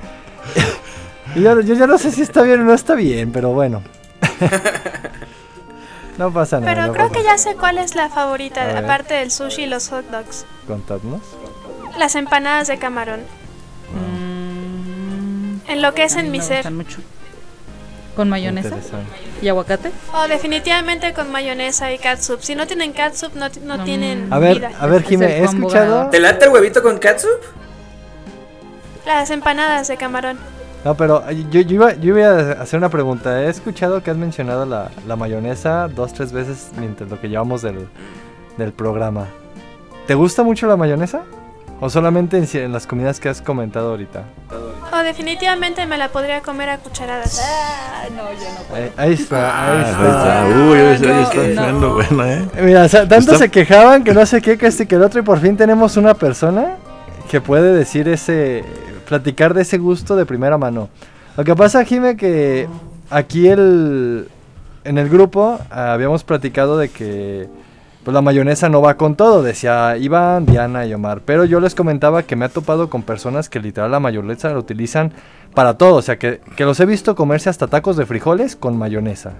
Yo, 1.35 1.59
yo 1.61 1.73
ya 1.75 1.87
no 1.87 1.97
sé 1.97 2.11
si 2.11 2.21
está 2.21 2.41
bien 2.43 2.61
o 2.61 2.63
no 2.63 2.73
está 2.73 2.95
bien, 2.95 3.31
pero 3.31 3.49
bueno. 3.49 3.81
no 6.17 6.31
pasa 6.31 6.59
nada. 6.59 6.73
Pero 6.73 6.87
no 6.87 6.93
creo 6.93 7.11
que 7.11 7.23
ya 7.23 7.37
sé 7.37 7.55
cuál 7.55 7.77
es 7.77 7.95
la 7.95 8.09
favorita, 8.09 8.77
aparte 8.77 9.15
del 9.15 9.31
sushi 9.31 9.63
y 9.63 9.65
los 9.67 9.89
hot 9.89 10.05
dogs. 10.09 10.45
Contadnos. 10.67 11.21
Las 11.97 12.15
empanadas 12.15 12.67
de 12.67 12.77
camarón. 12.77 13.21
Mm, 13.93 15.69
Enloquecen 15.71 16.19
a 16.19 16.23
mí 16.23 16.29
mi 16.29 16.37
me 16.39 16.43
ser. 16.43 16.57
gustan 16.57 16.75
mucho. 16.77 16.97
¿Con 18.15 18.29
mayonesa 18.29 18.77
y 19.41 19.49
aguacate? 19.49 19.91
Oh, 20.13 20.25
definitivamente 20.29 21.11
con 21.13 21.29
mayonesa 21.33 21.91
y 21.91 21.97
catsup. 21.97 22.41
Si 22.41 22.55
no 22.55 22.65
tienen 22.65 22.93
catsup, 22.93 23.35
no, 23.35 23.47
no 23.65 23.77
Mm. 23.79 23.83
tienen 23.83 24.31
A 24.33 24.39
ver, 24.39 24.55
vida. 24.59 24.71
a 24.79 24.87
ver, 24.87 25.01
Es 25.01 25.07
Jimé, 25.09 25.39
he 25.39 25.43
escuchado. 25.43 26.09
¿Te 26.11 26.21
late 26.21 26.45
el 26.45 26.51
huevito 26.51 26.81
con 26.81 26.97
catsup? 26.97 27.41
Las 29.05 29.29
empanadas 29.31 29.89
de 29.89 29.97
camarón. 29.97 30.37
No, 30.85 30.95
pero 30.95 31.29
yo, 31.31 31.61
yo 31.61 31.75
iba, 31.75 31.93
yo 31.95 32.17
iba 32.17 32.27
a 32.29 32.61
hacer 32.61 32.77
una 32.77 32.89
pregunta. 32.89 33.41
He 33.41 33.49
escuchado 33.49 34.03
que 34.03 34.11
has 34.11 34.17
mencionado 34.17 34.65
la, 34.67 34.91
la 35.07 35.15
mayonesa 35.15 35.87
dos, 35.87 36.13
tres 36.13 36.31
veces 36.31 36.69
mientras 36.77 37.09
lo 37.09 37.19
que 37.19 37.27
llevamos 37.27 37.63
del, 37.63 37.87
del 38.57 38.71
programa. 38.71 39.25
¿Te 40.05 40.13
gusta 40.13 40.43
mucho 40.43 40.67
la 40.67 40.77
mayonesa? 40.77 41.23
¿O 41.81 41.89
solamente 41.89 42.37
en, 42.37 42.71
las 42.71 42.85
comidas 42.87 43.19
que 43.19 43.27
has 43.29 43.41
comentado 43.41 43.89
ahorita? 43.89 44.23
Oh, 44.93 44.99
definitivamente 45.03 45.85
me 45.87 45.97
la 45.97 46.09
podría 46.09 46.41
comer 46.41 46.69
a 46.69 46.77
cucharadas. 46.77 47.41
Eh, 48.75 48.91
ahí 48.95 49.13
está, 49.13 49.71
ahí 49.71 49.83
Ah, 49.83 49.89
está. 49.89 50.43
ahí 50.43 50.51
está. 50.51 50.59
Uy, 50.59 50.77
ahí 50.77 50.93
está, 50.93 51.07
ahí 51.07 51.13
no, 51.23 51.41
está 51.49 51.71
no. 51.71 51.93
bueno, 51.95 52.25
¿eh? 52.25 52.47
Mira, 52.61 52.83
o 52.83 52.87
sea, 52.87 53.01
tanto 53.07 53.31
Está- 53.31 53.37
se 53.39 53.49
quejaban 53.49 54.03
que 54.03 54.13
no 54.13 54.25
sé 54.25 54.41
qué, 54.41 54.57
que 54.57 54.67
este 54.67 54.87
que 54.87 54.95
el 54.95 55.03
otro, 55.03 55.19
y 55.19 55.23
por 55.23 55.39
fin 55.39 55.57
tenemos 55.57 55.97
una 55.97 56.13
persona 56.13 56.77
que 57.29 57.41
puede 57.41 57.73
decir 57.73 58.07
ese. 58.07 58.63
Platicar 59.05 59.53
de 59.53 59.61
ese 59.61 59.77
gusto 59.77 60.15
de 60.15 60.25
primera 60.25 60.57
mano. 60.57 60.89
Lo 61.37 61.43
que 61.43 61.55
pasa, 61.55 61.83
Jime, 61.83 62.17
que 62.17 62.67
aquí 63.09 63.47
el. 63.47 64.27
en 64.83 64.97
el 64.97 65.09
grupo 65.09 65.59
ah, 65.69 65.93
habíamos 65.93 66.23
platicado 66.23 66.77
de 66.77 66.89
que. 66.89 67.47
Pues 68.03 68.13
la 68.13 68.21
mayonesa 68.21 68.69
no 68.69 68.83
va 68.83 68.97
con 68.97 69.15
todo, 69.15 69.41
decía 69.41 69.97
Iván, 69.97 70.45
Diana 70.45 70.85
y 70.85 70.93
Omar. 70.93 71.21
Pero 71.25 71.43
yo 71.43 71.59
les 71.59 71.73
comentaba 71.73 72.21
que 72.21 72.35
me 72.35 72.45
ha 72.45 72.49
topado 72.49 72.87
con 72.87 73.01
personas 73.01 73.49
que 73.49 73.59
literal 73.59 73.89
la 73.89 73.99
mayonesa 73.99 74.49
la 74.49 74.59
utilizan 74.59 75.11
para 75.55 75.75
todo. 75.79 75.95
O 75.95 76.01
sea, 76.03 76.19
que, 76.19 76.39
que 76.55 76.65
los 76.65 76.79
he 76.79 76.85
visto 76.85 77.15
comerse 77.15 77.49
hasta 77.49 77.65
tacos 77.65 77.97
de 77.97 78.05
frijoles 78.05 78.55
con 78.55 78.77
mayonesa. 78.77 79.33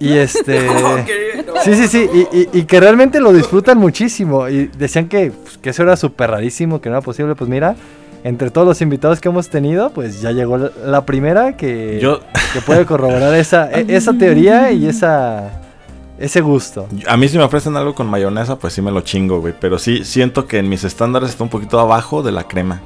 Y 0.00 0.12
este. 0.18 0.66
No. 0.66 1.62
Sí, 1.62 1.74
sí, 1.74 1.86
sí, 1.86 2.08
y, 2.12 2.36
y- 2.36 2.48
y 2.60 2.64
que 2.64 2.80
realmente 2.80 3.20
lo 3.20 3.32
disfrutan 3.32 3.78
muchísimo. 3.78 4.48
Y 4.48 4.66
decían 4.76 5.08
que, 5.08 5.30
pues, 5.30 5.58
que 5.58 5.70
eso 5.70 5.82
era 5.84 5.96
súper 5.96 6.30
rarísimo, 6.30 6.80
que 6.80 6.88
no 6.88 6.96
era 6.96 7.02
posible. 7.04 7.34
Pues 7.36 7.48
mira, 7.48 7.76
entre 8.24 8.50
todos 8.50 8.66
los 8.66 8.80
invitados 8.80 9.20
que 9.20 9.28
hemos 9.28 9.48
tenido, 9.50 9.90
pues 9.90 10.20
ya 10.20 10.32
llegó 10.32 10.58
la, 10.58 11.04
primera 11.06 11.56
que, 11.56 11.98
Yo, 12.00 12.20
que 12.52 12.60
puede 12.62 12.84
corroborar 12.86 13.34
esa, 13.34 13.70
e- 13.78 13.86
esa 13.94 14.12
teoría 14.14 14.72
y 14.72 14.86
esa 14.88 15.60
ese 16.18 16.42
gusto. 16.42 16.86
a 17.06 17.16
mí 17.16 17.28
si 17.28 17.38
me 17.38 17.44
ofrecen 17.44 17.76
algo 17.78 17.94
con 17.94 18.06
mayonesa, 18.06 18.58
pues 18.58 18.74
sí 18.74 18.82
me 18.82 18.90
lo 18.90 19.00
chingo, 19.02 19.40
güey. 19.40 19.54
Pero 19.58 19.78
sí 19.78 20.04
siento 20.04 20.46
que 20.46 20.58
en 20.58 20.68
mis 20.68 20.84
estándares 20.84 21.30
está 21.30 21.44
un 21.44 21.50
poquito 21.50 21.78
abajo 21.80 22.22
de 22.22 22.32
la 22.32 22.44
crema. 22.44 22.80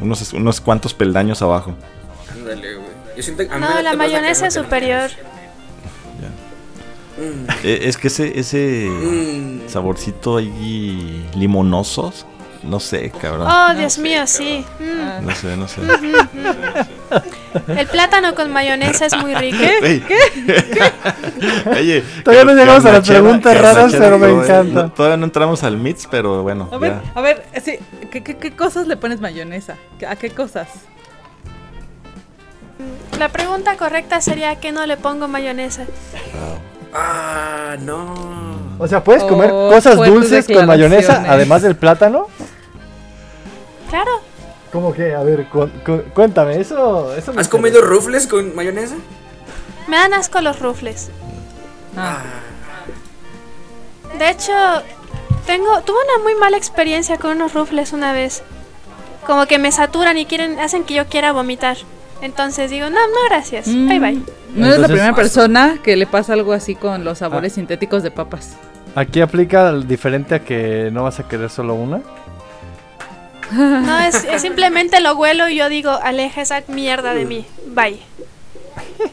Unos, 0.00 0.32
unos 0.32 0.60
cuantos 0.60 0.92
peldaños 0.94 1.40
abajo. 1.42 1.74
Ándale, 2.32 2.74
güey. 2.76 2.88
Yo 3.16 3.22
siento 3.22 3.46
que 3.46 3.52
a 3.54 3.58
mí 3.58 3.60
me 3.60 3.74
No, 3.74 3.80
la 3.82 3.94
mayonesa 3.94 4.46
es 4.46 4.56
crema 4.56 5.12
mayonesa. 7.18 7.54
Eh, 7.64 7.80
Es 7.84 7.96
que 7.96 8.08
ese, 8.08 8.38
ese 8.38 8.86
Mm, 8.88 9.64
mm. 9.64 9.68
saborcito 9.68 10.36
ahí 10.38 11.24
limonoso, 11.36 12.12
no 12.62 12.80
sé, 12.80 13.10
cabrón. 13.10 13.46
Oh, 13.50 13.74
Dios 13.74 13.98
mío, 13.98 14.26
sí. 14.26 14.64
Mm. 14.80 15.00
Ah, 15.00 15.20
No 15.22 15.34
sé, 15.34 15.56
no 15.56 15.68
sé. 15.68 15.80
El 17.68 17.86
plátano 17.86 18.34
con 18.34 18.50
mayonesa 18.52 19.06
es 19.06 19.16
muy 19.16 19.34
rico. 19.36 19.58
Ey. 19.82 20.02
Oye, 21.70 22.02
Todavía 22.24 22.44
no 22.44 22.54
llegamos 22.54 22.84
a 22.86 22.92
las 22.92 23.06
preguntas 23.08 23.60
raras, 23.60 23.92
pero 23.96 24.18
me 24.18 24.26
todavía- 24.28 24.58
encanta. 24.60 24.82
no- 24.84 24.92
todavía 24.92 25.16
no 25.18 25.24
entramos 25.26 25.62
al 25.62 25.76
mix, 25.76 26.08
pero 26.10 26.42
bueno. 26.42 26.68
A 26.72 26.78
ver, 26.78 26.92
ya. 27.04 27.12
a 27.14 27.20
ver, 27.20 27.44
sí, 27.62 27.78
¿qué, 28.10 28.22
qué, 28.24 28.36
qué 28.36 28.56
cosas 28.56 28.86
le 28.86 28.96
pones 28.96 29.20
mayonesa? 29.20 29.76
¿A 30.08 30.16
qué 30.16 30.30
cosas? 30.30 30.68
La 33.18 33.28
pregunta 33.28 33.76
correcta 33.76 34.20
sería 34.20 34.56
que 34.56 34.72
no 34.72 34.84
le 34.86 34.96
pongo 34.96 35.28
mayonesa. 35.28 35.84
Ah, 36.94 37.76
no. 37.80 38.14
O 38.78 38.86
sea, 38.88 39.02
¿puedes 39.02 39.22
comer 39.24 39.50
Oh, 39.52 39.68
cosas 39.70 39.96
dulces 39.96 40.46
con 40.46 40.66
mayonesa 40.66 41.24
además 41.28 41.62
del 41.62 41.76
plátano? 41.76 42.28
Claro. 43.90 44.10
¿Cómo 44.72 44.92
que? 44.92 45.14
A 45.14 45.22
ver, 45.22 45.46
cu- 45.48 45.70
cu- 45.84 46.02
cuéntame, 46.14 46.60
eso... 46.60 47.14
eso 47.14 47.32
me 47.32 47.40
¿Has 47.40 47.48
comido 47.48 47.80
rufles 47.82 48.26
con 48.26 48.54
mayonesa? 48.56 48.96
Me 49.86 49.96
dan 49.96 50.14
asco 50.14 50.40
los 50.40 50.58
rufles. 50.60 51.10
Ah, 51.96 52.22
De 54.18 54.30
hecho, 54.30 54.52
tengo 55.46 55.80
tuve 55.82 55.96
una 56.14 56.22
muy 56.24 56.34
mala 56.34 56.56
experiencia 56.56 57.18
con 57.18 57.32
unos 57.32 57.52
rufles 57.54 57.92
una 57.92 58.12
vez. 58.12 58.42
Como 59.26 59.46
que 59.46 59.58
me 59.58 59.70
saturan 59.72 60.18
y 60.18 60.26
quieren 60.26 60.58
hacen 60.58 60.84
que 60.84 60.94
yo 60.94 61.06
quiera 61.06 61.32
vomitar. 61.32 61.76
Entonces 62.24 62.70
digo, 62.70 62.88
no, 62.88 62.96
no, 62.96 63.16
gracias. 63.28 63.68
Mm, 63.68 63.86
Bye 63.88 64.00
bye. 64.00 64.22
No 64.56 64.66
eres 64.66 64.78
la 64.78 64.86
primera 64.88 65.14
persona 65.14 65.76
que 65.82 65.94
le 65.96 66.06
pasa 66.06 66.32
algo 66.32 66.52
así 66.52 66.74
con 66.74 67.04
los 67.04 67.18
sabores 67.18 67.52
Ah. 67.52 67.54
sintéticos 67.56 68.02
de 68.02 68.10
papas. 68.10 68.56
Aquí 68.94 69.20
aplica 69.20 69.72
diferente 69.72 70.34
a 70.34 70.38
que 70.38 70.88
no 70.92 71.02
vas 71.02 71.20
a 71.20 71.28
querer 71.28 71.50
solo 71.50 71.74
una. 71.74 72.00
No, 73.52 73.98
es, 74.00 74.24
es 74.24 74.40
simplemente 74.42 75.00
lo 75.00 75.16
huelo 75.16 75.48
y 75.48 75.56
yo 75.56 75.68
digo, 75.68 75.90
aleja 76.02 76.40
esa 76.40 76.62
mierda 76.68 77.12
de 77.14 77.24
mí. 77.26 77.44
Bye. 77.68 77.98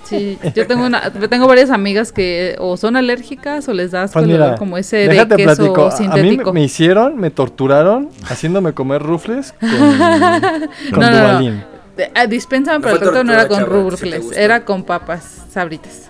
Sí, 0.05 0.39
yo 0.55 0.65
tengo 0.67 0.85
una, 0.85 1.11
tengo 1.11 1.47
varias 1.47 1.69
amigas 1.69 2.11
que 2.11 2.55
o 2.59 2.77
son 2.77 2.95
alérgicas 2.95 3.67
o 3.67 3.73
les 3.73 3.91
da 3.91 4.03
asco 4.03 4.13
Pues 4.19 4.25
el 4.25 4.31
mira, 4.31 4.45
olor 4.45 4.57
como 4.57 4.77
ese 4.77 4.97
de 4.97 5.07
déjate 5.09 5.35
queso 5.35 5.55
platico. 5.55 5.81
A- 5.81 5.89
A 5.89 5.99
mí 5.99 6.07
me, 6.07 6.13
sintético. 6.21 6.53
me 6.53 6.63
hicieron, 6.63 7.17
me 7.17 7.29
torturaron 7.29 8.09
haciéndome 8.29 8.73
comer 8.73 9.01
rufles 9.03 9.53
con, 9.59 9.69
con 10.91 10.99
No, 10.99 11.11
no, 11.11 11.41
no. 11.41 11.71
Ah, 12.15 12.25
dispénsame, 12.27 12.79
No 12.79 12.99
pero 12.99 13.19
el 13.19 13.25
no 13.27 13.33
era 13.33 13.47
con 13.47 13.59
si 13.59 13.63
rufles, 13.65 14.31
era 14.37 14.65
con 14.65 14.83
papas 14.83 15.43
sabritas. 15.51 16.09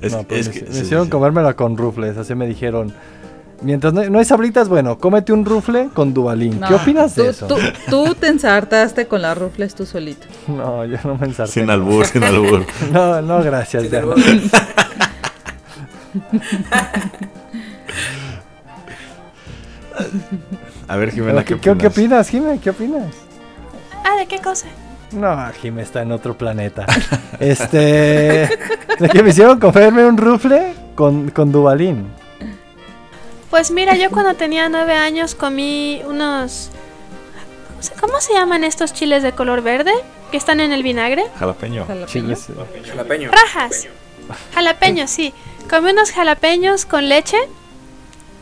Es, 0.00 0.12
No, 0.12 0.22
pues 0.24 0.40
es 0.40 0.48
me, 0.48 0.60
que- 0.60 0.66
me 0.66 0.72
sí, 0.74 0.82
hicieron 0.82 1.06
sí. 1.06 1.10
comérmela 1.10 1.54
con 1.54 1.76
rufles, 1.76 2.16
así 2.16 2.34
me 2.34 2.46
dijeron. 2.46 2.92
Mientras 3.62 3.94
no, 3.94 4.04
no 4.10 4.18
hay 4.18 4.24
sabritas, 4.26 4.68
bueno, 4.68 4.98
cómete 4.98 5.32
un 5.32 5.46
rufle 5.46 5.88
con 5.94 6.12
Duvalín. 6.12 6.60
¿Qué 6.60 6.74
opinas 6.74 7.14
tú, 7.14 7.22
de 7.22 7.28
eso? 7.30 7.46
Tú, 7.46 7.56
tú 7.88 8.14
te 8.14 8.28
ensartaste 8.28 9.06
con 9.06 9.22
las 9.22 9.38
rufles 9.38 9.74
tú 9.74 9.86
solito. 9.86 10.26
No, 10.48 10.84
yo 10.84 10.98
no 11.04 11.16
me 11.16 11.26
ensarté. 11.26 11.52
Sin 11.52 11.70
albur, 11.70 12.04
sin 12.04 12.22
albur. 12.22 12.66
No, 12.92 13.22
no, 13.22 13.42
gracias. 13.42 13.84
A 20.88 20.96
ver, 20.96 21.10
Jimena, 21.12 21.44
¿Qué, 21.44 21.54
¿qué, 21.54 21.60
qué, 21.60 21.60
qué 21.62 21.70
opinas? 21.70 21.92
opinas, 21.92 22.28
Jimé? 22.28 22.60
¿Qué 22.62 22.70
opinas? 22.70 23.12
Ah, 24.04 24.16
¿de 24.18 24.26
qué 24.26 24.38
cosa? 24.38 24.66
No, 25.12 25.50
Jimé 25.60 25.82
está 25.82 26.02
en 26.02 26.12
otro 26.12 26.36
planeta. 26.36 26.84
este. 27.40 28.48
De 28.98 29.08
que 29.12 29.22
me 29.22 29.30
hicieron 29.30 29.58
comerme 29.60 30.04
un 30.04 30.16
rufle 30.16 30.74
con, 30.94 31.30
con 31.30 31.52
Duvalín. 31.52 32.08
Pues 33.50 33.70
mira, 33.70 33.94
yo 33.96 34.10
cuando 34.10 34.34
tenía 34.34 34.68
nueve 34.68 34.94
años 34.94 35.34
comí 35.34 36.02
unos... 36.06 36.70
¿Cómo 37.70 37.82
se- 37.82 37.94
¿Cómo 37.94 38.20
se 38.20 38.32
llaman 38.34 38.64
estos 38.64 38.92
chiles 38.92 39.22
de 39.22 39.32
color 39.32 39.62
verde? 39.62 39.92
Que 40.30 40.36
están 40.36 40.60
en 40.60 40.72
el 40.72 40.82
vinagre. 40.82 41.24
Jalapeño. 41.38 41.86
Jalapeño. 41.86 42.06
Chiles. 42.06 42.46
Jalapeño. 42.88 43.30
Rajas. 43.30 43.86
Jalapeños, 44.54 45.10
sí. 45.10 45.32
Comí 45.70 45.90
unos 45.90 46.10
jalapeños 46.10 46.84
con 46.84 47.08
leche 47.08 47.36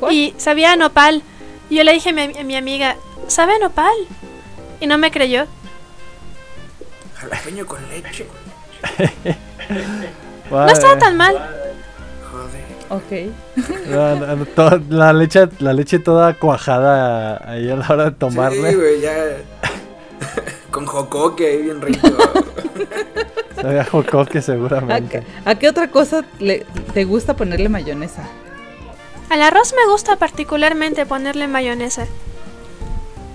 ¿Cuál? 0.01 0.15
y 0.15 0.35
sabía 0.39 0.73
a 0.73 0.77
nopal. 0.77 1.23
Y 1.69 1.77
yo 1.77 1.85
le 1.85 1.93
dije 1.93 2.11
a 2.11 2.13
mi, 2.13 2.23
a 2.23 2.43
mi 2.45 2.57
amiga, 2.57 2.97
¿sabe 3.29 3.55
a 3.55 3.59
nopal? 3.59 3.93
Y 4.81 4.87
no 4.87 4.97
me 4.99 5.11
creyó. 5.11 5.47
Jalapeño 7.29 7.67
con 7.67 7.79
leche. 7.89 8.27
No 10.51 10.67
estaba 10.69 10.99
tan 10.99 11.17
mal. 11.17 11.35
Joder. 12.31 12.65
Ok. 12.91 13.33
La, 13.89 14.15
la- 14.15 14.45
to- 14.45 14.81
la 14.91 15.13
leche, 15.15 15.49
la 15.59 15.73
leche 15.73 15.99
toda 15.99 16.35
cuajada 16.35 17.41
ahí 17.51 17.71
a 17.71 17.77
la 17.77 17.87
hora 17.89 18.05
de 18.05 18.11
tomarle. 18.11 18.71
Sí, 18.71 18.77
güey, 18.77 19.01
ya. 19.01 19.15
con 20.71 20.85
jocoque 20.85 21.47
ahí 21.47 21.63
bien 21.63 21.81
rico. 21.81 22.07
Sabía 23.61 23.85
jocoque 23.85 24.39
¿A 24.39 24.43
seguramente. 24.43 25.21
qué, 25.21 25.27
a 25.51 25.55
qué 25.55 25.69
otra 25.69 25.89
cosa 25.89 26.25
le, 26.39 26.67
te 26.93 27.05
gusta 27.05 27.35
ponerle 27.35 27.71
mayonesa? 27.71 28.23
Al 29.31 29.41
arroz 29.41 29.73
me 29.75 29.91
gusta 29.91 30.17
particularmente 30.17 31.07
ponerle 31.07 31.49
mayonesa. 31.49 32.07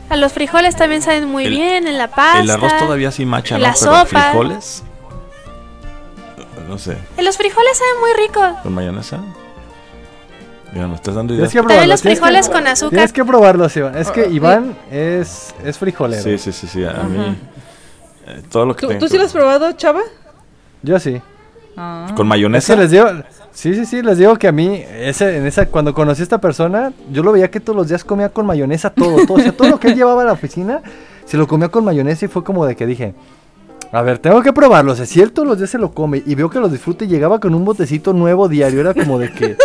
A 0.09 0.15
los 0.15 0.33
frijoles 0.33 0.75
también 0.75 1.01
saben 1.01 1.25
muy 1.25 1.45
El- 1.45 1.51
bien, 1.51 1.87
en 1.87 1.97
la 1.97 2.07
pasta. 2.09 2.39
El 2.39 2.49
arroz 2.49 2.75
todavía 2.79 3.11
sí 3.11 3.25
macha, 3.25 3.55
en 3.55 3.61
¿no? 3.61 3.67
la 3.67 3.73
Pero 3.73 3.85
sopa. 3.91 4.05
frijoles. 4.05 4.83
No 6.67 6.77
sé. 6.77 6.97
Eh, 7.17 7.23
Los 7.23 7.37
frijoles 7.37 7.77
saben 7.77 7.99
muy 7.99 8.27
ricos. 8.27 8.59
¿Con 8.63 8.73
mayonesa? 8.73 9.19
Mira, 10.71 10.87
me 10.87 10.95
estás 10.95 11.15
dando 11.15 11.33
Tienes 11.33 11.51
ideas. 11.53 11.65
que 11.65 11.73
los 11.73 11.79
tienes 11.79 12.01
que- 12.01 12.09
frijoles 12.09 12.49
con 12.49 12.67
azúcar. 12.67 12.89
Tienes 12.91 13.13
que 13.13 13.25
probarlos, 13.25 13.75
Iván. 13.75 13.97
Es 13.97 14.11
que 14.11 14.21
Ah, 14.21 14.27
Iván 14.27 14.77
es, 14.91 15.53
es 15.63 15.77
frijolero. 15.79 16.21
Sí, 16.21 16.37
sí, 16.37 16.51
sí, 16.51 16.67
sí. 16.67 16.83
A 16.85 16.93
mí. 17.03 17.35
eh, 18.27 18.43
todo 18.51 18.65
lo 18.67 18.75
que 18.75 18.81
¿Tú, 18.81 18.87
tenga 18.89 18.99
¿tú 18.99 19.07
sí 19.07 19.17
lo 19.17 19.23
has 19.25 19.31
probado, 19.33 19.71
chava? 19.73 20.01
Yo 20.83 20.99
sí. 20.99 21.19
Ah. 21.75 22.05
¿Con 22.15 22.27
Es 22.27 22.29
mayonesa? 22.29 22.75
que 22.75 22.81
les 22.81 22.91
digo, 22.91 23.07
sí, 23.51 23.73
sí, 23.73 23.85
sí, 23.85 24.01
les 24.01 24.17
digo 24.17 24.35
que 24.37 24.47
a 24.47 24.51
mí, 24.51 24.83
ese, 24.89 25.37
en 25.37 25.45
esa, 25.45 25.67
cuando 25.67 25.93
conocí 25.93 26.21
a 26.21 26.23
esta 26.23 26.39
persona, 26.39 26.93
yo 27.11 27.23
lo 27.23 27.31
veía 27.31 27.49
que 27.51 27.59
todos 27.59 27.75
los 27.75 27.87
días 27.87 28.03
comía 28.03 28.29
con 28.29 28.45
mayonesa 28.45 28.89
todo, 28.89 29.25
todo, 29.25 29.37
o 29.37 29.41
sea, 29.41 29.51
todo 29.51 29.69
lo 29.69 29.79
que 29.79 29.89
él 29.89 29.95
llevaba 29.95 30.21
a 30.21 30.25
la 30.25 30.33
oficina, 30.33 30.81
se 31.25 31.37
lo 31.37 31.47
comía 31.47 31.69
con 31.69 31.83
mayonesa 31.83 32.25
y 32.25 32.27
fue 32.27 32.43
como 32.43 32.65
de 32.65 32.75
que 32.75 32.85
dije, 32.85 33.13
a 33.91 34.01
ver, 34.01 34.19
tengo 34.19 34.41
que 34.41 34.53
probarlo, 34.53 34.91
o 34.91 34.95
sea, 34.95 35.05
si 35.05 35.21
él 35.21 35.31
todos 35.31 35.47
los 35.47 35.57
días 35.57 35.69
se 35.69 35.77
lo 35.77 35.91
come 35.91 36.21
y 36.25 36.35
veo 36.35 36.49
que 36.49 36.59
lo 36.59 36.69
disfruta 36.69 37.05
y 37.05 37.07
llegaba 37.07 37.39
con 37.39 37.55
un 37.55 37.65
botecito 37.65 38.13
nuevo 38.13 38.47
diario, 38.47 38.81
era 38.81 38.93
como 38.93 39.17
de 39.17 39.31
que, 39.31 39.57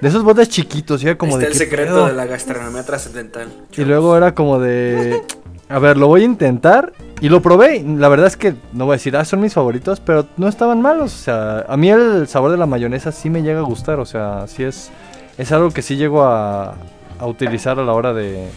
de 0.00 0.08
esos 0.08 0.22
botes 0.24 0.48
chiquitos, 0.48 1.02
era 1.04 1.16
como 1.16 1.32
Está 1.32 1.46
de 1.46 1.52
el 1.52 1.58
secreto 1.58 2.06
de 2.06 2.14
la 2.14 2.26
gastronomía 2.26 2.84
trascendental. 2.84 3.48
Y 3.76 3.84
luego 3.84 4.16
era 4.16 4.34
como 4.34 4.58
de, 4.58 5.22
a 5.68 5.78
ver, 5.78 5.96
lo 5.96 6.08
voy 6.08 6.22
a 6.22 6.24
intentar. 6.24 6.92
Y 7.20 7.28
lo 7.28 7.42
probé. 7.42 7.84
La 7.84 8.08
verdad 8.08 8.26
es 8.26 8.36
que 8.36 8.54
no 8.72 8.84
voy 8.84 8.94
a 8.94 8.96
decir, 8.96 9.16
ah, 9.16 9.24
son 9.24 9.40
mis 9.40 9.54
favoritos, 9.54 10.00
pero 10.00 10.26
no 10.36 10.48
estaban 10.48 10.80
malos. 10.80 11.14
O 11.14 11.18
sea, 11.24 11.64
a 11.68 11.76
mí 11.76 11.90
el 11.90 12.28
sabor 12.28 12.50
de 12.50 12.56
la 12.56 12.66
mayonesa 12.66 13.12
sí 13.12 13.30
me 13.30 13.42
llega 13.42 13.60
a 13.60 13.64
gustar. 13.64 13.98
O 14.00 14.06
sea, 14.06 14.46
sí 14.46 14.62
es, 14.62 14.90
es 15.36 15.52
algo 15.52 15.70
que 15.70 15.82
sí 15.82 15.96
llego 15.96 16.22
a, 16.24 16.74
a 17.18 17.26
utilizar 17.26 17.78
a 17.78 17.84
la 17.84 17.92
hora 17.92 18.12
de, 18.12 18.48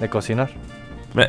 de 0.00 0.08
cocinar. 0.08 0.50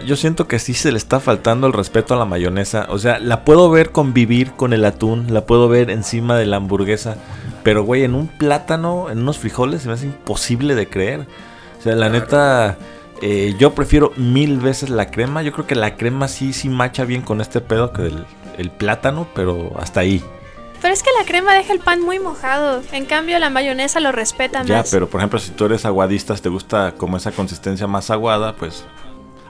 Yo 0.06 0.18
siento 0.18 0.50
que 0.50 0.60
sí 0.60 0.74
se 0.74 0.92
le 0.92 0.98
está 0.98 1.22
faltando 1.22 1.66
el 1.66 1.72
respeto 1.72 2.14
a 2.14 2.18
la 2.18 2.26
mayonesa. 2.26 2.88
O 2.90 3.00
sea, 3.00 3.20
la 3.20 3.46
puedo 3.46 3.70
ver 3.70 3.92
convivir 3.92 4.52
con 4.52 4.74
el 4.74 4.84
atún, 4.84 5.28
la 5.30 5.46
puedo 5.46 5.70
ver 5.70 5.90
encima 5.92 6.38
de 6.38 6.46
la 6.46 6.58
hamburguesa. 6.58 7.16
Pero, 7.64 7.86
güey, 7.86 8.04
en 8.04 8.14
un 8.14 8.28
plátano, 8.28 9.10
en 9.10 9.20
unos 9.20 9.38
frijoles, 9.38 9.84
se 9.84 9.88
me 9.88 9.94
hace 9.94 10.08
imposible 10.08 10.76
de 10.76 10.90
creer. 10.90 11.26
O 11.80 11.82
sea, 11.82 11.96
la 11.96 12.10
neta, 12.10 12.78
eh, 13.22 13.56
yo 13.58 13.74
prefiero 13.74 14.12
mil 14.16 14.58
veces 14.60 14.90
la 14.90 15.10
crema. 15.12 15.42
Yo 15.42 15.52
creo 15.52 15.66
que 15.68 15.76
la 15.76 15.96
crema 15.96 16.28
sí, 16.28 16.54
sí 16.54 16.70
macha 16.70 17.06
bien 17.06 17.22
con 17.22 17.42
este 17.42 17.62
pedo 17.62 17.92
que 17.94 18.04
el, 18.04 18.26
el 18.58 18.72
plátano, 18.72 19.28
pero 19.34 19.72
hasta 19.80 20.02
ahí. 20.02 20.24
Pero 20.82 20.94
es 20.94 21.02
que 21.02 21.10
la 21.20 21.26
crema 21.26 21.54
deja 21.56 21.74
el 21.74 21.80
pan 21.80 22.02
muy 22.02 22.20
mojado. 22.20 22.84
En 22.92 23.06
cambio, 23.06 23.40
la 23.40 23.50
mayonesa 23.50 24.00
lo 24.00 24.12
respeta 24.12 24.64
Ya, 24.64 24.78
más. 24.78 24.90
pero 24.92 25.08
por 25.10 25.20
ejemplo, 25.22 25.40
si 25.40 25.52
tú 25.52 25.66
eres 25.66 25.86
aguadista, 25.86 26.36
te 26.36 26.50
gusta 26.50 26.94
como 26.98 27.18
esa 27.18 27.32
consistencia 27.32 27.88
más 27.88 28.12
aguada, 28.12 28.56
pues. 28.56 28.86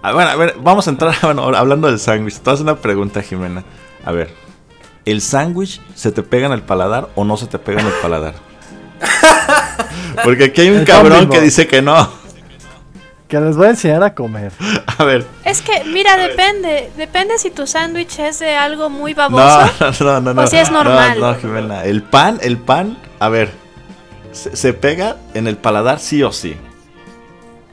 A 0.02 0.14
ver, 0.14 0.28
a 0.28 0.36
ver, 0.38 0.56
vamos 0.62 0.88
a 0.88 0.92
entrar, 0.92 1.16
bueno, 1.22 1.44
hablando 1.44 1.88
del 1.88 2.00
sándwich. 2.00 2.40
Te 2.40 2.50
hago 2.50 2.62
una 2.62 2.78
pregunta, 2.78 3.22
Jimena. 3.22 3.66
A 4.06 4.12
ver, 4.14 4.30
¿el 5.04 5.22
sándwich 5.22 5.82
se 5.96 6.14
te 6.14 6.24
pega 6.24 6.46
en 6.48 6.54
el 6.54 6.62
paladar 6.62 7.10
o 7.16 7.26
no 7.26 7.36
se 7.36 7.48
te 7.48 7.60
pega 7.60 7.82
en 7.82 7.88
el 7.88 7.94
paladar? 8.02 8.36
Porque 10.24 10.46
aquí 10.46 10.62
hay 10.62 10.70
un 10.70 10.78
El 10.78 10.86
cabrón 10.86 11.30
que 11.30 11.42
dice 11.42 11.68
que 11.68 11.82
no. 11.82 12.10
Que 13.28 13.40
les 13.40 13.58
voy 13.58 13.68
a 13.68 13.70
enseñar 13.72 14.04
a 14.04 14.14
comer. 14.14 14.52
A 14.98 15.04
ver. 15.04 15.26
Es 15.44 15.62
que, 15.62 15.84
mira, 15.84 16.16
depende. 16.18 16.92
Depende 16.96 17.38
si 17.38 17.52
tu 17.52 17.68
sándwich 17.68 18.20
es 18.20 18.40
de 18.40 18.56
algo 18.56 18.90
muy 18.90 19.14
No, 19.14 19.30
baboso. 19.30 20.04
no, 20.04 20.22
no, 20.22 20.34
no. 20.34 20.42
O 20.44 20.48
si 20.48 20.58
es 20.58 20.72
no, 20.72 20.84
normal. 20.84 21.20
No, 21.20 21.36
Jimena. 21.36 21.84
El 21.84 22.04
pan, 22.04 22.40
el 22.42 22.58
pan, 22.58 22.98
a 23.20 23.30
ver. 23.30 23.52
Se, 24.32 24.56
se 24.56 24.74
pega 24.74 25.18
en 25.34 25.48
el 25.48 25.58
paladar 25.58 26.00
sí 26.00 26.24
o 26.24 26.32
sí. 26.32 26.56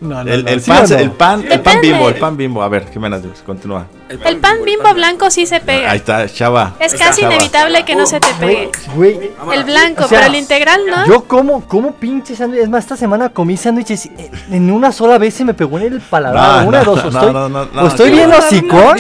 No, 0.05 0.23
no, 0.23 0.31
El, 0.31 0.47
el 0.47 0.61
¿sí 0.61 0.71
pan, 0.71 0.93
el 0.93 1.11
pan, 1.13 1.45
el 1.51 1.61
pan 1.61 1.81
bimbo, 1.81 2.09
el 2.11 2.17
pan 2.17 2.37
bimbo. 2.37 2.63
A 2.63 2.69
ver, 2.69 2.87
Jimena, 2.93 3.19
continúa. 3.47 3.87
El 4.09 4.37
pan 4.39 4.59
bimbo 4.63 4.93
blanco 4.93 5.31
sí 5.31 5.47
se 5.47 5.61
pega. 5.61 5.91
Ahí 5.91 5.97
está, 5.97 6.29
chava. 6.29 6.75
Es 6.79 6.95
casi 6.95 7.23
Chava. 7.23 7.35
inevitable 7.35 7.85
que 7.87 7.97
no 7.97 8.05
se 8.07 8.21
te 8.21 8.29
pegue. 8.39 8.71
Güey, 8.95 9.33
El 9.53 9.65
blanco, 9.65 10.05
O 10.05 10.09
sea, 10.09 10.21
pero 10.21 10.33
el 10.33 10.39
integral 10.39 10.83
no. 10.87 11.07
Yo 11.07 11.25
como, 11.25 11.67
como 11.67 11.95
pinche 11.95 12.37
sándwich. 12.37 12.61
Es 12.61 12.69
más, 12.69 12.85
esta 12.85 12.97
semana 12.97 13.31
comí 13.31 13.57
sándwiches. 13.57 14.05
y, 14.07 14.09
eh, 14.19 14.31
En 14.51 14.71
una 14.71 14.93
sola 14.93 15.17
vez 15.17 15.33
se 15.35 15.45
me 15.45 15.55
pegó 15.55 15.79
en 15.79 15.95
el 15.95 16.01
paladar. 16.03 16.63
No, 16.65 16.69
una 16.69 16.83
no, 16.83 16.85
dos. 16.85 17.05
Estoy, 17.05 17.33
no, 17.33 17.49
no, 17.49 17.65
no, 17.65 17.83
o 17.83 17.87
estoy 17.87 18.11
bien 18.11 18.31
hocicón. 18.31 18.99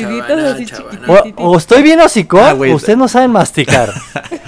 O, 1.36 1.56
estoy 1.58 1.82
bien 1.82 2.00
hocicón. 2.00 2.70
Ustedes 2.72 2.96
no 2.98 3.08
saben 3.08 3.30
masticar. 3.30 3.92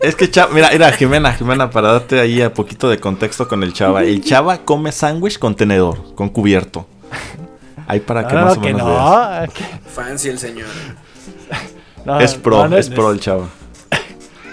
Es 0.00 0.14
que 0.14 0.30
Chava, 0.30 0.52
mira, 0.54 0.70
mira, 0.72 0.92
Jimena, 0.92 1.32
Jimena, 1.32 1.70
para 1.70 1.92
darte 1.92 2.20
ahí 2.20 2.40
un 2.40 2.50
poquito 2.50 2.88
de 2.88 2.98
contexto 2.98 3.48
con 3.48 3.62
el 3.62 3.72
Chava. 3.72 4.02
El 4.04 4.22
Chava 4.22 4.58
come 4.58 4.92
sándwich 4.92 5.38
con 5.38 5.54
tenedor, 5.56 6.14
con 6.14 6.28
cubierto. 6.28 6.86
Ahí 7.86 8.00
para 8.00 8.26
que 8.26 8.34
No, 8.34 8.40
más 8.44 8.54
no, 8.56 8.60
o 8.60 8.64
que 8.64 8.72
menos 8.72 8.86
no. 8.88 9.52
que- 9.52 9.90
Fancy 9.90 10.28
el 10.30 10.38
señor. 10.38 10.68
no, 12.04 12.16
veas. 12.18 12.32
Es 12.32 12.38
pro, 12.38 12.56
no, 12.62 12.68
no, 12.68 12.76
es 12.78 12.88
pro 12.90 13.10
el 13.10 13.20
Chava. 13.20 13.46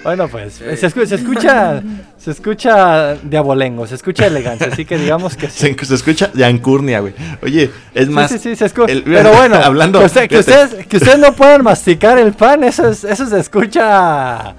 Bueno, 0.04 0.28
pues 0.28 0.56
se, 0.56 0.74
escu- 0.88 1.06
se 1.06 1.14
escucha, 1.14 1.80
se 2.18 2.32
escucha 2.32 3.14
de 3.22 3.38
abolengo, 3.38 3.86
se 3.86 3.94
escucha 3.94 4.26
elegancia, 4.26 4.70
así 4.72 4.84
que 4.84 4.98
digamos 4.98 5.38
que 5.38 5.48
sí. 5.48 5.76
Se, 5.80 5.86
se 5.86 5.94
escucha 5.94 6.32
de 6.34 6.44
ancurnia, 6.44 7.02
güey. 7.02 7.14
Oye, 7.44 7.70
es 7.94 8.08
Sí, 8.08 8.12
más. 8.12 8.32
sí, 8.32 8.40
sí, 8.40 8.56
se 8.56 8.66
escucha. 8.66 8.92
el- 8.92 9.04
Pero 9.04 9.32
bueno, 9.32 9.58
hablando- 9.64 10.00
que, 10.00 10.06
usted- 10.06 10.28
que 10.28 10.40
ustedes, 10.40 10.88
que 10.88 10.98
ustedes 10.98 11.20
no 11.20 11.34
puedan 11.34 11.62
masticar 11.64 12.18
el 12.18 12.34
pan, 12.34 12.64
eso, 12.64 12.88
es, 12.90 13.04
eso 13.04 13.28
se 13.28 13.40
escucha 13.40 14.56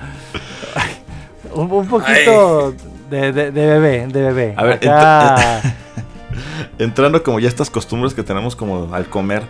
un, 1.54 1.70
un 1.70 1.86
poquito 1.88 2.74
de, 3.10 3.32
de- 3.32 3.50
de 3.52 3.66
bebé, 3.66 4.06
de 4.06 4.20
bebé. 4.22 4.54
A 4.56 4.62
ver, 4.64 4.74
Acá- 4.76 5.62
Entrando 6.78 7.22
como 7.22 7.38
ya 7.40 7.48
estas 7.48 7.68
costumbres 7.70 8.14
que 8.14 8.22
tenemos 8.22 8.56
como 8.56 8.92
al 8.94 9.06
comer. 9.06 9.42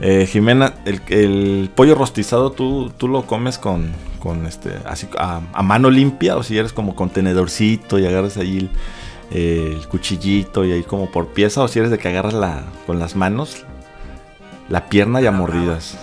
eh, 0.00 0.26
Jimena, 0.26 0.74
el, 0.84 1.00
el 1.08 1.70
pollo 1.74 1.94
rostizado, 1.94 2.50
¿tú, 2.50 2.90
tú 2.96 3.06
lo 3.08 3.22
comes 3.26 3.58
con, 3.58 3.92
con 4.18 4.44
este, 4.46 4.70
así 4.84 5.08
a, 5.18 5.40
a 5.52 5.62
mano 5.62 5.90
limpia 5.90 6.36
o 6.36 6.42
si 6.42 6.58
eres 6.58 6.72
como 6.72 6.96
con 6.96 7.10
tenedorcito 7.10 7.98
y 8.00 8.06
agarras 8.06 8.36
ahí 8.36 8.58
el, 8.58 8.70
eh, 9.30 9.76
el 9.80 9.88
cuchillito 9.88 10.64
y 10.64 10.72
ahí 10.72 10.82
como 10.82 11.10
por 11.10 11.28
pieza 11.28 11.62
o 11.62 11.68
si 11.68 11.78
eres 11.78 11.90
de 11.92 11.98
que 11.98 12.08
agarras 12.08 12.34
la, 12.34 12.62
con 12.86 12.98
las 12.98 13.14
manos 13.14 13.64
la 14.68 14.86
pierna 14.88 15.20
y 15.20 15.26
a 15.26 15.30
mordidas. 15.30 15.96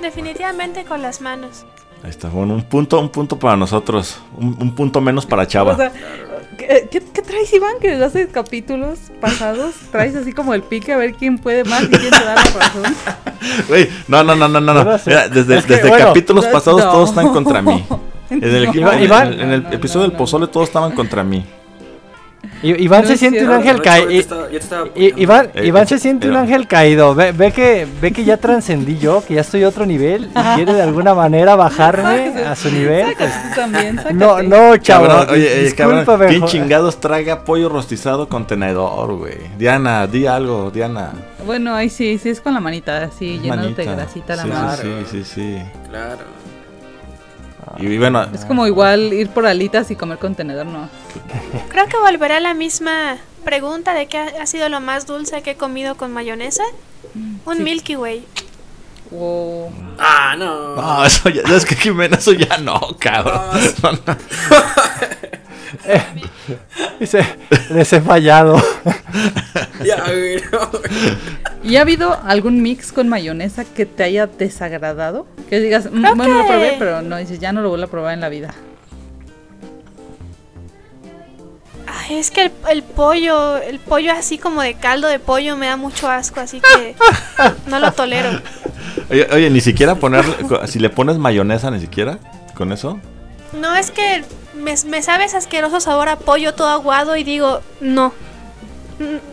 Definitivamente 0.00 0.84
con 0.84 1.02
las 1.02 1.20
manos. 1.20 1.64
Ahí 2.04 2.10
está, 2.10 2.28
bueno, 2.28 2.54
un 2.54 2.62
punto, 2.64 2.98
un 3.00 3.08
punto 3.10 3.38
para 3.38 3.56
nosotros, 3.56 4.18
un, 4.36 4.56
un 4.60 4.74
punto 4.74 5.00
menos 5.00 5.24
para 5.24 5.46
Chava. 5.46 5.74
O 5.74 5.76
sea, 5.76 5.92
¿qué, 6.58 6.88
qué, 6.90 7.00
qué 7.00 7.22
traes, 7.22 7.52
Iván? 7.52 7.74
Que 7.80 7.90
desde 7.90 8.04
hace 8.04 8.28
capítulos 8.28 8.98
pasados 9.20 9.74
traes 9.92 10.16
así 10.16 10.32
como 10.32 10.52
el 10.52 10.62
pique 10.62 10.92
a 10.92 10.96
ver 10.96 11.14
quién 11.14 11.38
puede 11.38 11.62
más 11.62 11.84
y 11.84 11.88
quién 11.88 12.10
te 12.10 12.24
da 12.24 12.34
la 12.34 12.42
razón. 12.42 12.82
Güey, 13.68 13.88
no, 14.08 14.22
no, 14.24 14.34
no, 14.36 14.48
no, 14.48 14.60
no. 14.60 14.72
No. 14.74 14.84
no. 14.84 14.98
Mira, 15.06 15.28
desde 15.28 15.58
Es 15.58 15.64
que, 15.66 15.74
desde 15.76 15.88
bueno, 15.88 16.06
capítulos 16.06 16.44
no, 16.46 16.50
pasados 16.52 16.84
no. 16.84 16.90
todos 16.90 17.08
están 17.10 17.28
contra 17.32 17.60
mí. 17.62 17.84
En 18.30 18.42
el, 18.44 18.64
equipo- 18.66 18.86
Iván- 18.88 18.94
en 18.94 18.98
el- 19.02 19.04
Iván- 19.08 19.32
en 19.40 19.50
el 19.52 19.62
No, 19.64 19.68
no, 19.68 19.74
episodio 19.76 20.00
no, 20.00 20.08
del 20.08 20.12
no. 20.12 20.18
pozole 20.18 20.46
todos 20.48 20.66
estaban 20.68 20.92
contra 20.92 21.22
mí. 21.22 21.44
Iván 22.62 23.02
No 23.02 23.08
se 23.08 23.16
siente 23.16 23.44
un 23.44 23.50
ángel 23.50 23.82
caído. 23.82 24.10
Iván, 24.10 25.50
Eh, 25.54 25.66
Iván 25.66 25.82
eh, 25.82 25.86
se 25.86 25.98
siente 25.98 26.28
un 26.28 26.36
ángel 26.36 26.66
caído. 26.66 27.14
Ve, 27.14 27.32
ve 27.32 27.50
que, 27.52 27.86
ve 28.00 28.12
que 28.12 28.24
ya 28.24 28.36
trascendí 28.36 28.98
yo, 28.98 29.24
que 29.24 29.34
ya 29.34 29.40
estoy 29.40 29.64
a 29.64 29.68
otro 29.68 29.84
nivel 29.86 30.26
y 30.34 30.54
quiere 30.54 30.72
de 30.74 30.82
alguna 30.82 31.14
manera 31.14 31.56
bajarme 31.56 32.44
a 32.44 32.54
su 32.54 32.70
nivel. 32.70 33.14
pues, 33.18 33.30
tú 33.30 33.60
también, 33.60 33.96
sácate. 33.96 34.14
no, 34.14 34.42
no, 34.42 34.76
chavo. 34.76 35.06
Cabrón, 35.08 35.26
oye, 35.30 35.66
eh, 35.66 35.74
cabrón, 35.74 36.04
¿quién 36.28 36.44
chingados 36.46 37.00
traga 37.00 37.44
pollo 37.44 37.68
rostizado 37.68 38.28
con 38.28 38.46
tenedor, 38.46 39.16
güey? 39.16 39.38
Diana, 39.58 40.06
di 40.06 40.26
algo, 40.26 40.70
Diana. 40.70 41.10
Bueno, 41.44 41.74
ahí 41.74 41.88
sí, 41.90 42.18
sí 42.18 42.28
es 42.28 42.40
con 42.40 42.54
la 42.54 42.60
manita, 42.60 43.02
así 43.04 43.40
llenándote 43.40 43.82
de 43.82 43.88
Manita. 43.88 44.04
grasita 44.04 44.36
la 44.36 44.42
sí, 44.44 44.48
mano. 44.48 44.76
sí, 44.76 44.88
sí, 45.10 45.24
sí, 45.24 45.24
sí. 45.34 45.62
Claro. 45.88 46.41
Y 47.78 47.96
bueno, 47.98 48.26
Es 48.34 48.44
como 48.44 48.66
igual 48.66 49.12
ir 49.12 49.28
por 49.30 49.46
alitas 49.46 49.90
y 49.90 49.96
comer 49.96 50.18
contenedor, 50.18 50.66
no. 50.66 50.88
Creo 51.68 51.86
que 51.86 51.96
volverá 51.98 52.40
la 52.40 52.54
misma 52.54 53.18
pregunta 53.44 53.94
de 53.94 54.06
qué 54.06 54.18
ha 54.18 54.46
sido 54.46 54.68
lo 54.68 54.80
más 54.80 55.06
dulce 55.06 55.42
que 55.42 55.52
he 55.52 55.56
comido 55.56 55.96
con 55.96 56.12
mayonesa. 56.12 56.64
Un 57.44 57.56
Sí. 57.56 57.62
Milky 57.62 57.96
Way. 57.96 58.24
Wow. 59.10 59.70
Ah, 59.98 60.34
no. 60.38 60.74
no, 60.76 61.04
eso 61.04 61.28
ya, 61.28 61.42
es 61.42 61.66
que 61.66 61.74
Jimena, 61.76 62.16
eso 62.16 62.32
ya 62.32 62.56
no, 62.58 62.80
cabrón. 62.98 63.40
No, 63.82 63.90
Dice, 67.00 67.24
les 67.70 67.92
he 67.92 68.00
fallado. 68.00 68.60
Ya. 69.84 70.04
¿Y 71.64 71.74
ha 71.76 71.80
habido 71.80 72.16
algún 72.24 72.62
mix 72.62 72.92
con 72.92 73.08
mayonesa 73.08 73.64
que 73.64 73.84
te 73.84 74.04
haya 74.04 74.28
desagradado? 74.28 75.26
Que 75.50 75.58
digas, 75.58 75.88
"Mm, 75.90 76.16
bueno, 76.16 76.38
lo 76.38 76.46
probé, 76.46 76.76
pero 76.78 77.02
no, 77.02 77.16
dices, 77.16 77.40
ya 77.40 77.52
no 77.52 77.62
lo 77.62 77.68
vuelvo 77.70 77.86
a 77.86 77.90
probar 77.90 78.14
en 78.14 78.20
la 78.20 78.28
vida. 78.28 78.54
Ay, 81.86 82.18
es 82.18 82.30
que 82.30 82.42
el, 82.44 82.52
el 82.70 82.82
pollo, 82.84 83.56
el 83.58 83.80
pollo 83.80 84.12
así 84.12 84.38
como 84.38 84.62
de 84.62 84.74
caldo 84.74 85.08
de 85.08 85.18
pollo 85.18 85.56
me 85.56 85.66
da 85.66 85.76
mucho 85.76 86.08
asco, 86.08 86.38
así 86.40 86.60
que 86.60 86.94
no 87.66 87.78
lo 87.80 87.92
tolero. 87.92 88.40
Oye, 89.10 89.26
oye, 89.32 89.50
ni 89.50 89.60
siquiera 89.60 89.96
ponerle, 89.96 90.34
si 90.68 90.78
le 90.78 90.90
pones 90.90 91.18
mayonesa, 91.18 91.70
ni 91.70 91.80
siquiera, 91.80 92.18
con 92.54 92.72
eso. 92.72 93.00
No, 93.52 93.74
es 93.76 93.90
que 93.90 94.24
me, 94.54 94.74
me 94.86 95.02
sabe 95.02 95.24
ese 95.24 95.36
asqueroso 95.36 95.80
sabor 95.80 96.08
a 96.08 96.16
pollo 96.18 96.54
todo 96.54 96.68
aguado 96.68 97.16
y 97.16 97.24
digo, 97.24 97.60
no. 97.80 98.12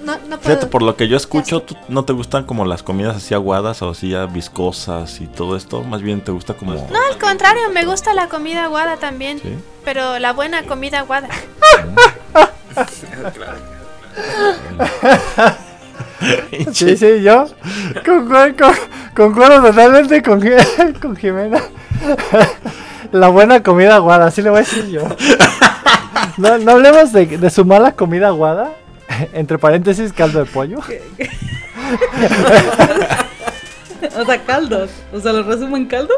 No, 0.03 0.17
no 0.27 0.37
Fíjate, 0.39 0.55
puedo. 0.61 0.69
por 0.71 0.81
lo 0.81 0.95
que 0.95 1.07
yo 1.07 1.15
escucho, 1.15 1.61
¿tú 1.61 1.75
no 1.89 2.03
te 2.03 2.11
gustan 2.13 2.43
como 2.45 2.65
las 2.65 2.81
comidas 2.81 3.17
así 3.17 3.35
aguadas 3.35 3.81
o 3.83 3.89
así 3.91 4.09
ya 4.09 4.25
viscosas 4.25 5.21
y 5.21 5.27
todo 5.27 5.55
esto? 5.55 5.83
Más 5.83 6.01
bien 6.01 6.21
te 6.21 6.31
gusta 6.31 6.55
como... 6.55 6.73
No, 6.73 6.99
al 7.11 7.19
contrario, 7.19 7.69
me 7.71 7.85
gusta 7.85 8.13
la 8.15 8.29
comida 8.29 8.63
aguada 8.63 8.97
también. 8.97 9.39
¿Sí? 9.39 9.53
Pero 9.85 10.17
la 10.17 10.33
buena 10.33 10.63
comida 10.63 10.99
aguada. 10.99 11.29
Sí, 16.73 16.97
sí, 16.97 17.21
yo 17.21 17.47
concuerdo, 18.05 18.55
con- 18.57 18.75
concuerdo 19.15 19.61
totalmente 19.67 20.21
con, 20.21 20.41
con 21.01 21.15
Jimena. 21.15 21.61
La 23.11 23.27
buena 23.29 23.63
comida 23.63 23.95
aguada, 23.95 24.27
así 24.27 24.41
le 24.41 24.49
voy 24.49 24.59
a 24.59 24.61
decir 24.61 24.87
yo. 24.89 25.01
No, 26.37 26.57
no 26.57 26.71
hablemos 26.71 27.11
de, 27.11 27.25
de 27.25 27.49
su 27.49 27.65
mala 27.65 27.93
comida 27.93 28.27
aguada. 28.27 28.71
Entre 29.33 29.57
paréntesis, 29.57 30.13
caldo 30.13 30.39
de 30.39 30.45
pollo. 30.45 30.79
O 34.17 34.25
sea, 34.25 34.37
caldos. 34.45 34.89
O 35.11 35.19
sea, 35.19 35.33
¿lo 35.33 35.43
resumo 35.43 35.75
en 35.75 35.85
caldos? 35.85 36.17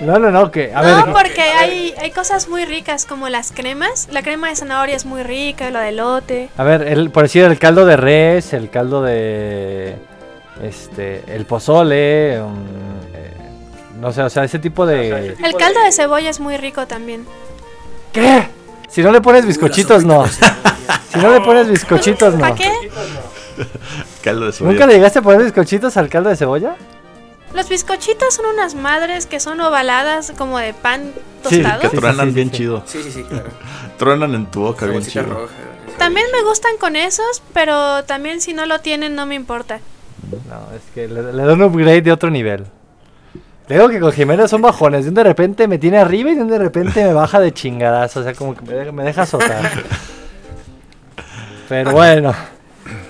No, 0.00 0.18
no, 0.18 0.30
no, 0.30 0.50
que. 0.50 0.72
A 0.74 0.82
no, 0.82 1.04
ver, 1.04 1.12
porque 1.12 1.42
hay, 1.42 1.94
hay 2.00 2.10
cosas 2.10 2.48
muy 2.48 2.64
ricas 2.64 3.04
como 3.04 3.28
las 3.28 3.52
cremas. 3.52 4.08
La 4.10 4.22
crema 4.22 4.48
de 4.48 4.56
zanahoria 4.56 4.96
es 4.96 5.04
muy 5.04 5.22
rica, 5.22 5.70
la 5.70 5.82
de 5.82 5.90
elote. 5.90 6.48
a 6.56 6.64
ver, 6.64 6.82
el, 6.82 7.10
por 7.10 7.24
decir 7.24 7.44
el 7.44 7.58
caldo 7.58 7.84
de 7.84 7.96
res, 7.96 8.54
el 8.54 8.70
caldo 8.70 9.02
de. 9.02 9.96
Este. 10.62 11.22
El 11.28 11.44
pozole. 11.44 12.40
um, 12.40 12.54
no 14.00 14.12
sé, 14.12 14.22
o 14.22 14.30
sea, 14.30 14.44
ese 14.44 14.58
tipo 14.58 14.86
de. 14.86 15.36
El 15.42 15.54
caldo 15.56 15.80
de 15.82 15.92
cebolla 15.92 16.30
es 16.30 16.40
muy 16.40 16.56
rico 16.56 16.86
también. 16.86 17.26
¿Qué? 18.12 18.48
Si 18.88 19.02
no 19.02 19.12
le 19.12 19.20
pones 19.20 19.46
bizcochitos, 19.46 20.04
no. 20.04 20.26
Si 20.26 21.18
no 21.18 21.30
le 21.32 21.40
pones 21.40 21.68
bizcochitos, 21.68 22.34
no. 22.34 22.40
¿Para 22.40 22.54
qué? 22.56 22.70
Caldo 24.22 24.46
de 24.46 24.52
cebolla. 24.52 24.72
¿Nunca 24.72 24.86
le 24.86 24.94
llegaste 24.94 25.18
a 25.20 25.22
poner 25.22 25.42
bizcochitos 25.44 25.96
al 25.96 26.08
caldo 26.08 26.30
de 26.30 26.36
cebolla? 26.36 26.76
Los 27.54 27.68
bizcochitos 27.68 28.34
son 28.34 28.46
unas 28.46 28.74
madres 28.74 29.26
que 29.26 29.40
son 29.40 29.60
ovaladas 29.60 30.32
como 30.38 30.58
de 30.58 30.72
pan 30.72 31.12
Sí, 31.48 31.58
tostado. 31.62 31.80
Que 31.80 31.88
Sí, 31.88 31.94
sí, 31.96 32.00
truenan 32.00 32.28
sí, 32.28 32.34
bien 32.34 32.50
sí. 32.50 32.56
chido. 32.56 32.82
Sí, 32.86 33.02
sí, 33.02 33.10
sí, 33.12 33.22
claro. 33.24 33.48
Truenan 33.98 34.34
en 34.34 34.46
tu 34.46 34.60
boca 34.60 34.86
bien 34.86 35.04
chido. 35.04 35.24
roja. 35.24 35.52
También 35.98 36.26
me 36.32 36.42
gustan 36.42 36.76
con 36.78 36.96
esos, 36.96 37.42
pero 37.52 38.04
también 38.04 38.40
si 38.40 38.54
no 38.54 38.66
lo 38.66 38.80
tienen 38.80 39.14
no 39.14 39.26
me 39.26 39.34
importa. 39.34 39.80
No, 40.48 40.74
es 40.76 40.82
que 40.94 41.08
le, 41.08 41.32
le 41.32 41.42
doy 41.42 41.54
un 41.54 41.62
upgrade 41.62 42.02
de 42.02 42.12
otro 42.12 42.30
nivel. 42.30 42.66
Le 43.70 43.76
digo 43.76 43.88
que 43.88 44.00
con 44.00 44.10
Jimena 44.10 44.48
son 44.48 44.62
bajones. 44.62 45.04
De 45.04 45.10
un 45.10 45.14
de 45.14 45.22
repente 45.22 45.68
me 45.68 45.78
tiene 45.78 45.98
arriba 45.98 46.32
y 46.32 46.34
de 46.34 46.42
un 46.42 46.48
de 46.48 46.58
repente 46.58 47.04
me 47.04 47.12
baja 47.12 47.38
de 47.38 47.52
chingadas. 47.54 48.16
O 48.16 48.24
sea, 48.24 48.34
como 48.34 48.52
que 48.52 48.62
me 48.62 48.72
deja, 48.72 48.90
me 48.90 49.04
deja 49.04 49.22
azotar. 49.22 49.62
Pero 51.68 51.92
bueno. 51.92 52.34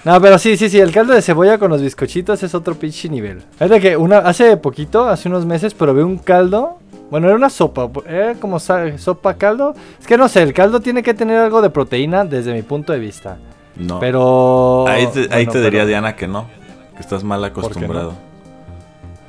No, 0.05 0.20
pero 0.20 0.38
sí, 0.38 0.59
sí, 0.59 0.68
sí. 0.68 0.79
El 0.79 0.92
caldo 0.92 1.14
de 1.14 1.23
cebolla 1.23 1.57
con 1.57 1.70
los 1.70 1.81
bizcochitos 1.81 2.42
es 2.42 2.55
otro 2.55 2.75
pinche 2.75 3.09
nivel. 3.09 3.42
Es 3.59 3.70
de 3.70 3.81
que 3.81 3.96
una, 3.96 4.18
hace 4.18 4.55
poquito, 4.59 5.09
hace 5.09 5.31
unos 5.31 5.46
meses, 5.46 5.73
probé 5.73 6.05
un 6.05 6.18
caldo. 6.18 6.77
Bueno, 7.11 7.29
era 7.29 7.37
una 7.37 7.49
sopa. 7.49 7.88
Era 8.07 8.35
como 8.35 8.61
sopa 8.61 9.35
caldo. 9.38 9.75
Es 9.99 10.07
que 10.07 10.18
no 10.18 10.29
sé, 10.29 10.42
el 10.42 10.53
caldo 10.53 10.81
tiene 10.81 11.03
que 11.03 11.14
tener 11.14 11.38
algo 11.38 11.62
de 11.62 11.70
proteína 11.70 12.27
desde 12.27 12.53
mi 12.53 12.61
punto 12.61 12.92
de 12.92 12.99
vista. 12.99 13.38
No. 13.77 13.99
Pero. 13.99 14.87
ahí 14.87 15.07
te, 15.07 15.20
ahí 15.20 15.46
bueno, 15.46 15.53
te 15.53 15.59
diría 15.62 15.70
pero- 15.70 15.87
Diana 15.87 16.16
que 16.16 16.29
no. 16.29 16.49
Que 16.94 17.01
estás 17.01 17.25
mal 17.25 17.40
qué 17.40 17.46
acostumbrado. 17.46 18.12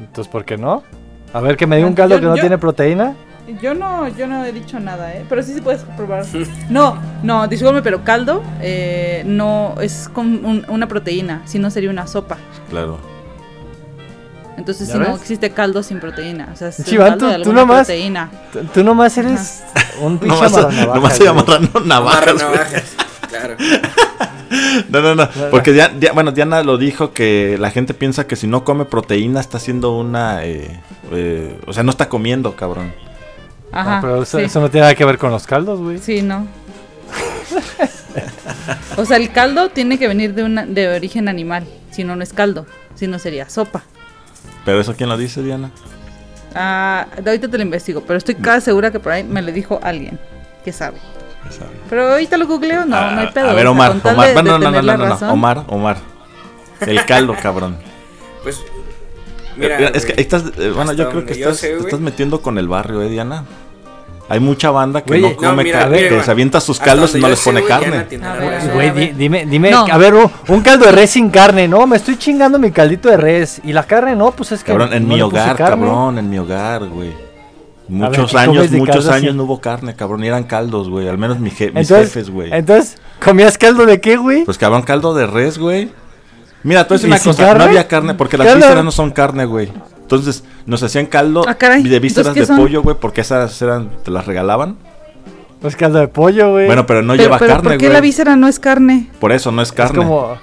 Entonces, 0.02 0.30
¿por 0.30 0.44
qué 0.44 0.58
no? 0.58 0.84
A 1.34 1.40
ver, 1.42 1.56
que 1.58 1.66
me 1.68 1.78
diga 1.78 1.88
un 1.88 1.94
caldo 1.94 2.16
Yo- 2.16 2.22
que 2.22 2.28
no 2.28 2.36
yo- 2.36 2.42
tiene 2.42 2.58
proteína. 2.58 3.16
Yo 3.62 3.74
no, 3.74 4.08
yo 4.08 4.28
no 4.28 4.46
he 4.46 4.52
dicho 4.54 4.80
nada, 4.80 5.14
¿eh? 5.14 5.26
Pero 5.28 5.42
sí, 5.44 5.54
sí 5.54 5.62
puedes 5.62 5.82
probar. 5.98 6.24
No, 6.70 6.98
no, 7.24 7.48
disculpe, 7.48 7.82
pero 7.82 8.04
caldo 8.04 8.44
eh, 8.62 9.24
no 9.26 9.76
es 9.82 10.10
con 10.14 10.46
un- 10.46 10.66
una 10.70 10.88
proteína, 10.88 11.42
si 11.46 11.60
no 11.60 11.70
sería 11.72 11.90
una 11.90 12.08
sopa. 12.08 12.38
Claro. 12.70 12.98
Entonces, 14.58 14.88
¿Ya 14.90 14.94
si 14.94 15.00
no 15.00 15.06
ves? 15.14 15.22
existe 15.22 15.50
caldo 15.52 15.82
sin 15.82 16.00
proteína. 16.00 16.50
O 16.54 16.56
sea, 16.56 16.68
es 16.70 16.76
caldo 16.86 17.18
tú- 17.18 17.26
de 17.26 17.32
tú 17.32 17.36
alguna 17.38 17.62
nomás- 17.62 17.88
proteína. 17.88 18.30
Tú- 18.74 18.84
nomás 18.84 19.18
eres 19.18 19.64
un 20.02 20.18
pinche 20.20 20.36
nomás 20.38 21.18
se 21.18 21.28
Amarra 21.28 21.80
navajas. 21.86 22.34
güey. 22.34 22.38
navajas. 22.38 22.96
Claro. 23.32 23.56
No, 24.90 25.02
no, 25.02 25.16
no. 25.16 25.30
Porque 25.50 25.72
Dia- 25.72 26.12
bueno, 26.14 26.32
Diana 26.34 26.62
lo 26.64 26.78
dijo 26.78 27.14
que 27.14 27.56
la 27.58 27.72
gente 27.72 27.94
piensa 27.94 28.28
que 28.28 28.36
si 28.36 28.48
no 28.48 28.66
come 28.66 28.84
proteína 28.84 29.40
está 29.40 29.58
haciendo 29.58 29.96
una. 29.98 30.44
eh, 30.46 30.80
eh, 31.12 31.58
o 31.66 31.72
sea, 31.74 31.84
no 31.84 31.92
está 31.92 32.10
comiendo, 32.10 32.56
cabrón. 32.56 32.94
Ajá. 33.72 33.96
No, 33.96 34.02
pero 34.02 34.24
eso, 34.24 34.40
sí. 34.40 34.44
eso 34.46 34.60
no 34.60 34.70
tiene 34.70 34.82
nada 34.84 34.96
que 34.96 35.06
ver 35.06 35.18
con 35.18 35.32
los 35.32 35.48
caldos, 35.48 35.80
güey. 35.80 36.00
Sí, 36.00 36.22
no. 36.22 36.48
o 38.98 39.06
sea, 39.06 39.18
el 39.18 39.32
caldo 39.32 39.70
tiene 39.70 39.98
que 39.98 40.08
venir 40.08 40.34
de, 40.34 40.44
una, 40.44 40.66
de 40.66 40.90
origen 40.90 41.28
animal. 41.30 41.66
Si 41.92 42.04
no, 42.04 42.16
no 42.16 42.24
es 42.24 42.34
caldo. 42.34 42.66
Si 42.96 43.08
no, 43.08 43.20
sería 43.20 43.50
sopa. 43.50 43.84
Pero 44.66 44.82
eso 44.82 44.96
quién 44.96 45.10
lo 45.10 45.18
dice, 45.18 45.42
Diana. 45.42 45.72
Ah, 46.54 47.08
de 47.22 47.30
ahorita 47.30 47.48
te 47.48 47.58
lo 47.58 47.64
investigo, 47.64 48.04
pero 48.06 48.18
estoy 48.18 48.36
casi 48.36 48.66
segura 48.66 48.92
que 48.92 49.00
por 49.00 49.14
ahí 49.14 49.24
me 49.24 49.42
lo 49.42 49.52
dijo 49.52 49.80
alguien 49.82 50.20
que 50.66 50.74
sabe. 50.74 50.98
Pero 51.90 52.12
ahorita 52.12 52.38
lo 52.38 52.48
googleo, 52.48 52.86
no, 52.86 53.12
no 53.12 53.20
hay 53.20 53.28
Ah, 53.28 53.32
pedo. 53.34 53.50
A 53.50 53.54
ver, 53.54 53.68
o 53.68 53.74
sea, 53.76 53.92
Omar, 53.92 53.92
Omar. 54.04 54.28
de- 54.28 54.34
Bueno, 54.34 54.54
de 54.54 54.60
no, 54.60 54.82
no, 54.82 54.98
no, 54.98 55.20
no. 55.20 55.34
Omar, 55.34 55.64
Omar. 55.68 55.98
El 56.82 57.06
caldo, 57.06 57.36
cabrón. 57.42 57.78
Pues. 58.44 58.62
Mira. 59.58 59.78
Mira, 59.78 59.90
es 59.94 60.06
que 60.06 60.14
estás, 60.20 60.44
eh, 60.58 60.72
bueno, 60.74 60.94
yo 60.94 61.10
creo 61.10 61.26
que 61.26 61.34
yo 61.38 61.50
estás, 61.50 61.58
sé, 61.58 61.72
te 61.76 61.78
estás 61.84 62.00
metiendo 62.00 62.42
con 62.42 62.58
el 62.58 62.68
barrio, 62.68 63.02
eh, 63.02 63.10
Diana. 63.10 63.44
Hay 64.30 64.40
mucha 64.40 64.72
banda 64.72 65.02
que 65.04 65.20
no 65.20 65.30
no, 65.32 65.36
come 65.36 65.64
mira, 65.66 65.80
carne, 65.80 65.98
mira, 65.98 66.08
que 66.08 66.14
Iván, 66.16 66.26
se 66.26 66.32
avienta 66.32 66.62
sus 66.62 66.80
caldos 66.80 67.14
y 67.16 67.20
no 67.20 67.28
les 67.28 67.38
sé, 67.38 67.50
pone 67.52 67.66
carne. 67.66 67.98
A 68.24 68.32
a 68.32 68.74
Güey, 68.74 68.92
di- 68.92 69.08
dime, 69.10 69.46
dime, 69.46 69.72
No. 69.72 69.86
a 69.92 69.98
ver, 69.98 70.14
un, 70.14 70.32
un 70.48 70.62
caldo 70.62 70.86
de 70.86 70.94
res 70.94 71.10
sin 71.10 71.30
carne, 71.30 71.68
no, 71.68 71.86
me 71.86 71.98
estoy 71.98 72.18
chingando 72.18 72.58
mi 72.58 72.72
caldito 72.72 73.10
de 73.10 73.18
res. 73.18 73.60
Y 73.66 73.74
la 73.74 73.84
carne 73.84 74.16
no, 74.16 74.32
pues 74.32 74.54
es 74.54 74.64
que. 74.64 74.72
Cabrón, 74.72 74.94
en 74.94 75.06
no 75.06 75.16
mi 75.16 75.22
hogar, 75.22 75.58
cabrón, 75.58 76.18
en 76.18 76.30
mi 76.30 76.40
hogar, 76.40 76.86
güey. 76.88 77.12
Muchos 77.92 78.32
¿qué 78.32 78.38
años, 78.38 78.72
muchos 78.72 79.08
años 79.10 79.36
no 79.36 79.44
hubo 79.44 79.60
carne, 79.60 79.96
cabrón, 79.96 80.24
y 80.24 80.28
eran 80.28 80.44
caldos, 80.46 80.90
güey. 80.90 81.08
Al 81.10 81.18
menos 81.18 81.40
mi 81.40 81.50
je- 81.50 81.74
mis 81.74 81.90
Entonces, 81.90 82.14
jefes, 82.14 82.30
güey. 82.30 82.50
entonces, 82.54 82.98
¿comías 83.24 83.58
caldo 83.58 83.86
de 83.86 84.00
qué, 84.00 84.16
güey? 84.18 84.46
Pues 84.46 84.58
cabrón, 84.58 84.84
caldo 84.84 85.14
de 85.14 85.28
res, 85.28 85.58
güey. 85.58 85.92
Mira, 86.64 86.88
tú 86.88 86.94
es 86.94 87.04
¿Y 87.04 87.08
una 87.08 87.20
cosa, 87.20 87.44
carne? 87.44 87.58
no 87.60 87.64
había 87.66 87.88
carne, 87.88 88.14
porque 88.14 88.38
las 88.38 88.56
vísceras 88.56 88.84
no 88.86 88.92
son 88.92 89.12
carne, 89.12 89.46
güey. 89.46 89.72
Entonces, 90.02 90.44
nos 90.66 90.82
hacían 90.84 91.06
caldo 91.06 91.44
Ah, 91.48 91.56
caray, 91.56 91.84
de 91.84 92.00
vísceras 92.00 92.28
¿entonces 92.28 92.48
de 92.50 92.54
son? 92.56 92.58
pollo, 92.64 92.82
güey, 92.84 92.96
porque 93.00 93.22
esas 93.22 93.62
eran, 93.62 93.90
te 94.04 94.12
las 94.12 94.26
regalaban. 94.26 94.78
Pues 95.62 95.76
caldo 95.76 96.00
de 96.00 96.08
pollo, 96.08 96.52
güey. 96.52 96.68
Bueno, 96.68 96.86
pero 96.86 97.02
no 97.02 97.14
pero, 97.14 97.24
lleva 97.24 97.38
pero 97.40 97.54
carne, 97.54 97.70
¿por 97.72 97.78
qué 97.78 97.86
güey. 97.88 97.94
la 97.94 98.02
víscera 98.02 98.36
no 98.36 98.48
es 98.48 98.60
carne? 98.60 99.10
Por 99.20 99.32
eso 99.32 99.52
no 99.52 99.62
es 99.62 99.70
es 99.70 99.74
carne. 99.74 99.98
como. 99.98 100.36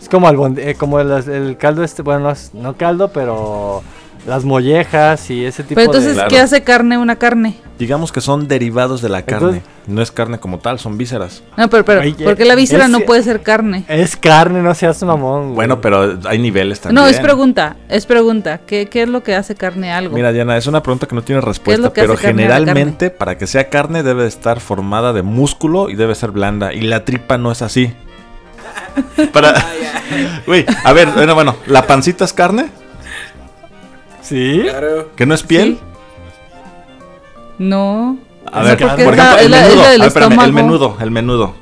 Es 0.00 0.08
como, 0.08 0.28
albond- 0.28 0.58
eh, 0.58 0.74
como 0.76 0.98
el, 0.98 1.10
el 1.10 1.56
caldo 1.56 1.84
este, 1.84 2.02
bueno, 2.02 2.20
no, 2.20 2.30
es- 2.30 2.52
no 2.54 2.76
caldo, 2.76 3.08
pero 3.12 3.82
las 4.26 4.44
mollejas 4.44 5.30
y 5.30 5.44
ese 5.44 5.62
tipo 5.62 5.74
Pero 5.76 5.86
entonces, 5.86 6.10
de... 6.10 6.14
Claro. 6.14 6.28
¿qué 6.30 6.38
hace 6.38 6.62
carne 6.62 6.98
una 6.98 7.16
carne? 7.16 7.56
Digamos 7.78 8.12
que 8.12 8.20
son 8.20 8.46
derivados 8.46 9.02
de 9.02 9.08
la 9.08 9.22
carne. 9.22 9.46
Entonces- 9.56 9.72
no 9.88 10.00
es 10.00 10.12
carne 10.12 10.38
como 10.38 10.60
tal, 10.60 10.78
son 10.78 10.96
vísceras. 10.96 11.42
No, 11.56 11.68
pero, 11.68 11.84
pero 11.84 12.02
Oye, 12.02 12.24
¿por 12.24 12.36
qué 12.36 12.44
la 12.44 12.54
víscera 12.54 12.84
es- 12.84 12.90
no 12.90 13.00
puede 13.00 13.24
ser 13.24 13.42
carne? 13.42 13.84
Es 13.88 14.16
carne, 14.16 14.62
no 14.62 14.72
seas 14.76 15.02
mamón, 15.02 15.42
güey. 15.46 15.54
Bueno, 15.54 15.80
pero 15.80 16.18
hay 16.24 16.38
niveles 16.38 16.80
también. 16.80 17.02
No, 17.02 17.08
es 17.08 17.18
pregunta, 17.18 17.76
es 17.88 18.06
pregunta. 18.06 18.60
¿Qué, 18.64 18.86
qué 18.86 19.02
es 19.02 19.08
lo 19.08 19.24
que 19.24 19.34
hace 19.34 19.56
carne 19.56 19.90
algo? 19.90 20.14
Mira, 20.14 20.30
Diana, 20.30 20.56
es 20.56 20.68
una 20.68 20.82
pregunta 20.84 21.08
que 21.08 21.16
no 21.16 21.22
tiene 21.22 21.40
respuesta, 21.40 21.92
pero 21.92 22.16
generalmente 22.16 23.10
para 23.10 23.36
que 23.36 23.48
sea 23.48 23.68
carne 23.70 24.04
debe 24.04 24.26
estar 24.28 24.60
formada 24.60 25.12
de 25.12 25.22
músculo 25.22 25.90
y 25.90 25.96
debe 25.96 26.14
ser 26.14 26.30
blanda. 26.30 26.72
Y 26.72 26.82
la 26.82 27.04
tripa 27.04 27.38
no 27.38 27.50
es 27.50 27.62
así. 27.62 27.92
para... 29.32 29.54
Güey, 30.46 30.66
a 30.84 30.92
ver, 30.92 31.08
bueno, 31.10 31.34
bueno, 31.34 31.56
¿la 31.66 31.86
pancita 31.86 32.24
es 32.24 32.32
carne? 32.34 32.68
¿Sí? 34.32 34.60
Claro. 34.62 35.10
¿Que 35.14 35.26
no 35.26 35.34
es 35.34 35.42
piel? 35.42 35.74
Sí. 35.78 35.80
No. 37.58 38.16
A 38.50 38.62
ver, 38.62 38.78
por 38.78 38.88
ejemplo, 38.98 39.10
el 39.38 39.50
la- 39.50 39.60
menudo. 39.62 39.82
la 39.82 39.90
del 39.90 40.00
A 40.00 40.04
ver, 40.04 40.08
espérame, 40.08 40.40
el 40.44 40.52
menudo, 40.52 40.96
el 41.00 41.10
menudo. 41.10 41.54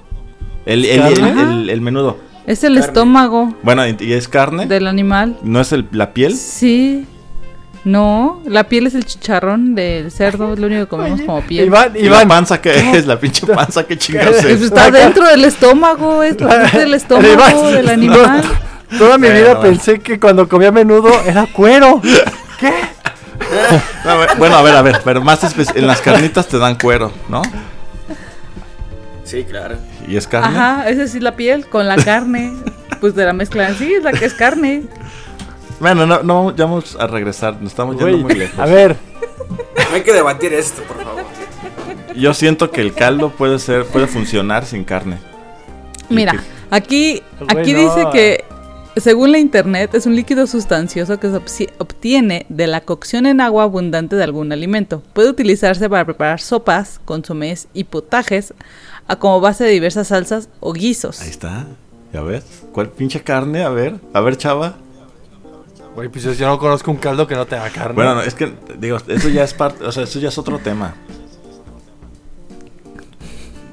El, 0.66 0.84
el, 0.84 1.00
el, 1.00 1.38
el- 1.38 1.70
el 1.70 1.80
menudo. 1.80 2.16
Es 2.46 2.64
el 2.64 2.74
Carne. 2.74 2.86
estómago 2.86 3.54
Bueno, 3.62 3.82
¿y 3.86 4.12
es 4.12 4.26
carne? 4.28 4.66
del 4.66 4.86
animal. 4.86 5.36
¿No 5.42 5.60
es 5.60 5.72
el, 5.72 5.86
la 5.92 6.12
piel? 6.12 6.34
Sí. 6.36 7.06
No, 7.84 8.42
la 8.46 8.64
piel 8.64 8.86
es 8.86 8.94
el 8.94 9.04
chicharrón 9.04 9.74
del 9.74 10.10
cerdo, 10.10 10.52
es 10.52 10.58
lo 10.58 10.66
único 10.66 10.82
que 10.82 10.88
comemos 10.88 11.20
como 11.22 11.40
piel. 11.42 11.66
Iván, 11.66 11.92
¿Y 11.96 12.00
la 12.02 12.06
Iván. 12.06 12.28
panza 12.28 12.60
qué 12.60 12.72
es? 12.92 13.06
La 13.06 13.18
pinche 13.18 13.46
panza, 13.46 13.84
¿qué 13.86 13.96
chingados 13.96 14.36
Pues 14.42 14.44
es? 14.44 14.62
está 14.62 14.90
dentro 14.90 15.26
del 15.26 15.44
estómago, 15.44 16.22
es, 16.22 16.36
es 16.40 16.72
del 16.72 16.94
estómago 16.94 17.32
Iván, 17.32 17.72
del 17.72 17.86
no, 17.86 17.92
animal. 17.92 18.42
Toda 18.98 19.16
mi 19.18 19.28
Bueno, 19.28 19.34
vida 19.40 19.54
bueno. 19.54 19.60
pensé 19.60 20.00
que 20.00 20.18
cuando 20.20 20.48
comía 20.48 20.70
menudo 20.72 21.10
era 21.24 21.46
cuero. 21.46 22.02
¿Qué? 22.60 22.72
No, 24.04 24.10
a 24.10 24.16
ver, 24.16 24.28
Bueno, 24.38 24.56
a 24.56 24.62
ver, 24.62 24.76
a 24.76 24.82
ver, 24.82 25.00
pero 25.04 25.20
más 25.22 25.40
en 25.74 25.86
las 25.86 26.00
carnitas 26.00 26.46
te 26.46 26.58
dan 26.58 26.76
cuero, 26.76 27.10
¿no? 27.28 27.42
Sí, 29.24 29.44
claro. 29.44 29.76
¿Y 30.06 30.16
es 30.16 30.26
carne? 30.26 30.48
Ajá, 30.48 30.88
esa 30.88 31.06
sí 31.06 31.18
es 31.18 31.22
la 31.22 31.36
piel 31.36 31.66
con 31.66 31.86
la 31.88 31.96
carne. 31.96 32.52
Pues 33.00 33.14
de 33.14 33.24
la 33.24 33.32
mezcla, 33.32 33.72
sí, 33.74 33.94
es 33.94 34.02
la 34.02 34.12
que 34.12 34.24
es 34.26 34.34
carne. 34.34 34.82
Bueno, 35.78 36.04
no, 36.04 36.22
no, 36.22 36.54
ya 36.54 36.66
vamos 36.66 36.96
a 37.00 37.06
regresar, 37.06 37.54
nos 37.60 37.70
estamos 37.70 37.96
yendo 37.96 38.10
Güey, 38.10 38.22
muy 38.22 38.34
lejos. 38.34 38.58
a 38.58 38.66
ver, 38.66 38.96
No 39.88 39.94
hay 39.96 40.02
que 40.02 40.12
debatir 40.12 40.52
esto, 40.52 40.82
por 40.82 41.02
favor. 41.02 41.24
Yo 42.14 42.34
siento 42.34 42.70
que 42.70 42.82
el 42.82 42.92
caldo 42.92 43.30
puede 43.30 43.58
ser, 43.58 43.86
puede 43.86 44.06
funcionar 44.06 44.66
sin 44.66 44.84
carne. 44.84 45.18
Mira, 46.10 46.34
Aquí, 46.70 47.22
Güey, 47.40 47.60
aquí 47.62 47.74
dice 47.74 48.06
que, 48.12 48.44
según 48.96 49.32
la 49.32 49.38
internet, 49.38 49.94
es 49.94 50.06
un 50.06 50.16
líquido 50.16 50.46
sustancioso 50.46 51.20
que 51.20 51.30
se 51.46 51.70
obtiene 51.78 52.46
de 52.48 52.66
la 52.66 52.80
cocción 52.80 53.26
en 53.26 53.40
agua 53.40 53.64
abundante 53.64 54.16
de 54.16 54.24
algún 54.24 54.52
alimento. 54.52 55.02
Puede 55.12 55.30
utilizarse 55.30 55.88
para 55.88 56.04
preparar 56.04 56.40
sopas, 56.40 57.00
consomés 57.04 57.68
y 57.72 57.84
potajes, 57.84 58.54
a 59.06 59.16
como 59.16 59.40
base 59.40 59.64
de 59.64 59.70
diversas 59.70 60.08
salsas 60.08 60.48
o 60.60 60.72
guisos. 60.72 61.20
Ahí 61.20 61.30
está. 61.30 61.66
Ya 62.12 62.22
ves. 62.22 62.44
¿Cuál 62.72 62.90
pinche 62.90 63.22
carne? 63.22 63.62
A 63.62 63.68
ver. 63.68 64.00
A 64.12 64.20
ver, 64.20 64.36
chava. 64.36 64.76
Güey, 65.94 66.08
pues 66.08 66.24
yo, 66.24 66.32
yo 66.32 66.46
no 66.46 66.58
conozco 66.58 66.90
un 66.90 66.96
caldo 66.96 67.26
que 67.26 67.34
no 67.34 67.46
tenga 67.46 67.68
carne. 67.70 67.94
Bueno, 67.94 68.16
no, 68.16 68.22
es 68.22 68.34
que, 68.34 68.52
digo, 68.78 68.98
eso 69.08 69.28
ya 69.28 69.42
es 69.42 69.54
parte, 69.54 69.84
o 69.84 69.92
sea, 69.92 70.04
eso 70.04 70.18
ya 70.20 70.28
es 70.28 70.38
otro 70.38 70.58
tema. 70.58 70.94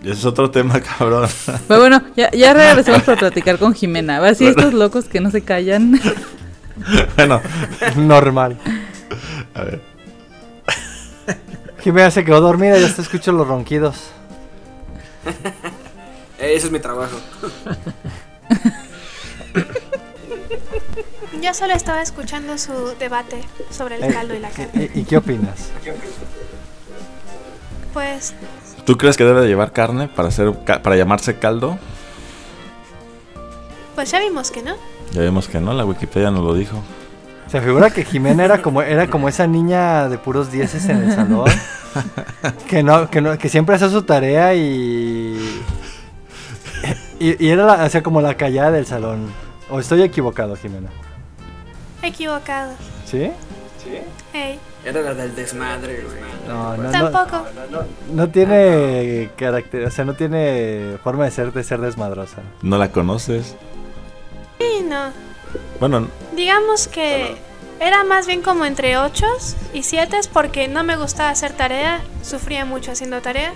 Es 0.08 0.24
otro 0.26 0.50
tema, 0.50 0.80
cabrón. 0.98 1.30
Pero 1.68 1.80
bueno, 1.80 2.02
ya, 2.16 2.32
ya 2.32 2.54
regresamos 2.54 3.04
para 3.04 3.18
platicar 3.20 3.58
con 3.60 3.74
Jimena. 3.74 4.18
A 4.18 4.20
ver 4.22 4.36
si 4.36 4.48
estos 4.48 4.74
locos 4.74 5.06
que 5.06 5.20
no 5.20 5.32
se 5.32 5.42
callan. 5.42 6.00
bueno, 7.18 7.42
Normal. 7.96 8.58
a 9.54 9.64
ver. 9.64 9.82
Jimena 11.84 12.10
se 12.12 12.24
quedó 12.26 12.42
dormida, 12.42 12.78
ya 12.78 12.86
hasta 12.88 13.02
escucho 13.02 13.32
los 13.32 13.48
ronquidos. 13.48 14.10
Eh, 16.40 16.54
Ese 16.56 16.68
es 16.68 16.72
mi 16.72 16.80
trabajo. 16.80 17.18
Yo 21.42 21.54
solo 21.54 21.74
estaba 21.74 22.02
escuchando 22.02 22.58
su 22.58 22.96
debate 23.00 23.44
sobre 23.70 23.96
el 23.96 24.04
Eh, 24.06 24.14
caldo 24.14 24.34
y 24.36 24.40
la 24.40 24.50
carne. 24.50 24.90
¿Y, 24.94 25.02
y 25.02 25.04
qué 25.04 25.18
opinas? 25.18 25.70
Pues 27.94 28.34
¿Tú 28.88 28.98
crees 28.98 29.18
que 29.18 29.26
debe 29.26 29.42
de 29.42 29.50
llevar 29.50 29.74
carne 29.74 30.08
para 30.08 30.30
hacer 30.30 30.54
para 30.54 30.96
llamarse 30.96 31.38
caldo? 31.38 31.78
Pues 33.96 34.10
ya 34.10 34.22
vimos 34.22 34.50
que 34.50 34.64
no. 34.64 34.76
Ya 35.12 35.20
vemos 35.20 35.50
que 35.50 35.60
no, 35.60 35.74
la 35.74 35.84
Wikipedia 35.84 36.32
nos 36.32 36.42
lo 36.42 36.54
dijo. 36.54 36.82
Se 37.48 37.60
figura 37.60 37.90
que 37.90 38.06
Jimena 38.06 38.46
era 38.46 38.62
como, 38.62 38.82
era 38.82 39.08
como 39.08 39.28
esa 39.28 39.46
niña 39.46 40.08
de 40.08 40.18
puros 40.18 40.54
dieces 40.54 40.88
en 40.88 41.04
el 41.04 41.14
salón. 41.14 41.50
Que 42.70 42.84
no, 42.84 43.10
que 43.10 43.22
no, 43.22 43.38
que 43.40 43.50
siempre 43.50 43.76
hacía 43.76 43.90
su 43.90 44.04
tarea 44.04 44.54
y. 44.54 45.64
Y, 47.20 47.44
y 47.44 47.50
era 47.50 47.66
la, 47.66 47.86
o 47.86 47.90
sea, 47.90 48.04
como 48.04 48.22
la 48.22 48.36
callada 48.36 48.70
del 48.70 48.86
salón. 48.86 49.32
¿O 49.70 49.80
estoy 49.80 50.04
equivocado, 50.04 50.56
Jimena? 50.56 50.90
Equivocado. 52.04 52.74
¿Sí? 53.06 53.32
Ey, 54.34 54.60
Era 54.88 55.02
la 55.02 55.14
del 55.14 55.36
desmadre, 55.36 56.02
güey. 56.02 56.22
No, 56.48 56.78
no, 56.78 56.84
no. 56.84 56.92
tampoco. 56.92 57.46
No 58.14 58.30
tiene 58.30 59.30
carácter, 59.36 59.84
o 59.84 59.92
sea, 59.92 60.06
no 60.06 60.14
tiene 60.14 60.98
forma 61.04 61.26
de 61.26 61.32
ser, 61.32 61.52
de 61.52 61.62
ser 61.66 61.82
desmadrosa. 61.82 62.38
¿No 62.62 62.78
la 62.78 62.90
conoces? 62.90 63.58
Sí, 64.60 64.86
no. 64.88 65.12
Bueno, 65.82 66.08
Digamos 66.38 66.88
que 66.88 67.36
era 67.82 68.06
más 68.06 68.28
bien 68.28 68.42
como 68.42 68.64
entre 68.64 68.98
8 68.98 69.26
y 69.74 69.84
7 69.84 70.22
porque 70.32 70.70
no 70.70 70.86
me 70.86 70.96
gustaba 70.96 71.32
hacer 71.32 71.52
tarea, 71.52 72.00
sufría 72.24 72.64
mucho 72.64 72.94
haciendo 72.94 73.22
tarea. 73.22 73.54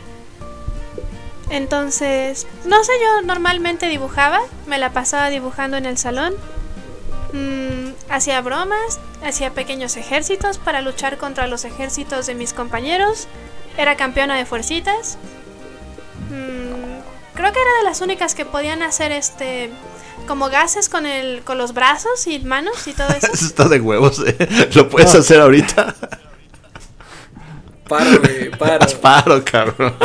Entonces, 1.50 2.46
no 2.66 2.84
sé, 2.84 2.92
yo 3.02 3.26
normalmente 3.26 3.88
dibujaba, 3.88 4.42
me 4.68 4.80
la 4.80 4.92
pasaba 4.92 5.30
dibujando 5.30 5.78
en 5.78 5.86
el 5.86 5.98
salón. 5.98 6.34
Mm, 7.34 7.94
hacía 8.10 8.42
bromas, 8.42 9.00
hacía 9.24 9.52
pequeños 9.52 9.96
ejércitos 9.96 10.58
para 10.58 10.82
luchar 10.82 11.18
contra 11.18 11.48
los 11.48 11.64
ejércitos 11.66 12.26
de 12.26 12.36
mis 12.36 12.54
compañeros. 12.54 13.28
Era 13.78 13.96
campeona 13.96 14.36
de 14.36 14.46
fuercitas. 14.46 15.18
Mm, 16.30 17.36
creo 17.36 17.54
que 17.54 17.60
era 17.60 17.78
de 17.80 17.84
las 17.86 18.02
únicas 18.02 18.36
que 18.36 18.46
podían 18.46 18.84
hacer 18.84 19.12
este 19.12 19.72
como 20.28 20.50
gases 20.50 20.88
con 20.88 21.06
el 21.06 21.42
con 21.44 21.58
los 21.58 21.74
brazos 21.74 22.28
y 22.28 22.40
manos 22.40 22.88
y 22.88 22.94
todo 22.94 23.10
eso. 23.10 23.28
eso 23.34 23.46
está 23.46 23.70
de 23.70 23.80
huevos, 23.80 24.22
¿eh? 24.26 24.70
Lo 24.76 24.90
puedes 24.90 25.16
hacer 25.16 25.40
ahorita. 25.40 25.96
Paro, 27.88 28.20
güey, 28.20 28.50
paro. 28.58 28.84
Haz 28.84 28.94
paro, 28.96 29.44
cabrón. 29.44 29.96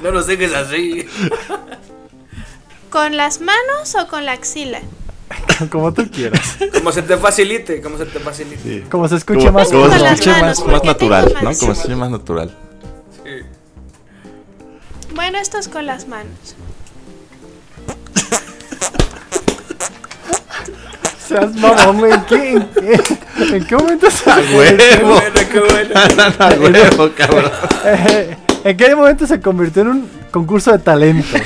No 0.00 0.10
los 0.10 0.26
dejes 0.26 0.54
así. 0.54 1.06
¿Con 2.96 3.14
las 3.14 3.42
manos 3.42 3.94
o 4.00 4.08
con 4.08 4.24
la 4.24 4.32
axila? 4.32 4.80
Como 5.70 5.92
tú 5.92 6.10
quieras. 6.10 6.56
Como 6.72 6.90
se 6.92 7.02
te 7.02 7.18
facilite, 7.18 7.82
como 7.82 7.98
se 7.98 8.06
te 8.06 8.18
facilite. 8.18 8.62
Sí. 8.62 8.84
Como 8.90 9.06
se 9.06 9.16
escuche 9.16 9.50
más 9.50 9.68
como 9.68 9.82
Con 9.82 9.92
se 9.92 9.98
las 9.98 10.12
escuche 10.12 10.30
manos, 10.30 10.42
más, 10.42 10.58
más 10.60 10.70
porque 10.70 10.86
natural, 10.86 11.34
¿no? 11.34 11.40
Como 11.40 11.54
se 11.54 11.72
escuche 11.72 11.94
más 11.94 12.10
natural. 12.10 12.56
Sí. 13.22 13.30
Bueno, 15.14 15.36
esto 15.36 15.58
es 15.58 15.68
con 15.68 15.84
las 15.84 16.08
manos. 16.08 16.56
Seas 21.28 21.54
mamón, 21.54 22.10
¿en 22.10 22.24
qué, 22.24 22.50
en 22.52 22.68
qué, 22.70 23.56
en 23.56 23.66
qué 23.66 23.76
momento 23.76 24.10
se. 24.10 24.30
Bueno, 24.54 24.84
qué 25.52 25.60
bueno. 25.60 25.94
¡A 26.38 26.48
huevo, 26.54 27.10
cabrón! 27.14 27.52
Eh, 27.84 28.36
¿En 28.64 28.74
qué 28.74 28.96
momento 28.96 29.26
se 29.26 29.38
convirtió 29.38 29.82
en 29.82 29.88
un 29.88 30.10
concurso 30.30 30.72
de 30.72 30.78
talentos? 30.78 31.42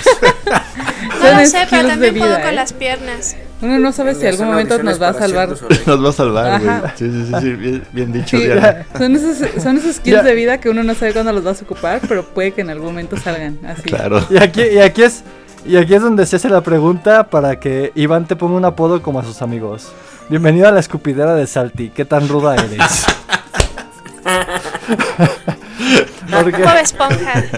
No 1.21 1.27
Son 1.29 1.39
lo 1.39 1.47
sé, 1.47 1.53
pero 1.53 1.67
skills 1.67 1.71
también 1.89 2.01
de 2.01 2.13
puedo 2.19 2.33
vida, 2.33 2.41
con 2.43 2.51
¿eh? 2.51 2.55
las 2.55 2.73
piernas. 2.73 3.37
Uno 3.63 3.79
no 3.79 3.93
sabe 3.93 4.15
si 4.15 4.21
Son 4.21 4.29
algún 4.31 4.47
momento 4.47 4.83
nos 4.83 5.01
va 5.01 5.09
a 5.11 5.15
salvar. 5.15 5.49
Nos 5.87 6.05
va 6.05 6.09
a 6.09 6.13
salvar, 6.13 6.61
güey. 6.63 6.73
Sí, 6.97 7.11
sí, 7.11 7.27
sí, 7.27 7.35
sí, 7.41 7.53
bien, 7.53 7.83
bien 7.93 8.13
dicho, 8.13 8.39
Sí, 8.39 8.45
Diana. 8.45 8.87
son 8.99 9.17
esos, 9.17 9.37
son 9.63 9.77
esos 9.77 9.97
skills 9.97 10.17
Ya. 10.17 10.23
de 10.23 10.35
vida 10.35 10.59
que 10.59 10.71
uno 10.71 10.83
no 10.83 10.95
sabe 10.95 11.13
cuándo 11.13 11.33
los 11.33 11.45
vas 11.45 11.61
a 11.61 11.65
ocupar, 11.65 12.01
pero 12.09 12.25
puede 12.25 12.53
que 12.53 12.63
en 12.63 12.71
algún 12.71 12.87
momento 12.89 13.17
salgan 13.19 13.59
así. 13.67 13.83
Claro. 13.83 14.25
Y 14.31 14.39
aquí, 14.39 14.63
y 14.63 14.79
aquí 14.79 15.03
es 15.03 15.23
y 15.67 15.77
aquí 15.77 15.95
es 15.95 16.01
donde 16.01 16.25
se 16.25 16.37
hace 16.37 16.49
la 16.49 16.63
pregunta 16.63 17.29
para 17.29 17.61
que 17.61 17.93
Iván 17.95 18.27
te 18.27 18.35
ponga 18.35 18.57
un 18.57 18.65
apodo 18.65 19.03
como 19.03 19.21
a 19.21 19.25
sus 19.25 19.43
amigos. 19.43 19.93
Bienvenido 20.31 20.69
a 20.69 20.73
la 20.73 20.81
escupidera 20.81 21.35
de 21.35 21.47
Salty. 21.47 21.91
¿Qué 21.91 22.07
tan 22.07 22.29
ruda 22.29 22.55
eres? 22.55 23.05
Porque 26.31 26.63
Bob 26.63 26.77
Esponja. 26.81 27.45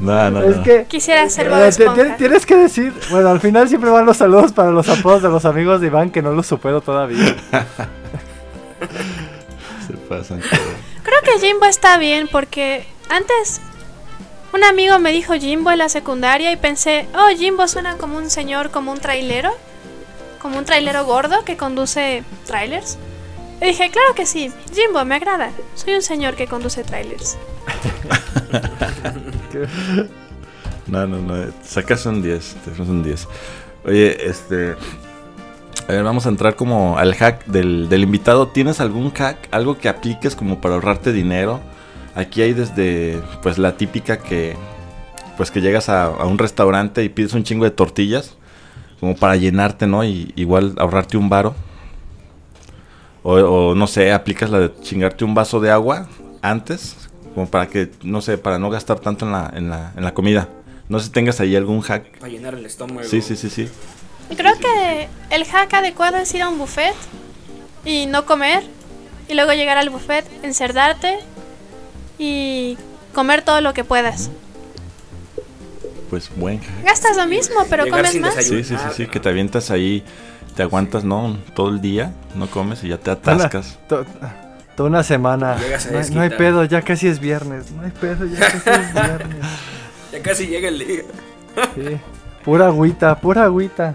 No, 0.00 0.30
no, 0.30 0.42
es 0.42 0.56
no. 0.56 0.62
que 0.62 0.86
Quisiera 0.86 1.28
ser 1.28 1.50
Bob 1.50 1.58
eh, 1.58 1.68
Esponja. 1.68 2.16
tienes 2.16 2.46
que 2.46 2.56
decir, 2.56 2.92
bueno, 3.10 3.28
al 3.28 3.38
final 3.40 3.68
siempre 3.68 3.90
van 3.90 4.06
los 4.06 4.16
saludos 4.16 4.52
para 4.52 4.70
los 4.70 4.88
apodos 4.88 5.22
de 5.22 5.28
los 5.28 5.44
amigos 5.44 5.80
de 5.80 5.88
Iván 5.88 6.10
que 6.10 6.22
no 6.22 6.32
los 6.32 6.46
supero 6.46 6.80
todavía. 6.80 7.18
Se 9.86 9.92
pasan. 10.08 10.40
Creo 10.40 11.20
que 11.22 11.38
Jimbo 11.46 11.66
está 11.66 11.98
bien 11.98 12.28
porque 12.28 12.86
antes 13.10 13.60
un 14.52 14.64
amigo 14.64 14.98
me 14.98 15.12
dijo 15.12 15.34
Jimbo 15.34 15.70
en 15.70 15.78
la 15.78 15.88
secundaria 15.88 16.50
y 16.50 16.56
pensé, 16.56 17.06
oh, 17.14 17.28
Jimbo 17.36 17.68
suena 17.68 17.96
como 17.98 18.16
un 18.16 18.30
señor, 18.30 18.70
como 18.70 18.92
un 18.92 18.98
trailero, 19.00 19.50
como 20.40 20.58
un 20.58 20.64
trailero 20.64 21.04
gordo 21.04 21.44
que 21.44 21.56
conduce 21.56 22.24
trailers. 22.46 22.98
Dije, 23.60 23.90
claro 23.90 24.14
que 24.14 24.24
sí, 24.26 24.50
Jimbo, 24.74 25.04
me 25.04 25.16
agrada. 25.16 25.50
Soy 25.74 25.94
un 25.94 26.02
señor 26.02 26.34
que 26.34 26.46
conduce 26.46 26.82
trailers. 26.84 27.36
No, 30.90 31.06
no, 31.06 31.18
no. 31.18 31.52
Sacas 31.62 32.04
un 32.06 32.20
10. 32.20 32.56
Te 32.64 32.82
un 32.82 33.02
10. 33.02 33.28
Oye, 33.84 34.28
este. 34.28 34.74
A 35.88 35.92
ver, 35.92 36.02
vamos 36.02 36.26
a 36.26 36.28
entrar 36.28 36.56
como 36.56 36.98
al 36.98 37.14
hack 37.14 37.46
del, 37.46 37.88
del 37.88 38.02
invitado. 38.02 38.48
¿Tienes 38.48 38.80
algún 38.80 39.12
hack? 39.12 39.48
Algo 39.52 39.78
que 39.78 39.88
apliques 39.88 40.34
como 40.34 40.60
para 40.60 40.74
ahorrarte 40.74 41.12
dinero. 41.12 41.60
Aquí 42.14 42.42
hay 42.42 42.54
desde, 42.54 43.20
pues, 43.42 43.56
la 43.58 43.76
típica 43.76 44.18
que, 44.18 44.56
pues, 45.36 45.50
que 45.50 45.60
llegas 45.60 45.88
a, 45.88 46.06
a 46.06 46.26
un 46.26 46.38
restaurante 46.38 47.04
y 47.04 47.08
pides 47.08 47.34
un 47.34 47.44
chingo 47.44 47.64
de 47.64 47.70
tortillas. 47.70 48.36
Como 48.98 49.16
para 49.16 49.36
llenarte, 49.36 49.86
¿no? 49.86 50.04
Y 50.04 50.32
igual 50.34 50.74
ahorrarte 50.78 51.16
un 51.16 51.28
varo. 51.28 51.54
O, 53.22 53.34
o, 53.34 53.74
no 53.74 53.86
sé, 53.86 54.12
aplicas 54.12 54.50
la 54.50 54.60
de 54.60 54.80
chingarte 54.80 55.24
un 55.24 55.34
vaso 55.34 55.60
de 55.60 55.70
agua 55.70 56.08
antes. 56.42 56.96
Como 57.34 57.48
para 57.48 57.68
que, 57.68 57.90
no 58.02 58.20
sé, 58.22 58.38
para 58.38 58.58
no 58.58 58.70
gastar 58.70 58.98
tanto 58.98 59.24
en 59.24 59.32
la, 59.32 59.52
en 59.54 59.70
la, 59.70 59.92
en 59.96 60.04
la 60.04 60.14
comida. 60.14 60.48
No 60.88 60.98
sé 60.98 61.06
si 61.06 61.12
tengas 61.12 61.40
ahí 61.40 61.54
algún 61.54 61.80
hack. 61.82 62.18
Para 62.18 62.32
llenar 62.32 62.54
el 62.54 62.66
estómago. 62.66 63.06
Sí, 63.06 63.22
sí, 63.22 63.36
sí, 63.36 63.48
sí. 63.48 63.68
Creo 64.36 64.54
que 64.58 65.08
el 65.30 65.44
hack 65.44 65.74
adecuado 65.74 66.16
es 66.16 66.34
ir 66.34 66.42
a 66.42 66.48
un 66.48 66.58
buffet 66.58 66.94
y 67.84 68.06
no 68.06 68.26
comer. 68.26 68.64
Y 69.28 69.34
luego 69.34 69.52
llegar 69.52 69.78
al 69.78 69.90
buffet, 69.90 70.24
encerdarte 70.42 71.18
y 72.18 72.76
comer 73.14 73.42
todo 73.42 73.60
lo 73.60 73.72
que 73.74 73.84
puedas. 73.84 74.30
Pues 76.10 76.28
buen 76.34 76.58
hack. 76.58 76.84
Gastas 76.84 77.16
lo 77.16 77.26
mismo, 77.28 77.60
pero 77.70 77.84
Llegar 77.84 78.06
comes 78.06 78.20
más. 78.20 78.34
Sí, 78.34 78.64
sí, 78.64 78.74
sí, 78.76 78.88
sí, 78.96 79.06
que 79.06 79.20
te 79.20 79.28
avientas 79.28 79.70
ahí, 79.70 80.02
te 80.60 80.64
aguantas, 80.64 81.04
¿no? 81.04 81.38
Todo 81.54 81.70
el 81.70 81.80
día, 81.80 82.12
no 82.34 82.46
comes 82.46 82.84
y 82.84 82.88
ya 82.88 82.98
te 82.98 83.10
atascas. 83.10 83.78
To- 83.88 84.04
Toda 84.76 84.90
una 84.90 85.02
semana. 85.02 85.56
Llegas 85.58 85.86
a 85.86 85.90
No, 85.92 85.98
hay- 86.00 86.10
no 86.10 86.20
hay 86.20 86.28
pedo, 86.28 86.64
ya 86.64 86.82
casi 86.82 87.06
es 87.08 87.18
viernes. 87.18 87.70
No 87.72 87.80
hay 87.82 87.90
pedo, 87.92 88.26
ya 88.26 88.38
casi 88.40 88.58
es 88.68 88.92
viernes. 88.92 89.36
Ya 90.12 90.20
casi 90.22 90.46
llega 90.48 90.68
el 90.68 90.78
día. 90.80 91.02
Sí. 91.74 91.96
Pura 92.44 92.66
agüita, 92.66 93.18
pura 93.22 93.44
agüita. 93.44 93.94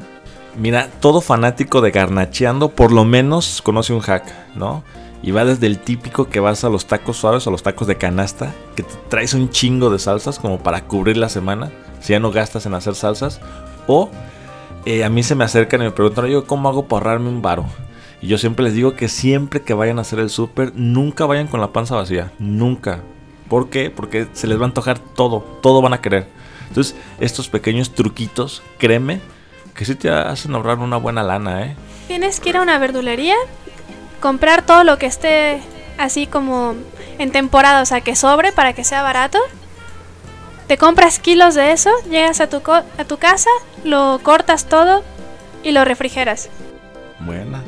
Mira, 0.58 0.88
todo 1.02 1.22
fanático 1.22 1.82
de 1.82 1.92
garnacheando 1.92 2.70
por 2.70 2.92
lo 2.92 3.06
menos 3.06 3.62
conoce 3.62 3.94
un 3.94 4.00
hack, 4.00 4.24
¿no? 4.56 4.84
Y 5.22 5.30
va 5.30 5.46
desde 5.46 5.68
el 5.68 5.78
típico 5.78 6.30
que 6.30 6.40
vas 6.40 6.64
a 6.64 6.70
los 6.70 6.88
tacos 6.88 7.18
suaves 7.18 7.46
o 7.46 7.52
los 7.52 7.62
tacos 7.62 7.86
de 7.88 7.98
canasta, 8.00 8.54
que 8.76 8.82
te 8.82 8.94
traes 9.10 9.36
un 9.36 9.52
chingo 9.52 9.92
de 9.92 10.00
salsas 10.00 10.40
como 10.40 10.58
para 10.58 10.82
cubrir 10.86 11.18
la 11.18 11.30
semana, 11.30 11.70
si 12.02 12.14
ya 12.14 12.20
no 12.20 12.32
gastas 12.32 12.66
en 12.66 12.74
hacer 12.74 12.96
salsas. 12.96 13.40
O 13.86 14.10
eh, 14.86 15.04
a 15.04 15.10
mí 15.10 15.24
se 15.24 15.36
me 15.36 15.44
acercan 15.44 15.82
y 15.82 15.86
me 15.86 15.92
preguntan, 15.92 16.28
yo, 16.28 16.46
¿cómo 16.46 16.70
hago 16.70 16.88
para 16.88 17.00
ahorrarme 17.00 17.30
un 17.30 17.42
varo? 17.42 17.66
Y 18.22 18.28
yo 18.28 18.38
siempre 18.38 18.66
les 18.66 18.74
digo 18.74 18.96
que 18.96 19.08
siempre 19.08 19.62
que 19.62 19.74
vayan 19.74 20.00
a 20.00 20.02
hacer 20.02 20.20
el 20.20 20.30
súper, 20.30 20.74
nunca 20.76 21.26
vayan 21.26 21.48
con 21.48 21.62
la 21.62 21.74
panza 21.74 21.96
vacía. 21.96 22.32
Nunca. 22.40 23.02
¿Por 23.50 23.70
qué? 23.70 23.90
Porque 23.90 24.28
se 24.34 24.48
les 24.48 24.58
va 24.58 24.64
a 24.64 24.66
antojar 24.66 25.00
todo. 25.00 25.42
Todo 25.62 25.82
van 25.82 25.94
a 25.94 26.02
querer. 26.02 26.28
Entonces, 26.68 26.96
estos 27.20 27.50
pequeños 27.50 27.94
truquitos, 27.94 28.64
créeme, 28.80 29.22
que 29.76 29.86
sí 29.86 29.96
te 29.96 30.10
hacen 30.10 30.56
ahorrar 30.56 30.80
una 30.80 30.98
buena 30.98 31.22
lana, 31.24 31.66
¿eh? 31.66 31.76
Tienes 32.08 32.40
que 32.40 32.50
ir 32.50 32.58
a 32.58 32.62
una 32.62 32.78
verdulería, 32.80 33.36
comprar 34.20 34.66
todo 34.66 34.84
lo 34.84 34.98
que 34.98 35.06
esté 35.06 35.62
así 35.98 36.28
como 36.28 36.76
en 37.20 37.32
temporada, 37.32 37.82
o 37.82 37.86
sea, 37.86 38.02
que 38.02 38.16
sobre 38.16 38.52
para 38.52 38.74
que 38.74 38.84
sea 38.84 39.04
barato. 39.04 39.40
Te 40.68 40.78
compras 40.78 41.20
kilos 41.20 41.54
de 41.56 41.72
eso, 41.72 41.90
llegas 42.10 42.42
a 42.42 42.48
tu, 42.48 42.62
co- 42.62 42.74
a 42.74 43.04
tu 43.08 43.18
casa, 43.18 43.50
lo 43.84 44.20
cortas 44.24 44.66
todo 44.66 45.04
y 45.64 45.72
lo 45.72 45.86
refrigeras. 45.86 46.50
Buena. 47.20 47.62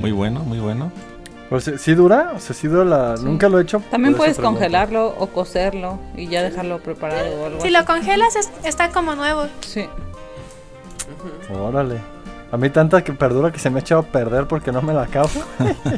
Muy 0.00 0.12
bueno, 0.12 0.40
muy 0.40 0.60
bueno. 0.60 0.92
Pues, 1.48 1.64
¿sí- 1.64 1.78
¿Sí 1.78 1.94
dura? 1.94 2.32
O 2.36 2.38
sea, 2.40 2.54
¿sí 2.54 2.68
dura 2.68 2.84
la...? 2.84 3.14
Nunca 3.20 3.48
lo 3.48 3.58
he 3.58 3.62
hecho. 3.62 3.82
También 3.90 4.14
por 4.14 4.28
eso 4.28 4.40
puedes 4.42 4.50
congelarlo 4.52 5.14
o 5.18 5.26
cocerlo 5.28 5.98
y 6.16 6.28
ya 6.28 6.42
dejarlo 6.42 6.78
preparado 6.78 7.28
o 7.42 7.46
algo 7.46 7.60
Si 7.60 7.68
así. 7.68 7.76
lo 7.76 7.84
congelas 7.84 8.36
es- 8.36 8.50
está 8.64 8.90
como 8.90 9.14
nuevo. 9.16 9.46
Sí. 9.62 9.88
Órale. 11.52 11.98
A 12.52 12.56
mí 12.56 12.70
tanta 12.70 13.02
que 13.02 13.12
perdura 13.12 13.50
que 13.50 13.58
se 13.58 13.70
me 13.70 13.78
ha 13.78 13.80
echado 13.80 14.02
a 14.02 14.04
perder 14.04 14.46
porque 14.46 14.70
no 14.72 14.82
me 14.82 14.92
la 14.94 15.02
acabo. 15.02 15.30
De 15.58 15.96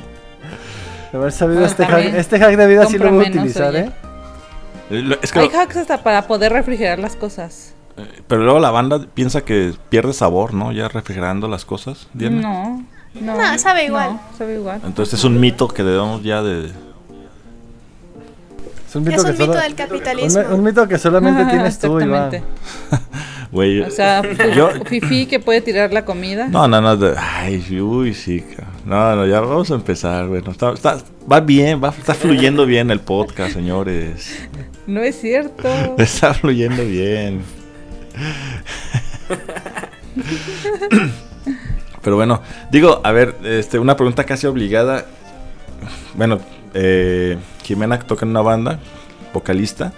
haber 1.19 1.33
sabido 1.33 1.61
Bueno, 1.61 1.71
este 1.71 1.85
hack, 1.85 2.15
este 2.15 2.39
hack 2.39 2.57
de 2.57 2.67
vida 2.67 2.87
sí 2.87 2.97
lo 2.97 3.11
voy 3.13 3.27
a 3.27 3.29
utilizar, 3.29 3.71
oye. 3.71 3.81
¿eh? 3.81 3.93
Es 5.23 5.33
que, 5.33 5.39
Hay 5.41 5.49
hacks 5.49 5.77
hasta 5.77 6.03
para 6.03 6.27
poder 6.27 6.53
refrigerar 6.53 6.99
las 6.99 7.17
cosas. 7.17 7.75
eh, 7.97 8.03
pero 8.27 8.43
luego 8.43 8.59
la 8.61 8.71
banda 8.71 9.07
piensa 9.15 9.43
que 9.43 9.73
pierde 9.89 10.13
sabor, 10.13 10.53
¿no? 10.55 10.73
Ya 10.73 10.89
refrigerando 10.89 11.49
las 11.49 11.65
cosas. 11.65 12.09
Diana. 12.15 12.41
No, 12.43 12.85
no. 13.21 13.37
No, 13.37 13.59
sabe 13.59 13.85
igual. 13.87 14.13
No, 14.15 14.21
sabe 14.39 14.55
igual. 14.55 14.81
Entonces 14.85 15.19
es 15.19 15.25
un 15.25 15.39
mito 15.41 15.69
que 15.69 15.83
debemos 15.83 16.23
ya 16.23 16.43
de... 16.43 16.71
Es 18.89 18.97
un 18.97 19.05
mito, 19.05 19.17
Es 19.17 19.25
que 19.25 19.31
un 19.31 19.39
mito 19.39 19.47
solo- 19.47 19.61
del 19.61 19.71
un, 19.73 19.77
capitalismo. 19.77 20.43
un 20.53 20.65
mito 20.65 20.89
que 20.89 20.99
solamente 20.99 21.45
tienes 21.47 21.79
tú, 21.79 22.01
Iván. 22.01 22.35
Exactamente. 22.35 22.43
Güey, 23.53 23.81
O 23.81 23.91
sea, 23.91 24.23
yo... 24.55 24.71
Fifi 24.87 25.27
que 25.27 25.41
puede 25.41 25.61
tirar 25.61 25.93
la 25.93 26.05
comida. 26.05 26.47
No, 26.47 26.69
no, 26.69 26.81
no. 26.81 26.97
de- 26.97 27.17
Ay, 27.19 27.81
uy, 27.81 28.15
sí. 28.15 28.45
No, 28.85 29.17
no, 29.17 29.27
ya 29.27 29.41
vamos 29.41 29.69
a 29.73 29.75
empezar. 29.75 30.29
Bueno, 30.29 30.53
está, 30.53 30.73
está- 30.73 30.99
va 31.31 31.41
bien, 31.41 31.83
va, 31.83 31.89
está 31.89 32.15
fluyendo 32.15 32.65
bien 32.65 32.93
el 32.93 33.01
podcast, 33.01 33.53
señores. 33.55 34.39
No 34.91 35.03
es 35.03 35.21
cierto. 35.21 35.69
Está 35.99 36.35
fluyendo 36.35 36.85
bien. 36.85 37.43
Pero 42.03 42.17
bueno, 42.17 42.43
digo, 42.73 43.01
a 43.05 43.13
ver, 43.13 43.37
este, 43.45 43.79
una 43.79 43.95
pregunta 43.95 44.25
casi 44.25 44.49
obligada. 44.49 45.07
Bueno, 46.15 46.41
eh, 46.75 47.39
Jimena 47.63 48.01
toca 48.01 48.25
en 48.25 48.31
una 48.31 48.41
banda, 48.41 48.81
vocalista. 49.33 49.93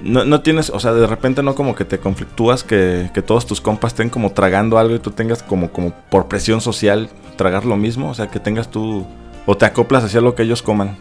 No, 0.00 0.24
no 0.24 0.40
tienes, 0.40 0.70
o 0.70 0.80
sea, 0.80 0.92
de 0.92 1.06
repente 1.06 1.44
no 1.44 1.54
como 1.54 1.76
que 1.76 1.84
te 1.84 1.98
conflictúas 1.98 2.64
que, 2.64 3.10
que 3.14 3.22
todos 3.22 3.46
tus 3.46 3.60
compas 3.60 3.92
estén 3.92 4.10
como 4.10 4.32
tragando 4.32 4.76
algo 4.78 4.96
y 4.96 4.98
tú 4.98 5.12
tengas 5.12 5.44
como, 5.44 5.70
como 5.70 5.92
por 6.10 6.26
presión 6.26 6.60
social 6.60 7.10
tragar 7.36 7.64
lo 7.64 7.76
mismo. 7.76 8.10
O 8.10 8.14
sea, 8.14 8.26
que 8.26 8.40
tengas 8.40 8.72
tú, 8.72 9.06
o 9.46 9.56
te 9.56 9.66
acoplas 9.66 10.02
hacia 10.02 10.20
lo 10.20 10.34
que 10.34 10.42
ellos 10.42 10.62
coman. 10.62 10.96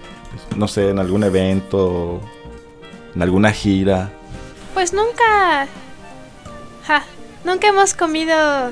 No 0.55 0.67
sé, 0.67 0.89
en 0.91 0.99
algún 0.99 1.23
evento, 1.23 2.21
en 3.15 3.21
alguna 3.21 3.51
gira. 3.51 4.09
Pues 4.73 4.93
nunca... 4.93 5.67
Ja, 6.85 7.03
nunca 7.43 7.67
hemos 7.67 7.93
comido 7.93 8.71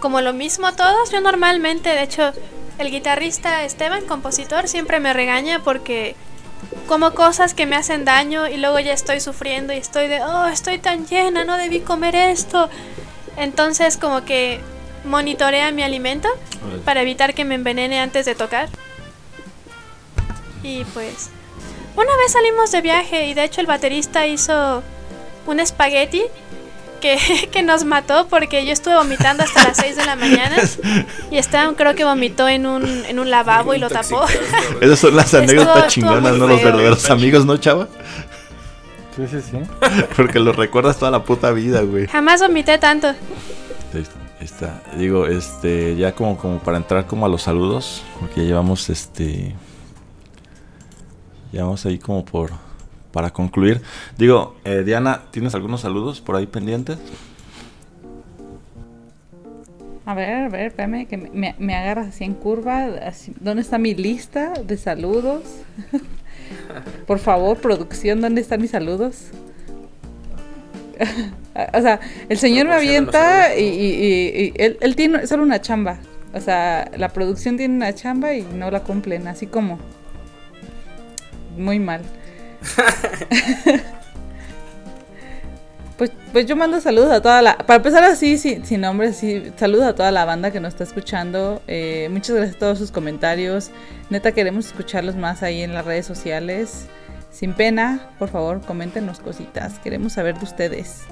como 0.00 0.20
lo 0.20 0.32
mismo 0.32 0.72
todos. 0.74 1.10
Yo 1.10 1.20
normalmente, 1.20 1.90
de 1.90 2.02
hecho, 2.02 2.32
el 2.78 2.90
guitarrista 2.90 3.64
Esteban, 3.64 4.04
compositor, 4.04 4.68
siempre 4.68 5.00
me 5.00 5.12
regaña 5.12 5.62
porque 5.62 6.16
como 6.86 7.12
cosas 7.12 7.54
que 7.54 7.66
me 7.66 7.76
hacen 7.76 8.04
daño 8.04 8.48
y 8.48 8.56
luego 8.56 8.78
ya 8.80 8.92
estoy 8.92 9.20
sufriendo 9.20 9.72
y 9.72 9.76
estoy 9.76 10.08
de, 10.08 10.22
oh, 10.22 10.46
estoy 10.46 10.78
tan 10.78 11.06
llena, 11.06 11.44
no 11.44 11.56
debí 11.56 11.80
comer 11.80 12.14
esto. 12.14 12.68
Entonces 13.36 13.96
como 13.96 14.24
que 14.24 14.60
monitorea 15.04 15.70
mi 15.70 15.82
alimento 15.82 16.28
para 16.84 17.02
evitar 17.02 17.34
que 17.34 17.44
me 17.44 17.54
envenene 17.54 18.00
antes 18.00 18.26
de 18.26 18.34
tocar. 18.34 18.68
Y 20.62 20.84
pues 20.86 21.30
una 21.98 22.16
vez 22.16 22.32
salimos 22.32 22.70
de 22.70 22.80
viaje 22.80 23.26
y 23.26 23.34
de 23.34 23.44
hecho 23.44 23.60
el 23.60 23.66
baterista 23.66 24.26
hizo 24.26 24.82
un 25.46 25.60
espagueti 25.60 26.22
que, 27.00 27.18
que 27.52 27.62
nos 27.62 27.84
mató 27.84 28.28
porque 28.28 28.64
yo 28.64 28.72
estuve 28.72 28.94
vomitando 28.94 29.42
hasta 29.42 29.64
las 29.64 29.76
6 29.78 29.96
de 29.96 30.06
la 30.06 30.14
mañana 30.14 30.56
y 31.30 31.38
Esteban 31.38 31.74
creo 31.74 31.94
que 31.94 32.04
vomitó 32.04 32.48
en 32.48 32.66
un, 32.66 32.84
en 33.04 33.18
un 33.18 33.30
lavabo 33.30 33.74
y 33.74 33.78
lo 33.78 33.88
tapó. 33.88 34.24
Esas 34.80 34.98
son 34.98 35.16
las 35.16 35.34
anécdotas 35.34 35.76
estuvo 35.76 35.88
chingonas, 35.88 36.36
¿no? 36.36 36.46
Los 36.46 36.62
verdaderos 36.62 37.10
amigos, 37.10 37.44
¿no, 37.44 37.56
chava? 37.56 37.88
Sí, 39.16 39.26
sí, 39.28 39.38
sí. 39.50 39.58
Porque 40.16 40.38
los 40.38 40.54
recuerdas 40.54 40.98
toda 40.98 41.10
la 41.10 41.24
puta 41.24 41.50
vida, 41.50 41.80
güey. 41.82 42.06
Jamás 42.06 42.40
vomité 42.40 42.78
tanto. 42.78 43.08
Ahí 43.08 44.02
está, 44.02 44.20
ahí 44.38 44.44
está. 44.44 44.82
Digo, 44.96 45.26
este, 45.26 45.96
ya 45.96 46.12
como, 46.12 46.38
como 46.38 46.60
para 46.60 46.76
entrar 46.76 47.06
como 47.06 47.26
a 47.26 47.28
los 47.28 47.42
saludos, 47.42 48.04
porque 48.20 48.42
ya 48.42 48.48
llevamos 48.48 48.88
este. 48.88 49.56
Ya 51.52 51.62
vamos 51.64 51.84
ahí 51.86 51.98
como 51.98 52.24
por. 52.24 52.50
Para 53.12 53.30
concluir. 53.30 53.80
Digo, 54.18 54.56
eh, 54.64 54.82
Diana, 54.84 55.22
¿tienes 55.30 55.54
algunos 55.54 55.80
saludos 55.80 56.20
por 56.20 56.36
ahí 56.36 56.46
pendientes? 56.46 56.98
A 60.04 60.14
ver, 60.14 60.34
a 60.34 60.48
ver, 60.48 60.66
espérame, 60.68 61.06
que 61.06 61.16
me, 61.16 61.54
me- 61.58 61.74
agarras 61.74 62.08
así 62.08 62.24
en 62.24 62.34
curva. 62.34 62.84
así- 63.06 63.34
¿Dónde 63.40 63.62
está 63.62 63.78
mi 63.78 63.94
lista 63.94 64.52
de 64.64 64.76
saludos? 64.76 65.42
Por 67.06 67.18
favor, 67.18 67.58
producción, 67.58 68.20
¿dónde 68.20 68.40
están 68.40 68.60
mis 68.60 68.70
saludos? 68.70 69.26
o 71.74 71.80
sea, 71.80 72.00
el 72.28 72.38
señor 72.38 72.66
me 72.68 72.74
avienta 72.74 73.54
y, 73.56 73.64
y- 73.64 73.66
y- 73.66 74.44
y 74.46 74.52
él, 74.56 74.78
él 74.80 74.96
tiene 74.96 75.26
solo 75.26 75.42
una 75.42 75.60
chamba. 75.60 75.98
O 76.34 76.40
sea, 76.40 76.90
la 76.96 77.08
producción 77.10 77.56
tiene 77.56 77.74
una 77.74 77.94
chamba 77.94 78.34
y 78.34 78.42
no 78.42 78.70
la 78.70 78.80
cumplen, 78.80 79.28
así 79.28 79.46
como. 79.46 79.78
Muy 81.58 81.78
mal. 81.78 82.02
Pues, 85.98 86.12
pues 86.32 86.46
yo 86.46 86.54
mando 86.54 86.80
saludos 86.80 87.10
a 87.10 87.20
toda 87.20 87.42
la... 87.42 87.58
Para 87.58 87.78
empezar 87.78 88.04
así, 88.04 88.38
sin, 88.38 88.64
sin 88.64 88.82
nombre, 88.82 89.12
sí, 89.12 89.52
saludos 89.56 89.84
a 89.84 89.96
toda 89.96 90.12
la 90.12 90.24
banda 90.24 90.52
que 90.52 90.60
nos 90.60 90.74
está 90.74 90.84
escuchando. 90.84 91.60
Eh, 91.66 92.08
muchas 92.12 92.36
gracias 92.36 92.54
a 92.54 92.58
todos 92.60 92.78
sus 92.78 92.92
comentarios. 92.92 93.72
Neta, 94.08 94.30
queremos 94.30 94.66
escucharlos 94.66 95.16
más 95.16 95.42
ahí 95.42 95.60
en 95.60 95.74
las 95.74 95.84
redes 95.84 96.06
sociales. 96.06 96.86
Sin 97.32 97.52
pena, 97.52 98.10
por 98.20 98.28
favor, 98.28 98.60
coméntenos 98.60 99.18
cositas. 99.18 99.80
Queremos 99.80 100.12
saber 100.12 100.38
de 100.38 100.44
ustedes. 100.44 101.02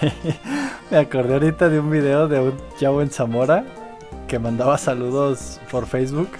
Me 0.90 0.96
acordé 0.96 1.34
ahorita 1.34 1.68
de 1.68 1.78
un 1.78 1.90
video 1.90 2.28
de 2.28 2.40
un 2.40 2.58
chavo 2.80 3.02
en 3.02 3.10
Zamora 3.10 3.66
que 4.28 4.38
mandaba 4.38 4.78
saludos 4.78 5.60
por 5.70 5.86
Facebook. 5.86 6.30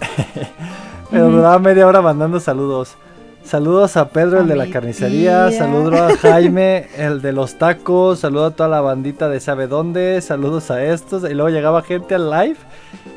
Pero 1.10 1.30
duraba 1.30 1.58
media 1.58 1.86
hora 1.86 2.00
mandando 2.02 2.40
saludos. 2.40 2.94
Saludos 3.44 3.96
a 3.96 4.08
Pedro, 4.08 4.38
A 4.38 4.40
el 4.42 4.48
de 4.48 4.56
la 4.56 4.68
carnicería. 4.68 5.48
tía. 5.48 5.58
Saludos 5.58 5.94
a 6.00 6.16
Jaime, 6.16 6.88
el 6.96 7.22
de 7.22 7.32
los 7.32 7.56
tacos. 7.58 8.18
Saludos 8.18 8.52
a 8.52 8.56
toda 8.56 8.68
la 8.68 8.80
bandita 8.80 9.28
de 9.28 9.38
sabe 9.38 9.68
dónde. 9.68 10.20
Saludos 10.20 10.70
a 10.72 10.82
estos. 10.82 11.22
Y 11.30 11.34
luego 11.34 11.50
llegaba 11.50 11.82
gente 11.82 12.16
al 12.16 12.28
live 12.28 12.56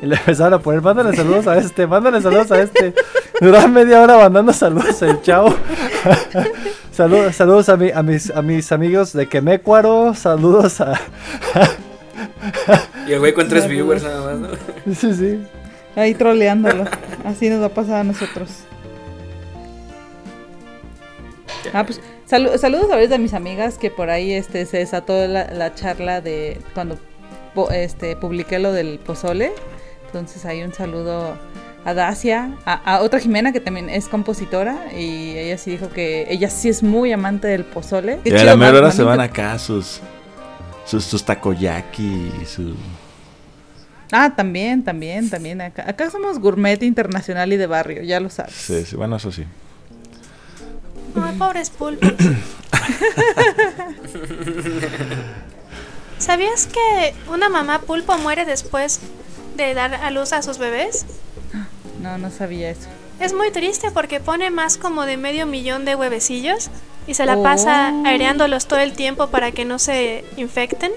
y 0.00 0.06
le 0.06 0.14
empezaron 0.14 0.54
a 0.54 0.58
poner, 0.60 0.82
mándale 0.82 1.16
saludos 1.16 1.48
a 1.48 1.58
este, 1.58 1.86
mándale 1.88 2.22
saludos 2.22 2.52
a 2.52 2.60
este. 2.60 2.94
Duraba 3.40 3.66
media 3.66 4.00
hora 4.02 4.18
mandando 4.18 4.52
saludos 4.52 5.02
el 5.02 5.20
chavo. 5.20 5.52
saludos, 6.92 7.34
saludos 7.34 7.68
a, 7.68 7.76
mi- 7.76 7.90
a 7.90 8.02
mis, 8.04 8.30
a 8.30 8.40
mis 8.40 8.70
amigos 8.70 9.12
de 9.12 9.26
Quemécuaro. 9.28 10.14
Saludos 10.14 10.80
a. 10.80 10.94
Y 13.08 13.12
el 13.14 13.18
güey 13.18 13.32
con 13.32 13.48
tres 13.48 13.64
Saludos. 13.64 13.68
viewers 13.68 14.02
nada 14.04 14.30
más, 14.32 14.38
¿no? 14.38 14.94
Sí, 14.94 15.12
sí. 15.12 15.42
Ahí 15.96 16.14
troleándolo. 16.14 16.84
Así 17.24 17.48
nos 17.50 17.60
va 17.60 17.66
a 17.66 17.74
pasar 17.74 17.96
a 18.00 18.04
nosotros. 18.04 18.50
Ah, 21.72 21.84
pues 21.84 22.00
salu- 22.28 22.56
saludos 22.58 22.90
a 23.12 23.18
mis 23.18 23.34
amigas 23.34 23.76
que 23.78 23.90
por 23.90 24.10
ahí 24.10 24.32
este 24.32 24.64
se 24.66 24.78
desató 24.78 25.26
la, 25.26 25.46
la 25.52 25.74
charla 25.74 26.20
de 26.20 26.58
cuando 26.74 26.98
este 27.72 28.16
publiqué 28.16 28.58
lo 28.58 28.72
del 28.72 28.98
pozole. 28.98 29.52
Entonces 30.06 30.44
hay 30.46 30.62
un 30.62 30.72
saludo 30.72 31.36
a 31.84 31.94
Dacia, 31.94 32.56
a, 32.64 32.96
a 32.96 33.00
otra 33.02 33.20
Jimena 33.20 33.52
que 33.52 33.60
también 33.60 33.88
es 33.88 34.08
compositora 34.08 34.92
y 34.96 35.36
ella 35.36 35.56
sí 35.58 35.72
dijo 35.72 35.88
que 35.90 36.26
ella 36.30 36.50
sí 36.50 36.68
es 36.68 36.82
muy 36.82 37.12
amante 37.12 37.48
del 37.48 37.64
pozole. 37.64 38.20
Y 38.24 38.30
a 38.32 38.44
la 38.44 38.56
mera 38.56 38.78
hora 38.78 38.90
se 38.92 39.02
van 39.02 39.20
acá 39.20 39.58
sus. 39.58 40.00
Sus, 40.86 41.04
sus 41.04 41.24
takoyaki, 41.24 42.32
su. 42.46 42.74
Ah, 44.12 44.34
también, 44.34 44.82
también, 44.84 45.30
también. 45.30 45.60
Acá, 45.60 45.84
acá 45.88 46.10
somos 46.10 46.38
gourmet 46.38 46.82
internacional 46.82 47.52
y 47.52 47.56
de 47.56 47.66
barrio, 47.66 48.02
ya 48.02 48.18
lo 48.20 48.28
sabes. 48.30 48.54
Sí, 48.54 48.84
sí, 48.84 48.96
bueno, 48.96 49.16
eso 49.16 49.30
sí. 49.30 49.44
Ay, 51.14 51.36
pobres 51.38 51.70
pulpos. 51.70 52.12
¿Sabías 56.18 56.66
que 56.66 57.14
una 57.30 57.48
mamá 57.48 57.80
pulpo 57.80 58.16
muere 58.18 58.44
después 58.44 59.00
de 59.56 59.74
dar 59.74 59.94
a 59.94 60.10
luz 60.10 60.32
a 60.32 60.42
sus 60.42 60.58
bebés? 60.58 61.06
No, 62.02 62.18
no 62.18 62.30
sabía 62.30 62.70
eso. 62.70 62.88
Es 63.20 63.32
muy 63.34 63.50
triste 63.50 63.90
porque 63.90 64.20
pone 64.20 64.50
más 64.50 64.76
como 64.76 65.04
de 65.06 65.16
medio 65.16 65.46
millón 65.46 65.84
de 65.84 65.94
huevecillos 65.96 66.70
y 67.06 67.14
se 67.14 67.26
la 67.26 67.42
pasa 67.42 67.90
Oh. 67.92 68.06
aireándolos 68.06 68.66
todo 68.66 68.78
el 68.80 68.92
tiempo 68.92 69.28
para 69.28 69.52
que 69.52 69.64
no 69.64 69.78
se 69.78 70.24
infecten. 70.36 70.92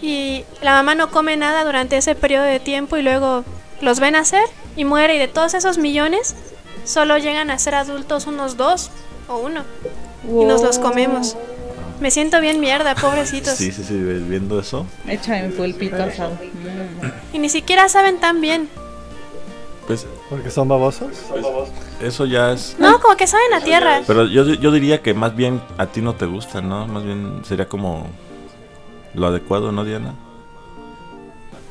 Y 0.00 0.44
la 0.62 0.72
mamá 0.72 0.94
no 0.94 1.10
come 1.10 1.36
nada 1.36 1.64
durante 1.64 1.96
ese 1.96 2.14
periodo 2.14 2.44
de 2.44 2.60
tiempo 2.60 2.96
y 2.96 3.02
luego 3.02 3.44
los 3.80 4.00
ven 4.00 4.12
nacer 4.12 4.44
y 4.76 4.84
muere 4.84 5.16
y 5.16 5.18
de 5.18 5.28
todos 5.28 5.54
esos 5.54 5.78
millones 5.78 6.34
solo 6.84 7.18
llegan 7.18 7.50
a 7.50 7.58
ser 7.58 7.74
adultos 7.74 8.26
unos 8.26 8.56
dos 8.56 8.90
o 9.28 9.38
uno 9.38 9.62
y 10.24 10.44
nos 10.44 10.62
los 10.62 10.78
comemos. 10.78 11.36
Me 12.00 12.12
siento 12.12 12.40
bien 12.40 12.60
mierda, 12.60 12.94
pobrecitos. 12.94 13.54
Sí, 13.54 13.72
sí, 13.72 13.82
sí, 13.82 13.94
viendo 13.94 14.60
eso. 14.60 14.86
Échame 15.06 15.52
asado. 16.00 16.30
Mm. 16.30 17.34
Y 17.34 17.38
ni 17.40 17.48
siquiera 17.48 17.88
saben 17.88 18.20
tan 18.20 18.40
bien. 18.40 18.68
Pues 19.88 20.06
Porque 20.28 20.50
son 20.50 20.68
babosos. 20.68 21.08
eso 22.00 22.26
ya 22.26 22.52
es... 22.52 22.76
No, 22.78 23.00
como 23.00 23.16
que 23.16 23.26
saben 23.26 23.52
a 23.54 23.62
tierra. 23.62 24.02
Pero 24.06 24.26
yo, 24.26 24.44
yo 24.44 24.70
diría 24.70 25.02
que 25.02 25.14
más 25.14 25.34
bien 25.34 25.60
a 25.76 25.86
ti 25.86 26.02
no 26.02 26.14
te 26.14 26.26
gusta, 26.26 26.60
¿no? 26.60 26.86
Más 26.86 27.02
bien 27.04 27.42
sería 27.44 27.66
como 27.66 28.06
lo 29.14 29.26
adecuado, 29.28 29.72
¿no, 29.72 29.84
Diana? 29.84 30.14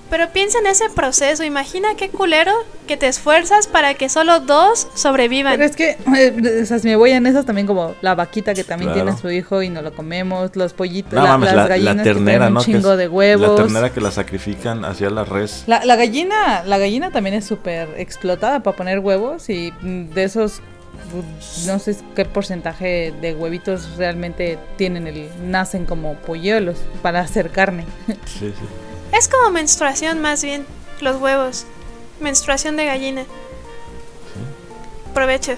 Pero 0.10 0.30
piensa 0.30 0.60
en 0.60 0.68
ese 0.68 0.90
proceso. 0.90 1.44
Imagina 1.44 1.90
qué 1.98 2.08
culero 2.08 2.54
que 2.88 2.96
te 2.96 3.10
esfuerzas 3.10 3.68
para 3.68 3.94
que 3.96 4.08
solo 4.08 4.40
dos 4.40 4.88
sobrevivan. 4.94 5.52
Pero 5.58 5.66
es 5.66 5.76
que, 5.76 5.98
eh, 6.16 6.62
o 6.64 6.66
sea, 6.66 6.80
si 6.80 6.88
me 6.88 6.96
voy 6.96 7.12
en 7.12 7.26
esas 7.28 7.46
también 7.46 7.68
como 7.68 7.94
la 8.02 8.16
vaquita 8.16 8.54
que 8.54 8.64
también 8.64 8.94
Claro. 8.94 9.04
tiene 9.08 9.20
su 9.22 9.30
hijo 9.30 9.62
y 9.62 9.70
no 9.70 9.82
lo 9.82 9.94
comemos, 9.94 10.56
los 10.56 10.72
pollitos, 10.72 11.12
No 11.12 11.24
la- 11.24 11.32
mames, 11.32 11.48
las 11.48 11.56
la, 11.58 11.62
la 11.64 11.68
gallinas 11.68 11.98
que 11.98 12.04
ternera, 12.14 12.38
traen 12.38 12.54
¿no? 12.54 12.60
un 12.62 12.66
Que 12.66 12.72
chingo 12.72 12.92
es- 12.94 12.98
de 13.00 13.08
huevos. 13.10 13.50
La 13.50 13.56
ternera 13.66 13.92
que 13.92 14.00
la 14.00 14.12
sacrifican 14.12 14.86
hacia 14.86 15.10
la 15.10 15.26
res. 15.26 15.66
La, 15.68 15.84
la 15.84 15.98
gallina, 15.98 16.64
la 16.66 16.78
gallina 16.78 17.12
también 17.12 17.36
es 17.36 17.44
súper 17.46 17.90
explotada 17.98 18.64
para 18.64 18.78
poner 18.78 19.00
huevos 19.00 19.50
y 19.50 19.74
mm, 19.82 20.12
de 20.14 20.24
esos 20.24 20.62
no 21.66 21.80
sé 21.80 21.96
qué 22.16 22.26
porcentaje 22.26 23.14
de 23.22 23.34
huevitos 23.34 23.96
realmente 23.98 24.58
tienen 24.78 25.08
el 25.08 25.30
nacen 25.44 25.86
como 25.86 26.16
polluelos 26.16 26.78
para 27.02 27.20
hacer 27.22 27.50
carne. 27.52 27.86
Sí, 28.26 28.54
sí. 28.58 29.16
Es 29.18 29.28
como 29.28 29.52
menstruación 29.52 30.22
más 30.22 30.44
bien, 30.44 30.66
los 31.02 31.22
huevos. 31.22 31.66
Menstruación 32.20 32.76
de 32.78 32.86
gallina. 32.86 33.24
Provecho. 35.14 35.54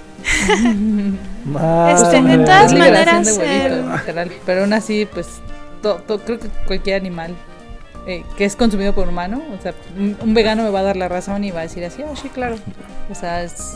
Más 1.45 2.02
Este, 2.04 2.22
de 2.22 2.38
todas 2.39 2.72
Es 2.72 2.78
maneras, 2.80 3.26
de 3.26 3.34
huevito, 3.43 3.91
literal. 3.97 4.32
Pero 4.45 4.62
aún 4.62 4.74
así, 4.74 5.06
pues 5.12 5.28
to- 5.82 5.97
to- 6.08 6.20
creo 6.20 6.39
que 6.39 6.47
cualquier 6.68 6.97
animal 7.00 7.36
eh, 8.08 8.24
que 8.38 8.45
es 8.45 8.56
consumido 8.56 8.93
por 8.93 9.08
humano, 9.10 9.41
o 9.58 9.62
sea, 9.62 9.74
un, 9.97 10.18
un 10.22 10.34
vegano 10.34 10.64
me 10.64 10.70
va 10.70 10.80
a 10.80 10.84
dar 10.84 10.95
la 10.97 11.10
razón 11.10 11.43
y 11.43 11.52
va 11.52 11.60
a 11.60 11.64
decir 11.64 11.84
así, 11.84 12.04
oh, 12.04 12.16
sí, 12.16 12.30
claro. 12.30 12.56
O 13.10 13.16
sea, 13.16 13.43
es 13.43 13.76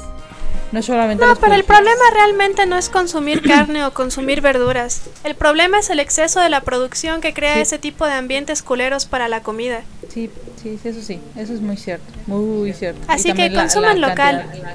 no 0.74 0.82
solamente 0.82 1.24
No, 1.26 1.36
pero 1.38 1.54
el 1.54 1.64
problema 1.64 2.02
realmente 2.14 2.66
no 2.66 2.78
es 2.78 2.90
consumir 2.90 3.42
carne 3.42 3.86
o 3.86 3.94
consumir 3.94 4.42
verduras. 4.42 5.04
El 5.24 5.36
problema 5.36 5.80
es 5.80 5.90
el 5.90 6.00
exceso 6.00 6.42
de 6.42 6.50
la 6.50 6.62
producción 6.62 7.22
que 7.22 7.34
crea 7.34 7.56
Sí. 7.56 7.62
ese 7.62 7.78
tipo 7.80 8.06
de 8.06 8.14
ambientes 8.14 8.62
culeros 8.64 9.06
para 9.06 9.30
la 9.30 9.42
comida. 9.42 9.84
Sí, 10.10 10.30
sí, 10.62 10.78
eso 10.84 11.02
sí, 11.02 11.22
eso 11.38 11.54
es 11.54 11.62
muy 11.62 11.78
cierto, 11.78 12.06
muy 12.28 12.74
cierto. 12.74 13.00
Así 13.08 13.32
que 13.34 13.50
la- 13.50 13.62
consuman 13.62 14.02
la 14.02 14.10
local. 14.10 14.42
cantidad. 14.42 14.72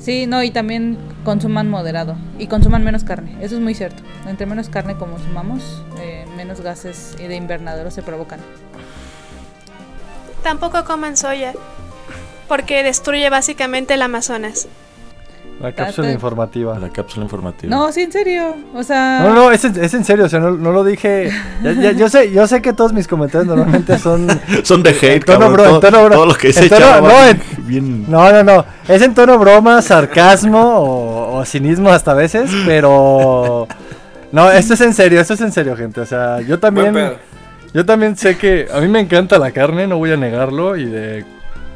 Sí, 0.00 0.26
no, 0.26 0.42
y 0.42 0.50
también 0.50 0.98
consuman 1.24 1.68
moderado 1.68 2.16
y 2.38 2.46
consuman 2.48 2.82
menos 2.82 3.04
carne, 3.04 3.36
eso 3.42 3.54
es 3.56 3.60
muy 3.60 3.74
cierto. 3.74 4.02
Entre 4.26 4.44
menos 4.46 4.68
carne 4.70 4.96
consumamos, 4.96 5.82
eh, 6.00 6.24
menos 6.36 6.62
gases 6.62 7.14
de 7.16 7.36
invernadero 7.36 7.90
se 7.90 8.02
provocan. 8.02 8.40
Tampoco 10.42 10.84
coman 10.84 11.16
soya, 11.18 11.52
porque 12.50 12.82
destruye 12.82 13.30
básicamente 13.30 13.94
el 13.94 14.02
Amazonas. 14.02 14.66
La 15.60 15.70
cápsula 15.72 16.10
informativa. 16.10 16.76
La 16.78 16.88
cápsula 16.88 17.24
informativa. 17.24 17.70
No, 17.70 17.92
sí, 17.92 18.00
en 18.00 18.10
serio, 18.10 18.56
o 18.74 18.82
sea... 18.82 19.20
No, 19.22 19.34
no, 19.34 19.52
es, 19.52 19.62
en- 19.64 19.84
es 19.84 19.94
en 19.94 20.04
serio, 20.04 20.24
o 20.24 20.28
sea, 20.28 20.40
no, 20.40 20.50
no 20.52 20.72
lo 20.72 20.82
dije. 20.82 21.30
ya- 21.62 21.72
ya- 21.72 21.92
yo 21.92 22.08
sé, 22.08 22.32
yo 22.32 22.46
sé 22.48 22.60
que 22.60 22.72
todos 22.72 22.92
mis 22.92 23.06
comentarios 23.06 23.46
normalmente 23.46 23.96
son. 23.98 24.26
Son 24.64 24.82
de 24.82 24.90
hate, 24.90 25.04
En 25.16 25.20
tono 25.20 25.38
cabrón, 25.40 25.52
bro- 25.52 25.64
en 25.66 25.70
todo, 25.70 25.80
tono 25.80 26.04
bro- 26.06 26.14
todo 26.16 26.26
lo 26.26 26.34
que 26.34 26.48
en 26.48 26.68
tono- 26.68 27.00
no, 27.02 27.26
en- 27.28 27.42
bien... 27.58 28.10
No, 28.10 28.32
no, 28.32 28.42
no. 28.42 28.64
Es 28.88 29.02
en 29.02 29.14
tono 29.14 29.38
broma, 29.38 29.80
sarcasmo 29.82 30.58
o, 30.60 31.36
o 31.38 31.44
cinismo 31.44 31.90
hasta 31.90 32.10
a 32.10 32.14
veces, 32.14 32.50
pero. 32.66 33.68
No, 34.32 34.50
esto 34.50 34.74
es 34.74 34.80
en 34.80 34.94
serio, 34.94 35.20
esto 35.20 35.34
es 35.34 35.40
en 35.42 35.52
serio, 35.52 35.76
gente. 35.76 36.00
O 36.00 36.06
sea, 36.06 36.40
yo 36.40 36.58
también. 36.58 36.96
Yo 37.72 37.84
también 37.86 38.16
sé 38.16 38.36
que 38.36 38.66
a 38.72 38.80
mí 38.80 38.88
me 38.88 38.98
encanta 38.98 39.38
la 39.38 39.52
carne, 39.52 39.86
no 39.86 39.98
voy 39.98 40.10
a 40.10 40.16
negarlo, 40.16 40.76
y 40.76 40.86
de, 40.86 41.24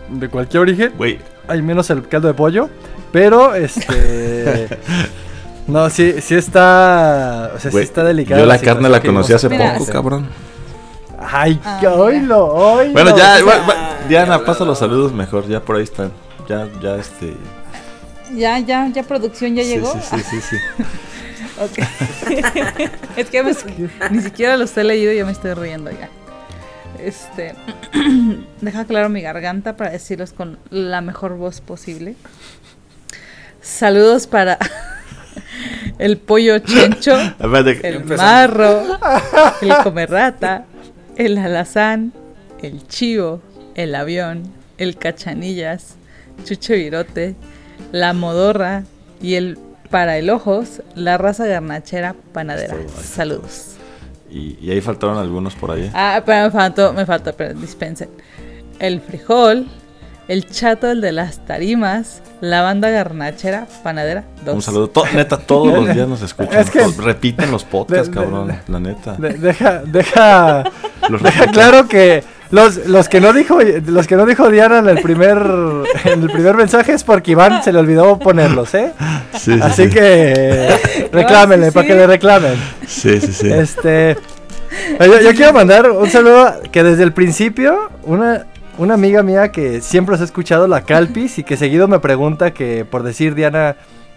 de 0.08 0.28
cualquier 0.28 0.60
origen. 0.62 0.92
Güey, 0.96 1.18
Hay 1.48 1.62
menos 1.62 1.88
el 1.90 2.06
caldo 2.08 2.28
de 2.28 2.34
pollo, 2.34 2.68
pero 3.12 3.54
este. 3.54 4.68
No, 5.66 5.88
sí, 5.88 6.16
sí 6.20 6.34
está. 6.34 7.52
O 7.56 7.58
sea, 7.58 7.70
sí 7.70 7.78
está 7.78 8.04
delicada. 8.04 8.38
yo 8.38 8.46
la 8.46 8.58
carne 8.58 8.86
la 8.90 9.00
conocí 9.00 9.32
hace 9.32 9.48
Mira, 9.48 9.78
poco, 9.78 9.90
cabrón. 9.90 10.28
Ay, 11.18 11.58
Ah, 11.64 11.80
oílo, 11.96 12.46
oílo. 12.52 12.92
Bueno, 12.92 13.16
ya, 13.16 13.38
Diana, 14.06 14.44
pasa 14.44 14.66
los 14.66 14.78
saludos 14.78 15.14
mejor, 15.14 15.48
ya 15.48 15.60
por 15.60 15.76
ahí 15.76 15.84
están. 15.84 16.12
Ya, 16.46 16.68
ya, 16.82 16.96
este... 16.96 17.34
Ya, 18.34 18.58
ya, 18.58 18.88
ya 18.88 19.02
producción 19.04 19.54
ya 19.54 19.62
sí, 19.62 19.70
llegó. 19.70 19.90
Sí, 19.94 20.18
sí, 20.18 20.22
sí, 20.22 20.40
sí. 20.50 20.56
Ok. 21.62 21.78
es 23.16 23.30
que 23.30 23.42
me- 23.42 23.54
ni 24.10 24.20
siquiera 24.20 24.56
los 24.58 24.76
he 24.76 24.84
leído 24.84 25.12
y 25.12 25.16
ya 25.16 25.24
me 25.24 25.32
estoy 25.32 25.54
riendo 25.54 25.90
ya. 25.90 26.10
Este, 27.04 27.54
deja 28.62 28.86
claro 28.86 29.10
mi 29.10 29.20
garganta 29.20 29.76
para 29.76 29.90
decirlos 29.90 30.32
con 30.32 30.58
la 30.70 31.02
mejor 31.02 31.36
voz 31.36 31.60
posible. 31.60 32.16
Saludos 33.60 34.26
para 34.26 34.58
el 35.98 36.16
pollo 36.16 36.58
chencho, 36.60 37.14
el 37.82 38.04
marro, 38.04 38.98
el 39.60 39.74
comerrata, 39.82 40.64
el 41.16 41.36
alazán, 41.36 42.14
el 42.62 42.86
chivo, 42.88 43.42
el 43.74 43.94
avión, 43.94 44.44
el 44.78 44.96
cachanillas, 44.96 45.96
chucho 46.44 46.72
virote, 46.72 47.36
la 47.92 48.14
modorra 48.14 48.84
y 49.20 49.34
el 49.34 49.58
para 49.90 50.16
el 50.16 50.30
ojos, 50.30 50.82
la 50.94 51.18
raza 51.18 51.46
garnachera 51.46 52.16
panadera. 52.32 52.76
Saludos. 53.00 53.73
Y, 54.34 54.58
y 54.60 54.70
ahí 54.72 54.80
faltaron 54.80 55.16
algunos 55.16 55.54
por 55.54 55.70
ahí. 55.70 55.88
Ah, 55.94 56.20
pero 56.26 56.46
me 56.46 56.50
faltó, 56.50 56.92
me 56.92 57.06
faltó, 57.06 57.32
pero 57.34 57.54
dispensen. 57.54 58.08
El 58.80 59.00
frijol, 59.00 59.68
el 60.26 60.44
chato, 60.50 60.90
el 60.90 61.00
de 61.00 61.12
las 61.12 61.44
tarimas, 61.46 62.20
la 62.40 62.62
banda 62.62 62.90
garnachera 62.90 63.68
panadera. 63.84 64.24
Dos. 64.44 64.56
Un 64.56 64.62
saludo. 64.62 64.88
To- 64.88 65.06
neta, 65.14 65.38
todos 65.38 65.72
los 65.72 65.94
días 65.94 66.08
nos 66.08 66.20
escuchan. 66.22 66.58
Es 66.60 66.68
que- 66.70 66.80
To- 66.80 66.92
repiten 67.00 67.52
los 67.52 67.62
podcasts, 67.62 68.10
de- 68.10 68.14
de- 68.20 68.24
cabrón. 68.26 68.58
La 68.66 68.80
neta. 68.80 69.12
De- 69.14 69.34
deja, 69.34 69.82
deja, 69.86 70.64
Los 71.08 71.22
deja 71.22 71.46
claro 71.48 71.86
que 71.86 72.24
los, 72.54 72.86
los 72.86 73.08
que 73.08 73.20
no 73.20 73.32
dijo 73.32 73.58
los 73.86 74.06
que 74.06 74.14
no 74.14 74.24
dijo 74.26 74.48
Diana 74.48 74.78
en 74.78 74.88
el 74.88 75.02
primer 75.02 75.38
en 76.04 76.22
el 76.22 76.30
primer 76.30 76.54
mensaje 76.54 76.92
es 76.92 77.02
porque 77.02 77.32
Iván 77.32 77.64
se 77.64 77.72
le 77.72 77.80
olvidó 77.80 78.16
ponerlos, 78.16 78.72
¿eh? 78.74 78.92
Sí, 79.32 79.54
sí, 79.54 79.60
Así 79.60 79.84
sí. 79.84 79.90
que 79.90 81.08
reclámenle 81.12 81.66
sí, 81.66 81.72
para 81.72 81.86
que 81.86 81.94
le 81.94 82.06
reclamen. 82.06 82.54
Sí, 82.86 83.20
sí, 83.20 83.32
sí. 83.32 83.50
Este, 83.50 84.16
yo, 85.00 85.20
yo 85.20 85.34
quiero 85.34 85.52
mandar 85.52 85.90
un 85.90 86.08
saludo 86.08 86.54
que 86.70 86.84
desde 86.84 87.02
el 87.02 87.12
principio 87.12 87.90
una 88.04 88.46
una 88.78 88.94
amiga 88.94 89.24
mía 89.24 89.50
que 89.50 89.80
siempre 89.80 90.14
os 90.14 90.20
ha 90.20 90.24
escuchado 90.24 90.68
la 90.68 90.82
Calpis 90.82 91.38
y 91.40 91.44
que 91.44 91.56
seguido 91.56 91.88
me 91.88 91.98
pregunta 91.98 92.52
que 92.52 92.84
por 92.84 93.02
decir 93.02 93.34
Diana 93.34 93.74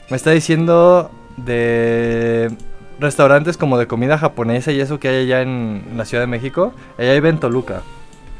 me 0.09 0.17
está 0.17 0.29
diciendo 0.29 1.09
de 1.37 2.51
restaurantes 2.99 3.57
como 3.57 3.79
de 3.79 3.87
comida 3.87 4.19
japonesa 4.19 4.71
y 4.71 4.79
eso 4.79 4.99
que 4.99 5.07
hay 5.07 5.23
allá 5.23 5.41
en, 5.41 5.83
en 5.89 5.97
la 5.97 6.05
Ciudad 6.05 6.21
de 6.21 6.27
México. 6.27 6.73
Ella 6.99 7.13
vive 7.13 7.29
en 7.29 7.39
Toluca. 7.39 7.81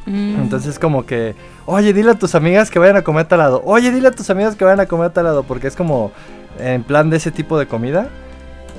Mm. 0.07 0.39
Entonces 0.41 0.79
como 0.79 1.05
que, 1.05 1.35
oye, 1.65 1.93
dile 1.93 2.11
a 2.11 2.15
tus 2.15 2.33
amigas 2.33 2.71
que 2.71 2.79
vayan 2.79 2.95
a 2.97 3.03
comer 3.03 3.25
tal 3.27 3.39
lado. 3.39 3.61
Oye, 3.65 3.91
dile 3.91 4.07
a 4.07 4.11
tus 4.11 4.29
amigas 4.29 4.55
que 4.55 4.63
vayan 4.65 4.79
a 4.79 4.85
comer 4.87 5.11
tal 5.11 5.25
lado. 5.25 5.43
Porque 5.43 5.67
es 5.67 5.75
como 5.75 6.11
en 6.59 6.83
plan 6.83 7.09
de 7.09 7.17
ese 7.17 7.29
tipo 7.31 7.59
de 7.59 7.67
comida. 7.67 8.07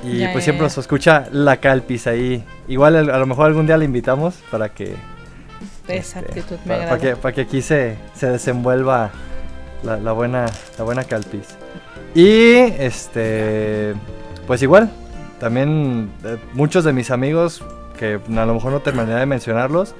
Y 0.02 0.18
Ya, 0.18 0.32
pues 0.32 0.44
ya, 0.44 0.52
siempre 0.52 0.62
ya. 0.62 0.64
nos 0.64 0.78
escucha 0.78 1.28
la 1.30 1.58
calpis 1.58 2.06
ahí. 2.06 2.44
Igual 2.66 2.96
a 3.10 3.18
lo 3.18 3.26
mejor 3.26 3.46
algún 3.46 3.66
día 3.66 3.76
la 3.76 3.84
invitamos 3.84 4.36
para 4.50 4.70
que... 4.70 4.96
Esa 5.86 6.20
este, 6.20 6.40
actitud 6.40 6.56
me 6.64 6.74
para, 6.74 6.82
agrada. 6.82 6.98
que, 6.98 7.16
para 7.16 7.34
que 7.34 7.40
aquí 7.42 7.62
se, 7.62 7.96
se 8.14 8.30
desenvuelva 8.30 9.10
la, 9.82 9.96
la 9.98 10.12
buena, 10.12 10.46
la 10.78 10.84
buena 10.84 11.04
calpis. 11.04 11.56
Y 12.14 12.54
este... 12.78 13.94
Pues 14.46 14.62
igual, 14.62 14.90
también 15.40 16.10
eh, 16.24 16.38
muchos 16.54 16.84
de 16.84 16.92
mis 16.92 17.10
amigos, 17.10 17.62
que 17.98 18.14
a 18.34 18.46
lo 18.46 18.54
mejor 18.54 18.72
no 18.72 18.80
terminaría 18.80 19.16
de 19.16 19.26
mencionarlos, 19.26 19.94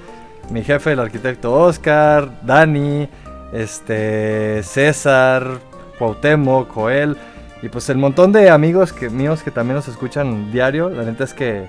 mi 0.51 0.63
jefe, 0.63 0.93
el 0.93 1.01
arquitecto 1.01 1.53
Oscar, 1.53 2.41
Dani, 2.43 3.09
este, 3.53 4.63
César, 4.63 5.61
Cuauhtémoc, 5.99 6.71
Joel, 6.71 7.17
y 7.63 7.69
pues 7.69 7.89
el 7.89 7.99
montón 7.99 8.33
de 8.33 8.51
amigos 8.51 8.93
que, 8.93 9.11
míos 9.11 9.43
que 9.43 9.51
también 9.51 9.77
nos 9.77 9.89
escuchan 9.89 10.53
diario. 10.53 10.91
La 10.91 11.03
neta 11.03 11.25
es 11.25 11.35
que 11.35 11.69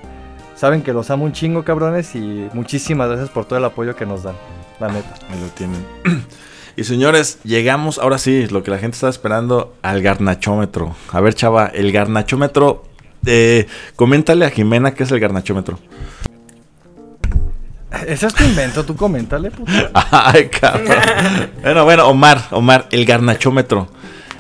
saben 0.56 0.82
que 0.82 0.94
los 0.94 1.10
amo 1.10 1.26
un 1.26 1.32
chingo, 1.32 1.64
cabrones, 1.64 2.16
y 2.16 2.48
muchísimas 2.54 3.08
gracias 3.10 3.30
por 3.30 3.46
todo 3.46 3.58
el 3.58 3.66
apoyo 3.66 3.96
que 3.96 4.06
nos 4.06 4.24
dan. 4.24 4.36
La 4.80 4.90
neta. 4.90 5.16
Ahí 5.30 5.40
lo 5.40 5.48
tienen. 5.48 5.86
Y 6.76 6.86
señores, 6.86 7.40
llegamos 7.44 8.00
ahora 8.00 8.18
sí, 8.18 8.48
lo 8.48 8.64
que 8.64 8.72
la 8.72 8.78
gente 8.78 8.96
estaba 8.96 9.10
esperando, 9.10 9.76
al 9.82 10.02
garnachómetro. 10.02 10.96
A 11.12 11.20
ver, 11.20 11.34
chava, 11.34 11.66
el 11.66 11.92
garnachómetro. 11.92 12.86
Eh, 13.26 13.68
coméntale 13.98 14.46
a 14.46 14.50
Jimena 14.50 14.94
qué 14.94 15.04
es 15.04 15.12
el 15.12 15.20
garnachómetro. 15.20 15.78
Ese 18.06 18.28
es 18.28 18.34
tu 18.34 18.44
invento, 18.44 18.86
tú 18.86 18.96
coméntale, 18.96 19.50
puto. 19.52 19.72
Ay, 19.94 20.48
cabrón. 20.50 20.88
bueno, 21.62 21.84
bueno, 21.86 22.08
Omar, 22.08 22.42
Omar, 22.52 22.88
el 22.92 23.06
garnachómetro. 23.06 23.88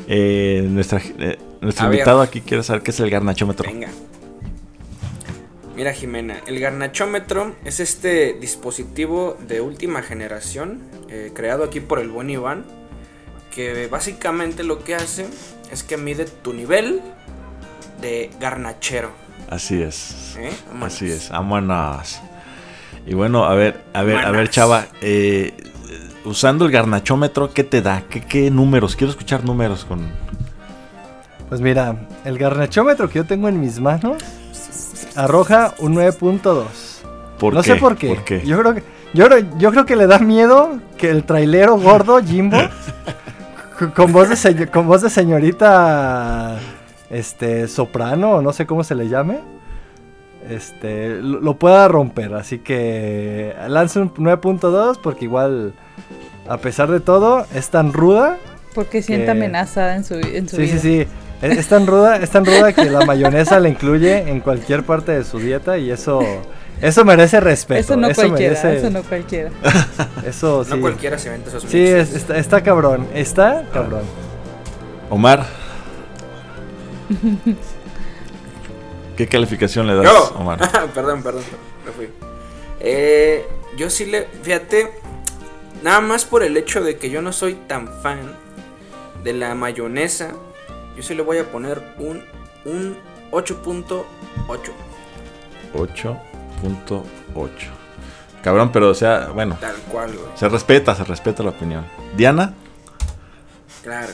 Eh, 0.07 0.65
nuestra, 0.69 1.01
eh, 1.19 1.37
nuestro 1.61 1.85
A 1.85 1.89
ver. 1.89 1.97
invitado 1.99 2.21
aquí 2.21 2.41
quiere 2.41 2.63
saber 2.63 2.83
qué 2.83 2.91
es 2.91 2.99
el 2.99 3.09
garnachómetro. 3.09 3.69
Venga. 3.69 3.89
Mira, 5.75 5.93
Jimena, 5.93 6.41
el 6.45 6.59
garnachómetro 6.59 7.55
es 7.63 7.79
este 7.79 8.33
dispositivo 8.33 9.37
de 9.47 9.61
última 9.61 10.01
generación 10.01 10.81
eh, 11.09 11.31
creado 11.33 11.63
aquí 11.63 11.79
por 11.79 11.99
el 11.99 12.09
buen 12.09 12.29
Iván. 12.29 12.65
Que 13.49 13.87
básicamente 13.87 14.63
lo 14.63 14.83
que 14.83 14.93
hace 14.95 15.25
es 15.71 15.83
que 15.83 15.97
mide 15.97 16.25
tu 16.25 16.53
nivel 16.53 17.01
de 18.01 18.29
garnachero. 18.39 19.11
Así 19.49 19.81
es. 19.81 20.35
¿eh? 20.37 20.51
Así 20.81 21.09
es, 21.09 21.29
vámonos. 21.29 22.19
Y 23.05 23.13
bueno, 23.15 23.45
a 23.45 23.55
ver, 23.55 23.81
a 23.93 24.03
ver, 24.03 24.17
a 24.17 24.31
ver, 24.31 24.49
chava, 24.49 24.85
eh, 25.01 25.53
usando 26.25 26.65
el 26.65 26.71
garnachómetro, 26.71 27.51
¿qué 27.51 27.63
te 27.63 27.81
da? 27.81 28.03
¿Qué, 28.09 28.21
qué 28.21 28.51
números? 28.51 28.95
Quiero 28.95 29.11
escuchar 29.11 29.43
números 29.43 29.85
con... 29.85 30.07
Pues 31.47 31.61
mira, 31.61 31.95
el 32.25 32.37
garnachómetro 32.37 33.09
que 33.09 33.15
yo 33.15 33.25
tengo 33.25 33.47
en 33.49 33.59
mis 33.59 33.79
manos 33.79 34.21
arroja 35.15 35.73
un 35.79 35.95
9.2. 35.95 36.63
¿Por 37.39 37.53
no 37.55 37.61
qué? 37.63 37.73
sé 37.73 37.75
por 37.77 37.95
qué. 37.95 38.09
¿Por 38.09 38.23
qué? 38.23 38.45
Yo 38.45 38.59
creo 38.59 38.75
que 38.75 38.83
yo, 39.13 39.25
creo- 39.25 39.57
yo 39.57 39.71
creo 39.71 39.85
que 39.87 39.95
le 39.95 40.05
da 40.05 40.19
miedo 40.19 40.77
que 40.97 41.09
el 41.09 41.23
trailero 41.23 41.77
gordo 41.79 42.21
Jimbo 42.23 42.57
con- 43.95 44.11
voz 44.13 44.29
de 44.43 44.67
con 44.67 44.85
voz 44.85 45.01
de 45.01 45.09
señorita 45.09 46.59
este 47.09 47.67
soprano 47.67 48.33
o 48.33 48.41
no 48.43 48.53
sé 48.53 48.67
cómo 48.67 48.83
se 48.83 48.93
le 48.93 49.07
llame. 49.09 49.39
Este 50.47 51.09
lo, 51.21 51.41
lo 51.41 51.55
pueda 51.55 51.87
romper, 51.87 52.33
así 52.33 52.59
que 52.59 53.53
lance 53.67 53.99
un 53.99 54.13
9.2 54.13 54.99
porque 55.01 55.25
igual 55.25 55.73
a 56.47 56.57
pesar 56.57 56.89
de 56.89 56.99
todo 57.01 57.45
es 57.53 57.69
tan 57.69 57.91
ruda 57.93 58.37
Porque 58.73 59.01
siente 59.01 59.25
Que- 59.25 59.31
amenazada 59.31 59.95
en 59.95 60.03
su, 60.03 60.15
en 60.15 60.47
su 60.47 60.55
Sí, 60.55 60.61
vida. 60.63 60.73
sí, 60.73 60.79
sí. 60.79 61.07
Es, 61.41 61.57
es 61.57 61.67
tan 61.67 61.87
ruda, 61.87 62.17
es 62.17 62.29
tan 62.29 62.45
ruda 62.45 62.73
que 62.73 62.89
la 62.89 63.05
mayonesa 63.05 63.59
la 63.59 63.69
incluye 63.69 64.29
en 64.29 64.39
cualquier 64.41 64.83
parte 64.83 65.11
de 65.11 65.23
su 65.23 65.39
dieta 65.39 65.77
y 65.77 65.89
eso, 65.91 66.19
eso 66.81 67.05
merece 67.05 67.39
respeto. 67.39 67.79
Eso 67.79 67.95
no 67.97 68.09
cualquiera, 68.13 68.55
merece- 68.61 68.77
eso 68.77 68.89
no 68.89 69.03
cualquiera. 69.03 69.49
eso 70.25 70.63
sí. 70.65 70.71
No 70.71 70.81
cualquiera 70.81 71.17
se 71.17 71.29
vende 71.29 71.47
esos 71.49 71.63
Sí, 71.63 71.81
es- 71.85 72.13
está, 72.15 72.37
está 72.37 72.61
cabrón, 72.61 73.07
está 73.13 73.63
cabrón. 73.73 74.01
Omar. 75.09 75.45
¿Qué 79.19 79.27
calificación 79.27 79.85
le 79.85 79.95
das, 79.95 80.05
Yo. 80.05 80.33
Omar? 80.37 80.59
perdón, 80.93 81.21
perdón, 81.21 81.43
me 81.85 81.91
fui. 81.91 82.07
Eh, 82.79 83.45
yo 83.75 83.89
sí 83.89 84.05
le, 84.05 84.27
fíjate, 84.43 84.93
nada 85.83 85.99
más 85.99 86.23
por 86.23 86.41
el 86.41 86.55
hecho 86.55 86.81
de 86.81 86.97
que 86.97 87.09
yo 87.09 87.21
no 87.21 87.33
soy 87.33 87.55
tan 87.55 87.89
fan 88.01 88.33
de 89.21 89.33
la 89.33 89.55
mayonesa, 89.55 90.31
yo 90.95 91.03
sí 91.03 91.15
le 91.15 91.21
voy 91.21 91.37
a 91.37 91.51
poner 91.51 91.83
un, 91.97 92.23
un 92.63 92.95
8.8. 93.31 94.05
8.8. 95.73 97.49
Cabrón, 98.41 98.71
pero 98.71 98.87
o 98.91 98.93
sea, 98.93 99.31
bueno, 99.33 99.57
Tal 99.59 99.75
cual, 99.91 100.13
güey. 100.13 100.29
se 100.35 100.47
respeta, 100.47 100.95
se 100.95 101.03
respeta 101.03 101.43
la 101.43 101.49
opinión. 101.49 101.85
Diana, 102.15 102.53
Claro. 103.83 104.13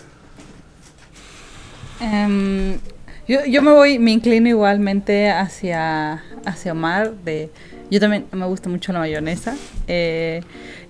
Em, 1.99 2.79
yo, 3.27 3.45
yo 3.45 3.61
me 3.61 3.71
voy, 3.71 3.99
me 3.99 4.11
inclino 4.11 4.47
igualmente 4.49 5.29
hacia, 5.29 6.23
hacia 6.45 6.71
Omar. 6.71 7.11
De, 7.23 7.49
yo 7.89 7.99
también 7.99 8.25
me 8.31 8.45
gusta 8.45 8.69
mucho 8.69 8.91
la 8.93 8.99
mayonesa. 8.99 9.55
eh, 9.87 10.41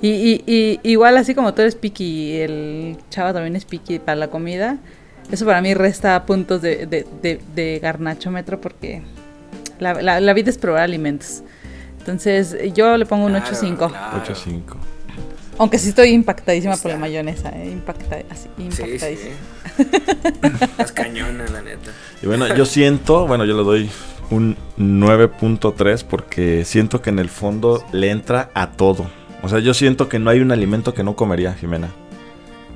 y, 0.01 0.09
y- 0.09 0.43
y 0.45 0.79
igual 0.91 1.17
así 1.17 1.33
como 1.35 1.53
tú 1.53 1.61
eres 1.61 1.75
picky, 1.75 2.37
el 2.41 2.97
chava 3.09 3.33
también 3.33 3.55
es 3.55 3.65
picky 3.65 3.99
para 3.99 4.15
la 4.17 4.27
comida. 4.29 4.77
Eso 5.31 5.45
para 5.45 5.61
mí 5.61 5.73
resta 5.73 6.25
puntos 6.25 6.61
de, 6.61 6.85
de, 6.85 7.05
de, 7.21 7.39
de 7.55 7.79
garnachómetro 7.79 8.61
porque 8.61 9.01
la, 9.79 9.93
la, 10.01 10.19
la 10.19 10.33
vida 10.33 10.49
es 10.51 10.57
probar 10.57 10.83
alimentos. 10.83 11.41
Entonces 11.99 12.55
yo 12.75 12.95
le 12.97 13.05
pongo 13.07 13.25
un 13.25 13.31
Claro, 13.31 13.45
8.5. 13.47 13.77
claro. 13.89 14.21
8.5. 15.55 15.59
Aunque 15.59 15.79
sí 15.79 15.89
estoy 15.89 16.09
impactadísima 16.09 16.75
por 16.77 16.91
la 16.91 16.97
mayonesa. 16.97 17.49
eh, 17.49 17.69
impacta, 17.71 18.17
así, 18.29 18.49
Sí, 18.57 18.63
impactadísima. 18.83 19.35
sí. 19.77 19.85
Las 20.77 20.91
cañonas, 20.91 21.51
la 21.51 21.61
neta. 21.61 21.91
Y 22.21 22.27
bueno, 22.27 22.53
yo 22.55 22.65
siento, 22.65 23.27
bueno, 23.27 23.45
yo 23.45 23.55
le 23.57 23.63
doy 23.63 23.89
un 24.31 24.57
9.3 24.77 26.03
porque 26.03 26.65
siento 26.65 27.01
que 27.01 27.09
en 27.09 27.19
el 27.19 27.29
fondo 27.29 27.83
le 27.91 28.09
entra 28.11 28.49
a 28.53 28.71
todo. 28.71 29.05
O 29.43 29.49
sea, 29.49 29.59
yo 29.59 29.73
siento 29.73 30.09
que 30.09 30.19
no 30.19 30.29
hay 30.29 30.39
un 30.39 30.51
alimento 30.51 30.93
que 30.93 31.03
no 31.03 31.15
comería, 31.15 31.53
Jimena. 31.53 31.89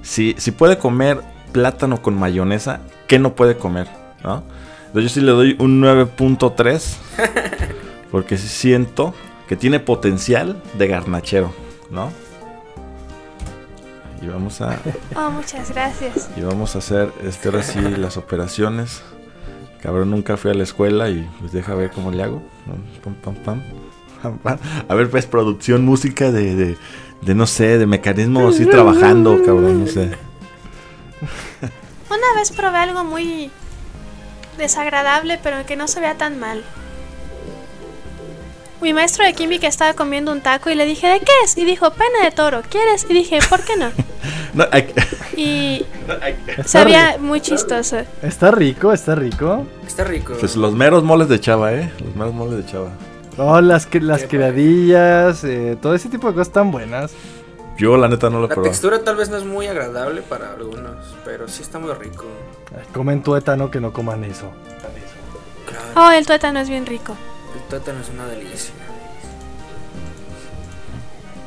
Si, 0.02 0.36
si 0.38 0.52
puede 0.52 0.78
comer 0.78 1.22
plátano 1.52 2.02
con 2.02 2.18
mayonesa, 2.18 2.82
¿qué 3.08 3.18
no 3.20 3.36
puede 3.36 3.58
comer? 3.58 3.88
¿No? 4.24 4.44
Entonces 4.88 5.12
yo 5.12 5.20
sí 5.20 5.26
le 5.26 5.32
doy 5.32 5.56
un 5.60 5.82
9.3 5.82 6.96
porque 8.12 8.38
sí 8.38 8.48
siento 8.48 9.14
que 9.48 9.56
tiene 9.56 9.80
potencial 9.80 10.62
de 10.78 10.88
garnachero, 10.88 11.54
¿no? 11.90 12.12
Y 14.22 14.28
vamos 14.28 14.62
a 14.62 14.78
Oh, 15.16 15.32
muchas 15.32 15.72
gracias. 15.72 16.30
y 16.36 16.42
vamos 16.42 16.76
a 16.76 16.80
hacer 16.80 17.12
este 17.24 17.48
ahora 17.50 17.64
sí 17.64 17.80
las 17.80 18.18
operaciones. 18.18 19.02
Cabrón, 19.82 20.12
nunca 20.12 20.36
fui 20.36 20.52
a 20.52 20.54
la 20.54 20.64
escuela 20.64 21.10
y 21.10 21.28
pues 21.40 21.52
deja 21.54 21.74
ver 21.74 21.92
cómo 21.92 22.12
le 22.12 22.24
hago. 22.24 22.42
Pam, 23.02 23.14
pam, 23.24 23.36
pam, 23.36 23.62
pam, 24.22 24.38
pam. 24.40 24.58
A 24.90 24.96
ver, 24.96 25.10
pues 25.10 25.26
producción, 25.26 25.86
música 25.86 26.32
de, 26.34 26.54
de, 26.56 26.78
de, 27.22 27.36
no 27.36 27.48
sé, 27.48 27.78
de 27.78 27.86
mecanismo 27.86 28.50
así 28.50 28.66
trabajando, 28.66 29.42
cabrón, 29.46 29.86
no 29.86 29.88
sé. 29.88 30.12
Una 32.10 32.36
vez 32.36 32.52
probé 32.52 32.78
algo 32.80 33.06
muy 33.06 33.52
desagradable, 34.58 35.40
pero 35.42 35.66
que 35.66 35.78
no 35.78 35.88
se 35.88 36.02
vea 36.02 36.16
tan 36.16 36.40
mal. 36.40 36.64
Mi 38.82 38.94
maestro 38.94 39.26
de 39.26 39.34
química 39.34 39.68
estaba 39.68 39.94
comiendo 39.94 40.32
un 40.32 40.42
taco 40.42 40.70
y 40.70 40.76
le 40.76 40.86
dije, 40.86 41.08
¿de 41.08 41.20
qué 41.20 41.32
es? 41.44 41.58
Y 41.58 41.66
dijo, 41.66 41.92
pena 41.92 42.24
de 42.24 42.32
toro, 42.32 42.62
¿quieres? 42.70 43.06
Y 43.10 43.14
dije, 43.14 43.40
¿por 43.50 43.62
qué 43.64 43.76
no? 43.78 43.92
No, 44.54 44.66
hay- 44.72 44.94
Y 45.38 45.86
sabía 46.66 47.18
muy 47.20 47.40
chistoso. 47.40 47.98
está 48.24 48.52
rico, 48.52 48.92
está 48.92 49.14
rico. 49.16 49.66
Está 49.86 50.04
rico. 50.04 50.34
pues 50.40 50.56
los 50.56 50.74
meros 50.74 51.04
moles 51.04 51.30
de 51.30 51.40
chava, 51.40 51.74
¿eh? 51.74 51.92
Los 52.04 52.16
meros 52.16 52.34
moles 52.34 52.58
de 52.66 52.72
chava. 52.72 52.90
Oh, 53.38 53.62
las, 53.62 53.86
que- 53.86 54.02
las 54.02 54.24
criadillas, 54.24 55.44
eh, 55.44 55.78
todo 55.82 55.94
ese 55.94 56.10
tipo 56.10 56.28
de 56.28 56.34
cosas 56.34 56.52
tan 56.52 56.72
buenas. 56.72 57.12
Yo 57.78 57.96
la 57.96 58.08
neta 58.10 58.30
no 58.30 58.40
lo 58.40 58.46
he 58.48 58.50
La 58.56 58.62
textura 58.62 59.04
tal 59.04 59.16
vez 59.16 59.30
no 59.30 59.38
es 59.38 59.46
muy 59.46 59.68
agradable 59.68 60.22
para 60.24 60.52
algunos, 60.54 60.96
pero 61.24 61.48
sí 61.48 61.62
está 61.62 61.80
muy 61.80 61.94
rico. 61.94 62.26
Ay, 62.76 62.84
Comen 62.94 63.22
tuétano 63.24 63.70
que 63.72 63.80
no 63.80 63.94
coman 63.94 64.24
eso. 64.26 64.52
Claro, 65.68 65.86
Oh, 65.96 66.12
el 66.12 66.26
tuétano 66.26 66.60
es 66.60 66.68
bien 66.70 66.86
rico. 66.86 67.16
El 67.56 67.62
tuétano 67.70 68.00
es 68.02 68.10
una 68.10 68.26
delicia. 68.28 68.74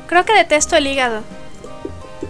Creo 0.07 0.25
que 0.25 0.33
detesto 0.35 0.75
el 0.75 0.87
hígado. 0.87 1.21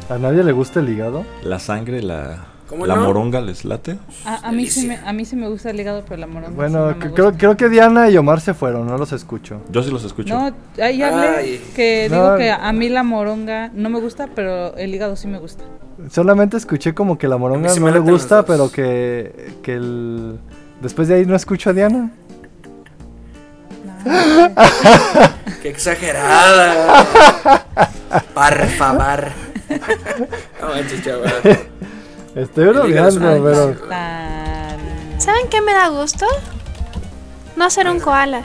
¿A 0.09 0.17
nadie 0.17 0.43
le 0.43 0.51
gusta 0.51 0.80
el 0.80 0.89
hígado? 0.89 1.26
La 1.43 1.59
sangre, 1.59 2.01
la, 2.01 2.45
¿Cómo 2.69 2.86
la 2.86 2.95
no? 2.95 3.05
moronga 3.05 3.41
les 3.41 3.65
late. 3.65 3.97
A, 4.26 4.47
a 4.47 4.51
mí 4.51 4.67
sí 4.67 4.88
me, 4.88 4.97
a 4.97 5.11
mí 5.13 5.26
sí 5.26 5.36
me 5.36 5.47
gusta 5.47 5.69
el 5.71 5.80
hígado, 5.80 6.03
pero 6.07 6.17
la 6.17 6.28
moronga 6.28 6.49
sí 6.49 6.55
Bueno, 6.55 6.80
no 6.80 6.86
me 6.88 6.93
c- 6.93 7.07
gusta. 7.09 7.13
creo, 7.15 7.34
creo 7.38 7.57
que 7.57 7.69
Diana 7.69 8.09
y 8.09 8.17
Omar 8.17 8.39
se 8.41 8.53
fueron, 8.53 8.88
no 8.88 8.97
los 8.97 9.11
escucho. 9.11 9.61
Yo 9.69 9.82
sí 9.84 9.91
los 9.91 10.03
escucho. 10.03 10.34
No, 10.34 10.51
ahí 10.84 11.01
hablé 11.01 11.28
Ay. 11.28 11.61
que 11.76 12.07
No. 12.09 12.15
digo 12.15 12.38
que 12.38 12.51
a 12.51 12.71
mí 12.74 12.89
la 12.89 13.03
moronga 13.03 13.69
no 13.74 13.89
me 13.89 13.99
gusta, 13.99 14.30
pero 14.34 14.76
el 14.78 14.93
hígado 14.93 15.15
sí 15.15 15.28
me 15.28 15.39
gusta. 15.39 15.63
Solamente 16.09 16.57
escuché 16.57 16.93
como 16.93 17.17
que 17.17 17.28
la 17.28 17.38
moronga 17.38 17.69
sí 17.69 17.80
no 17.80 17.86
me 17.88 17.91
le 17.91 17.99
gusta, 17.99 18.45
pero 18.45 18.71
que, 18.71 19.55
que 19.61 19.74
el... 19.74 20.39
Después 20.82 21.07
de 21.07 21.15
ahí 21.15 21.26
no 21.26 21.36
escucho 21.36 21.69
a 21.69 21.74
Diana. 21.74 22.11
¡Qué 25.61 25.69
exagerada! 25.69 27.05
Por 28.33 28.67
favor. 28.67 29.31
No 30.61 30.67
manches, 30.69 31.03
chaval. 31.03 31.33
Estoy 32.35 32.65
bromeando, 32.65 33.43
pero... 33.43 33.75
¿Saben 35.17 35.47
qué 35.49 35.61
me 35.61 35.73
da 35.73 35.87
gusto? 35.87 36.25
No 37.55 37.69
ser 37.69 37.87
un 37.89 37.99
koala. 37.99 38.41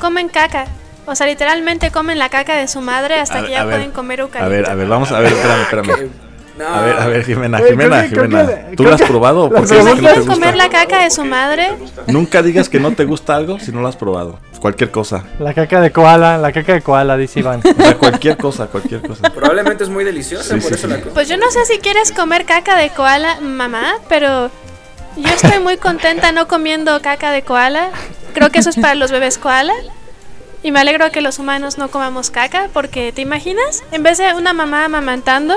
Comen 0.00 0.28
caca. 0.28 0.66
O 1.06 1.14
sea, 1.14 1.26
literalmente 1.26 1.90
comen 1.90 2.18
la 2.18 2.28
caca 2.28 2.54
de 2.56 2.68
su 2.68 2.80
madre 2.80 3.20
hasta 3.20 3.40
A 3.40 3.42
que 3.44 3.50
ya 3.50 3.62
a 3.62 3.64
ver, 3.64 3.76
pueden 3.76 3.90
comer 3.92 4.20
A 4.20 4.22
eucalipto. 4.22 4.50
ver, 4.50 4.70
a 4.70 4.74
ver, 4.74 4.86
vamos 4.88 5.12
a 5.12 5.20
ver, 5.20 5.32
espérame, 5.32 5.60
espérame. 5.62 6.10
No, 6.58 6.66
A 6.66 6.80
ver, 6.82 6.96
a 6.98 7.06
ver, 7.06 7.24
Jimena, 7.24 7.58
Jimena, 7.58 8.02
Jimena. 8.04 8.46
que- 8.46 8.76
¿Tú 8.76 8.84
lo 8.84 8.94
has 8.94 9.02
probado? 9.02 9.48
¿Por 9.48 9.66
qué 9.66 9.74
no 9.76 9.80
¿Pueden 9.82 10.04
te 10.04 10.12
gusta? 10.20 10.32
comer 10.34 10.56
la 10.56 10.68
caca 10.68 11.02
de 11.02 11.10
su 11.10 11.24
madre? 11.24 11.70
Nunca 12.06 12.42
digas 12.42 12.68
que 12.68 12.78
no 12.80 12.92
te 12.92 13.04
gusta 13.06 13.34
algo 13.36 13.58
si 13.58 13.72
no 13.72 13.80
lo 13.80 13.88
has 13.88 13.96
probado. 13.96 14.38
Cualquier 14.60 14.90
cosa. 14.90 15.24
La 15.38 15.54
caca 15.54 15.80
de 15.80 15.90
koala, 15.90 16.36
la 16.36 16.52
caca 16.52 16.74
de 16.74 16.82
koala, 16.82 17.16
dice 17.16 17.40
Iván. 17.40 17.60
O 17.64 17.82
sea, 17.82 17.96
cualquier 17.96 18.36
cosa, 18.36 18.66
cualquier 18.66 19.00
cosa. 19.00 19.30
Probablemente 19.30 19.84
es 19.84 19.90
muy 19.90 20.04
deliciosa, 20.04 20.54
Sí, 20.54 20.60
por 20.60 20.68
sí, 20.70 20.74
eso 20.74 20.86
sí. 20.88 20.92
la 21.06 21.10
Pues 21.14 21.28
yo 21.28 21.38
no 21.38 21.50
sé 21.50 21.64
si 21.64 21.78
quieres 21.78 22.12
comer 22.12 22.44
caca 22.44 22.76
de 22.76 22.90
koala, 22.90 23.40
mamá, 23.40 23.94
pero 24.10 24.50
yo 25.16 25.28
estoy 25.28 25.60
muy 25.62 25.78
contenta 25.78 26.30
no 26.32 26.46
comiendo 26.46 27.00
caca 27.00 27.30
de 27.30 27.40
koala. 27.42 27.88
Creo 28.34 28.50
que 28.50 28.58
eso 28.58 28.68
es 28.70 28.76
para 28.76 28.94
los 28.96 29.10
bebés 29.10 29.38
koala. 29.38 29.72
Y 30.62 30.72
me 30.72 30.80
alegro 30.80 31.10
que 31.10 31.22
los 31.22 31.38
humanos 31.38 31.78
no 31.78 31.88
comamos 31.88 32.28
caca, 32.30 32.68
porque 32.74 33.12
¿te 33.12 33.22
imaginas? 33.22 33.82
En 33.92 34.02
vez 34.02 34.18
de 34.18 34.34
una 34.34 34.52
mamá 34.52 34.84
amamantando, 34.84 35.54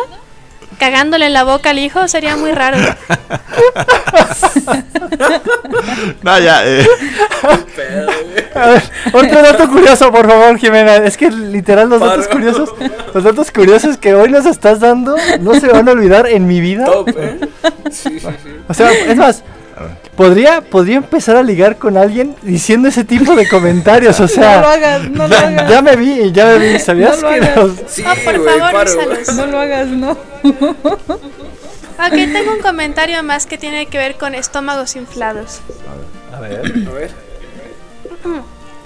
cagándole 0.78 1.28
en 1.28 1.34
la 1.34 1.44
boca 1.44 1.72
al 1.72 1.80
hijo, 1.80 2.08
sería 2.08 2.36
muy 2.36 2.52
raro. 2.52 2.78
No, 6.22 6.40
ya, 6.40 6.66
eh. 6.66 6.86
A 8.56 8.68
ver, 8.68 8.84
otro 9.14 9.42
dato 9.42 9.70
curioso, 9.70 10.12
por 10.12 10.28
favor, 10.28 10.58
Jimena. 10.58 10.98
Es 10.98 11.18
que 11.18 11.30
literal 11.30 11.90
los 11.90 12.00
datos 12.00 12.28
curiosos, 12.28 12.74
los 13.14 13.24
datos 13.24 13.52
curiosos 13.52 13.98
que 13.98 14.14
hoy 14.14 14.30
nos 14.30 14.46
estás 14.46 14.80
dando 14.80 15.16
no 15.40 15.54
se 15.60 15.68
van 15.68 15.88
a 15.88 15.92
olvidar 15.92 16.28
en 16.28 16.48
mi 16.48 16.62
vida. 16.62 16.86
Top, 16.86 17.10
¿eh? 17.18 17.40
Sí, 17.92 18.20
sí, 18.20 18.28
sí. 18.44 18.50
O 18.68 18.74
sea, 18.74 18.92
es 18.92 19.18
más, 19.18 19.44
podría, 20.16 20.62
podría 20.62 20.98
empezar 20.98 21.36
a 21.36 21.44
ligar 21.44 21.78
con 21.78 21.98
alguien 21.98 22.36
diciendo 22.42 22.88
ese 22.90 23.04
tipo 23.04 23.36
de 23.36 23.48
comentarios. 23.48 24.20
O 24.20 24.24
No 24.24 24.28
lo 24.28 24.34
sea, 24.34 24.60
hagas, 24.72 25.10
no 25.10 25.28
lo 25.28 25.30
ya, 25.30 25.48
hagas. 25.48 25.70
ya 25.70 25.82
me 25.82 25.96
vi, 25.96 26.32
ya 26.32 26.46
me 26.46 26.58
vi. 26.60 26.80
¿Sabías 26.80 27.22
No 27.22 27.30
lo 27.30 27.36
que 27.36 27.46
hagas. 27.46 27.56
los- 27.58 27.78
Sí, 27.88 28.04
Ah, 28.06 28.16
por 28.24 28.40
güey, 28.40 28.60
favor, 28.60 28.72
paro. 28.74 28.92
úsalos. 28.92 29.34
No 29.36 29.46
lo 29.48 29.60
hagas, 29.60 29.88
no. 29.88 30.12
Ok, 31.96 32.10
tengo 32.12 32.54
un 32.54 32.60
comentario 32.62 33.22
más 33.24 33.46
que 33.46 33.58
tiene 33.58 33.86
que 33.86 33.98
ver 33.98 34.16
con 34.16 34.36
estómagos 34.36 34.96
inflados. 34.96 35.60
A 36.36 36.40
ver. 36.40 36.62
A 36.88 36.92
ver. 36.92 37.12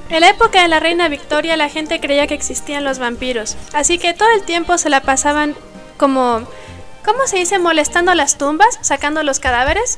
En 0.10 0.22
la 0.22 0.30
época 0.30 0.62
de 0.62 0.68
la 0.68 0.80
reina 0.80 1.10
Victoria 1.10 1.58
la 1.58 1.70
gente 1.70 2.00
creía 2.00 2.28
que 2.28 2.34
existían 2.34 2.84
los 2.84 2.98
vampiros, 2.98 3.58
así 3.74 3.98
que 3.98 4.14
todo 4.14 4.30
el 4.36 4.44
tiempo 4.44 4.78
se 4.78 4.90
la 4.90 5.02
pasaban 5.02 5.54
como, 5.98 6.48
¿cómo 7.06 7.28
se 7.28 7.38
dice? 7.38 7.60
Molestando 7.60 8.14
las 8.16 8.38
tumbas, 8.38 8.80
sacando 8.82 9.22
los 9.24 9.40
cadáveres. 9.40 9.98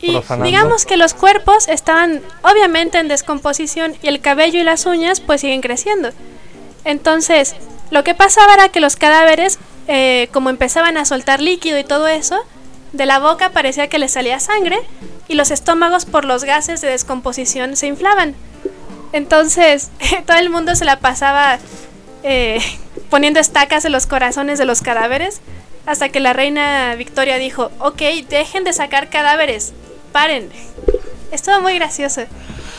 Y 0.00 0.10
Profanando. 0.10 0.46
digamos 0.46 0.84
que 0.84 0.96
los 0.96 1.14
cuerpos 1.14 1.68
estaban 1.68 2.22
obviamente 2.42 2.98
en 2.98 3.06
descomposición 3.06 3.94
y 4.02 4.08
el 4.08 4.20
cabello 4.20 4.60
y 4.60 4.64
las 4.64 4.84
uñas 4.86 5.20
pues 5.20 5.40
siguen 5.40 5.60
creciendo. 5.60 6.10
Entonces, 6.84 7.54
lo 7.90 8.02
que 8.02 8.14
pasaba 8.14 8.54
era 8.54 8.68
que 8.70 8.80
los 8.80 8.96
cadáveres, 8.96 9.58
eh, 9.86 10.28
como 10.32 10.50
empezaban 10.50 10.96
a 10.96 11.04
soltar 11.04 11.40
líquido 11.40 11.78
y 11.78 11.84
todo 11.84 12.08
eso, 12.08 12.36
de 12.92 13.06
la 13.06 13.18
boca 13.18 13.50
parecía 13.50 13.88
que 13.88 13.98
les 13.98 14.12
salía 14.12 14.40
sangre 14.40 14.78
y 15.28 15.34
los 15.34 15.50
estómagos 15.50 16.04
por 16.04 16.24
los 16.24 16.44
gases 16.44 16.80
de 16.80 16.88
descomposición 16.88 17.76
se 17.76 17.86
inflaban. 17.86 18.34
Entonces, 19.12 19.90
todo 20.26 20.36
el 20.36 20.50
mundo 20.50 20.74
se 20.74 20.84
la 20.84 20.98
pasaba 20.98 21.58
eh, 22.22 22.60
poniendo 23.10 23.40
estacas 23.40 23.84
en 23.84 23.92
los 23.92 24.06
corazones 24.06 24.58
de 24.58 24.64
los 24.64 24.80
cadáveres 24.80 25.40
hasta 25.86 26.08
que 26.10 26.20
la 26.20 26.32
reina 26.32 26.94
Victoria 26.96 27.36
dijo, 27.38 27.70
ok, 27.78 28.00
dejen 28.28 28.64
de 28.64 28.72
sacar 28.72 29.08
cadáveres, 29.08 29.72
paren. 30.12 30.50
Estuvo 31.30 31.60
muy 31.60 31.74
gracioso. 31.76 32.22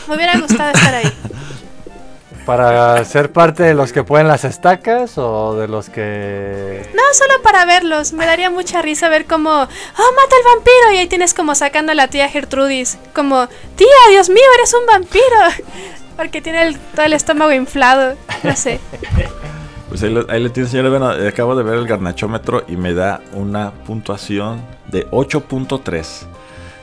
Me 0.08 0.16
hubiera 0.16 0.38
gustado 0.40 0.72
estar 0.72 0.94
ahí. 0.96 1.12
Para 2.46 3.04
ser 3.06 3.32
parte 3.32 3.64
de 3.64 3.74
los 3.74 3.94
que 3.94 4.04
ponen 4.04 4.28
las 4.28 4.44
estacas 4.44 5.18
o 5.18 5.56
de 5.56 5.70
los 5.70 5.90
que... 5.90 6.86
No, 6.94 7.02
solo 7.14 7.42
para 7.42 7.64
verlos. 7.64 8.12
Me 8.12 8.26
daría 8.26 8.50
mucha 8.50 8.82
risa 8.82 9.08
ver 9.08 9.26
como, 9.28 9.50
oh, 9.50 9.62
mata 9.62 10.36
al 10.36 10.56
vampiro. 10.56 10.92
Y 10.94 10.98
ahí 10.98 11.08
tienes 11.08 11.34
como 11.34 11.56
sacando 11.56 11.94
a 11.94 11.96
la 11.96 12.10
tía 12.10 12.28
Gertrudis. 12.28 12.98
Como, 13.16 13.48
tía, 13.78 13.88
Dios 14.10 14.28
mío, 14.30 14.44
eres 14.58 14.74
un 14.74 14.86
vampiro. 14.86 15.24
Porque 16.18 16.42
tiene 16.42 16.64
el- 16.64 16.78
todo 16.78 17.06
el 17.06 17.14
estómago 17.14 17.54
inflado. 17.54 18.18
No 18.44 18.56
sé. 18.58 18.82
Pues 19.90 20.02
ahí, 20.04 20.10
le 20.42 20.50
tiene, 20.50 20.68
señora. 20.70 20.90
Bueno, 20.90 21.10
acabo 21.28 21.56
de 21.56 21.64
ver 21.64 21.76
el 21.76 21.86
garnachómetro 21.88 22.64
y 22.68 22.78
me 22.78 22.94
da 22.94 23.22
una 23.34 23.72
puntuación 23.72 24.62
de 24.90 25.08
8.3. 25.12 26.26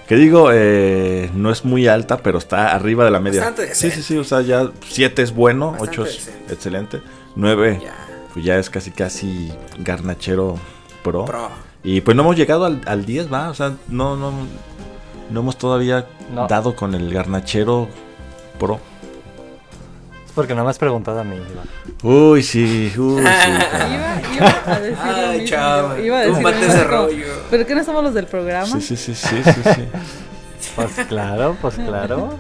Que 0.06 0.16
digo, 0.16 0.50
eh, 0.52 1.30
no 1.34 1.50
es 1.50 1.64
muy 1.64 1.86
alta, 1.88 2.18
pero 2.18 2.38
está 2.38 2.74
arriba 2.74 3.04
de 3.04 3.10
la 3.10 3.20
media. 3.20 3.40
Bastante 3.44 3.74
Sí, 3.74 3.90
sí, 3.90 4.02
sí. 4.02 4.16
O 4.18 4.24
sea, 4.24 4.40
ya 4.42 4.70
7 4.88 5.22
es 5.22 5.34
bueno, 5.34 5.72
Bastante 5.72 6.00
8 6.00 6.04
es 6.06 6.26
decente. 6.26 6.52
excelente. 6.54 7.02
9, 7.36 7.80
Ya. 7.82 7.94
pues 8.32 8.44
ya 8.44 8.58
es 8.58 8.68
casi, 8.70 8.90
casi 8.90 9.52
garnachero 9.78 10.56
pro. 11.02 11.24
Pro. 11.24 11.48
Y 11.82 12.00
pues 12.02 12.16
no 12.16 12.22
hemos 12.22 12.36
llegado 12.36 12.64
al, 12.64 12.80
al 12.86 13.04
10, 13.06 13.32
va. 13.32 13.50
O 13.50 13.54
sea, 13.54 13.72
no, 13.88 14.16
no, 14.16 14.32
no 15.30 15.40
hemos 15.40 15.56
todavía 15.56 16.06
No. 16.34 16.46
dado 16.48 16.74
con 16.76 16.94
el 16.94 17.12
garnachero 17.12 17.88
pro. 18.58 18.80
Es 20.30 20.34
porque 20.36 20.54
no 20.54 20.62
me 20.62 20.70
has 20.70 20.78
preguntado 20.78 21.18
a 21.18 21.24
mí, 21.24 21.34
Iván. 21.34 21.66
Uy, 22.04 22.40
sí, 22.44 22.92
uy, 22.96 23.20
sí. 23.20 23.26
Iba, 24.36 24.36
iba 24.36 24.64
a 24.64 24.78
decir 24.78 24.96
lo 25.04 25.12
Ay, 25.12 25.40
mismo. 25.40 25.48
chava, 25.48 25.98
Iba 25.98 26.18
a 26.18 26.20
decir 26.20 26.42
lo 26.44 26.48
mismo, 26.52 26.64
ese 26.66 26.84
como, 26.84 26.88
rollo. 26.88 27.26
¿Pero 27.50 27.66
qué 27.66 27.74
no 27.74 27.82
somos 27.84 28.04
los 28.04 28.14
del 28.14 28.26
programa? 28.26 28.80
Sí, 28.80 28.80
sí, 28.80 28.96
sí, 28.96 29.14
sí, 29.16 29.42
sí, 29.42 29.60
sí. 29.74 29.82
Pues 30.76 30.92
claro, 31.08 31.56
pues 31.60 31.74
claro. 31.74 32.38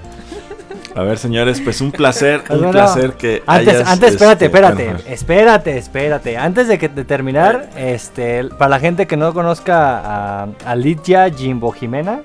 A 0.94 1.02
ver, 1.02 1.18
señores, 1.18 1.60
pues 1.60 1.80
un 1.80 1.90
placer, 1.90 2.44
un 2.48 2.58
bueno, 2.58 2.70
placer 2.70 3.14
que 3.14 3.42
Antes, 3.44 3.74
hayas, 3.74 3.88
antes, 3.88 4.12
espérate, 4.12 4.44
este, 4.44 4.56
espérate, 4.56 4.84
bueno, 4.84 5.00
espérate, 5.08 5.78
espérate. 5.78 6.36
Antes 6.36 6.68
de 6.68 6.78
que 6.78 6.88
de 6.88 7.04
terminar, 7.04 7.70
este, 7.76 8.44
para 8.44 8.68
la 8.68 8.78
gente 8.78 9.08
que 9.08 9.16
no 9.16 9.34
conozca 9.34 9.98
a, 9.98 10.48
a 10.64 10.76
Lidia 10.76 11.28
Jimbo 11.28 11.72
Jimena, 11.72 12.20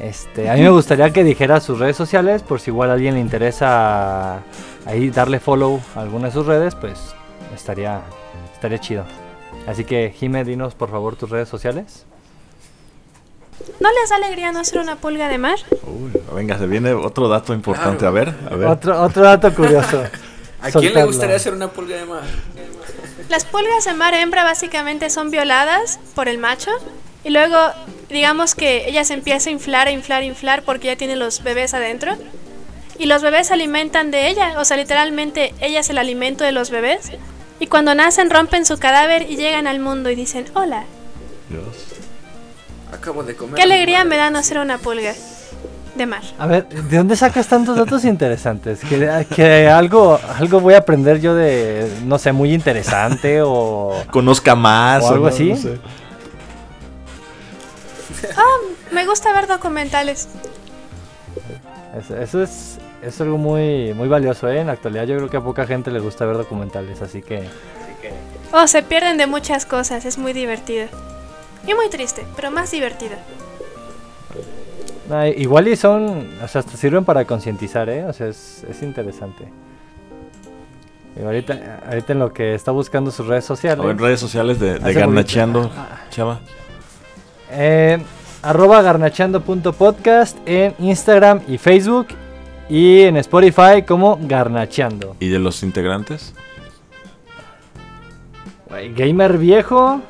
este, 0.00 0.48
a 0.48 0.54
mí 0.54 0.62
me 0.62 0.70
gustaría 0.70 1.10
que 1.10 1.22
dijera 1.22 1.60
sus 1.60 1.78
redes 1.78 1.96
sociales, 1.96 2.42
por 2.42 2.58
si 2.60 2.70
igual 2.70 2.88
a 2.90 2.94
alguien 2.94 3.14
le 3.14 3.20
interesa 3.20 4.38
ahí 4.86 5.10
darle 5.10 5.40
follow 5.40 5.80
a 5.94 6.00
alguna 6.00 6.26
de 6.26 6.32
sus 6.32 6.46
redes, 6.46 6.74
pues 6.74 6.98
estaría, 7.54 8.02
estaría 8.52 8.78
chido. 8.78 9.04
Así 9.66 9.84
que, 9.84 10.14
Jime, 10.16 10.44
dinos 10.44 10.74
por 10.74 10.90
favor 10.90 11.16
tus 11.16 11.30
redes 11.30 11.48
sociales. 11.48 12.06
¿No 13.78 13.88
les 13.92 14.10
da 14.10 14.16
alegría 14.16 14.52
no 14.52 14.64
ser 14.64 14.78
una 14.78 14.96
pulga 14.96 15.28
de 15.28 15.38
mar? 15.38 15.58
uy, 15.82 16.12
venga, 16.34 16.58
se 16.58 16.66
viene 16.66 16.92
otro 16.92 17.28
dato 17.28 17.52
importante. 17.52 17.98
Claro. 17.98 18.08
A 18.08 18.10
ver, 18.10 18.34
a 18.50 18.56
ver. 18.56 18.68
Otro, 18.68 19.02
otro 19.02 19.22
dato 19.22 19.54
curioso. 19.54 20.02
¿A 20.62 20.70
quién 20.70 20.94
le 20.94 21.04
gustaría 21.04 21.36
hacer 21.36 21.54
una 21.54 21.68
pulga 21.68 21.96
de 21.96 22.04
mar? 22.04 22.22
Las 23.28 23.44
pulgas 23.44 23.84
de 23.84 23.94
mar 23.94 24.14
hembra 24.14 24.44
básicamente 24.44 25.08
son 25.08 25.30
violadas 25.30 26.00
por 26.14 26.28
el 26.28 26.38
macho 26.38 26.70
y 27.24 27.30
luego 27.30 27.56
digamos 28.08 28.54
que 28.54 28.88
ella 28.88 29.04
se 29.04 29.14
empieza 29.14 29.50
a 29.50 29.52
inflar, 29.52 29.86
a 29.88 29.92
inflar, 29.92 30.22
a 30.22 30.24
inflar 30.24 30.62
porque 30.64 30.88
ya 30.88 30.96
tiene 30.96 31.16
los 31.16 31.42
bebés 31.42 31.72
adentro 31.72 32.16
y 33.00 33.06
los 33.06 33.22
bebés 33.22 33.46
se 33.48 33.54
alimentan 33.54 34.10
de 34.10 34.28
ella, 34.28 34.54
o 34.58 34.64
sea, 34.64 34.76
literalmente 34.76 35.54
ella 35.60 35.80
es 35.80 35.88
el 35.88 35.96
alimento 35.98 36.44
de 36.44 36.52
los 36.52 36.70
bebés 36.70 37.10
y 37.58 37.66
cuando 37.66 37.94
nacen 37.94 38.28
rompen 38.30 38.66
su 38.66 38.78
cadáver 38.78 39.22
y 39.30 39.36
llegan 39.36 39.66
al 39.66 39.80
mundo 39.80 40.10
y 40.10 40.14
dicen, 40.14 40.44
hola, 40.54 40.84
Dios. 41.48 41.64
Acabo 42.92 43.22
de 43.22 43.34
comer. 43.34 43.54
qué 43.56 43.62
alegría 43.62 44.04
me 44.04 44.16
da 44.18 44.28
no 44.30 44.42
ser 44.42 44.58
una 44.58 44.76
pulga 44.76 45.14
de 45.94 46.06
mar. 46.06 46.22
A 46.38 46.46
ver, 46.46 46.68
¿de 46.68 46.96
dónde 46.98 47.16
sacas 47.16 47.46
tantos 47.48 47.76
datos 47.76 48.04
interesantes? 48.04 48.80
Que, 48.80 49.26
que 49.34 49.68
algo, 49.68 50.20
algo 50.38 50.60
voy 50.60 50.74
a 50.74 50.78
aprender 50.78 51.20
yo 51.20 51.34
de, 51.34 51.90
no 52.04 52.18
sé, 52.18 52.32
muy 52.32 52.52
interesante 52.52 53.40
o... 53.42 53.94
Conozca 54.10 54.54
más. 54.54 55.04
¿O 55.04 55.08
algo 55.08 55.26
no- 55.28 55.34
así? 55.34 55.50
no 55.50 55.56
sé. 55.56 55.78
Me 58.92 59.06
gusta 59.06 59.32
ver 59.32 59.46
documentales. 59.46 60.28
Eso, 61.98 62.16
eso 62.16 62.42
es, 62.42 62.78
es 63.02 63.20
algo 63.20 63.38
muy, 63.38 63.94
muy 63.94 64.08
valioso, 64.08 64.48
¿eh? 64.48 64.60
En 64.60 64.66
la 64.66 64.74
actualidad 64.74 65.04
yo 65.04 65.16
creo 65.16 65.30
que 65.30 65.36
a 65.36 65.40
poca 65.40 65.66
gente 65.66 65.90
le 65.90 66.00
gusta 66.00 66.26
ver 66.26 66.36
documentales, 66.36 67.02
así 67.02 67.22
que... 67.22 67.44
Oh, 68.52 68.66
se 68.66 68.82
pierden 68.82 69.16
de 69.16 69.26
muchas 69.26 69.64
cosas, 69.64 70.04
es 70.04 70.18
muy 70.18 70.32
divertido. 70.32 70.88
Y 71.66 71.74
muy 71.74 71.88
triste, 71.88 72.24
pero 72.36 72.50
más 72.50 72.70
divertido. 72.70 73.16
ah, 75.10 75.28
igual 75.28 75.68
y 75.68 75.76
son, 75.76 76.28
o 76.42 76.48
sea, 76.48 76.60
hasta 76.60 76.76
sirven 76.76 77.04
para 77.04 77.24
concientizar, 77.24 77.88
¿eh? 77.88 78.04
O 78.04 78.12
sea, 78.12 78.28
es, 78.28 78.64
es 78.68 78.82
interesante. 78.82 79.44
Y 81.20 81.24
ahorita, 81.24 81.80
ahorita 81.88 82.12
en 82.12 82.18
lo 82.18 82.32
que 82.32 82.54
está 82.54 82.70
buscando 82.70 83.10
sus 83.10 83.26
redes 83.26 83.44
sociales... 83.44 83.84
O 83.84 83.90
en 83.90 83.98
redes 83.98 84.20
sociales 84.20 84.58
de, 84.60 84.78
de 84.78 84.92
Garnacheando, 84.92 85.70
chava. 86.10 86.40
Eh, 87.50 87.98
arroba 88.42 88.80
garnacheando.podcast 88.80 90.38
en 90.46 90.74
Instagram 90.78 91.42
y 91.48 91.58
Facebook 91.58 92.08
y 92.70 93.02
en 93.02 93.16
Spotify 93.18 93.82
como 93.86 94.18
garnacheando. 94.22 95.16
¿Y 95.20 95.28
de 95.28 95.38
los 95.38 95.62
integrantes? 95.62 96.32
Gamer 98.96 99.36
viejo 99.36 100.00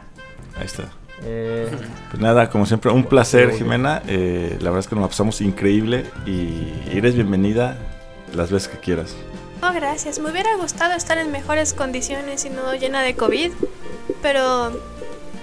Ahí 0.58 0.66
está. 0.66 0.84
Eh, 1.24 1.70
Pues 2.10 2.22
nada, 2.22 2.50
como 2.50 2.66
siempre, 2.66 2.92
un 2.92 3.04
placer, 3.06 3.52
Jimena. 3.54 4.02
Eh, 4.08 4.58
la 4.60 4.70
verdad 4.72 4.80
es 4.80 4.88
que 4.88 4.96
nos 4.96 5.04
la 5.04 5.08
pasamos 5.10 5.40
increíble 5.42 6.06
y 6.26 6.74
eres 6.92 7.16
bienvenida 7.16 7.78
las 8.36 8.52
veces 8.52 8.68
que 8.70 8.78
quieras. 8.80 9.16
Oh, 9.64 9.72
gracias. 9.74 10.18
Me 10.20 10.32
hubiera 10.32 10.56
gustado 10.58 10.96
estar 10.96 11.18
en 11.20 11.32
mejores 11.32 11.74
condiciones 11.74 12.46
y 12.46 12.50
no 12.50 12.74
llena 12.76 13.02
de 13.02 13.16
COVID. 13.16 13.52
Pero. 14.22 14.72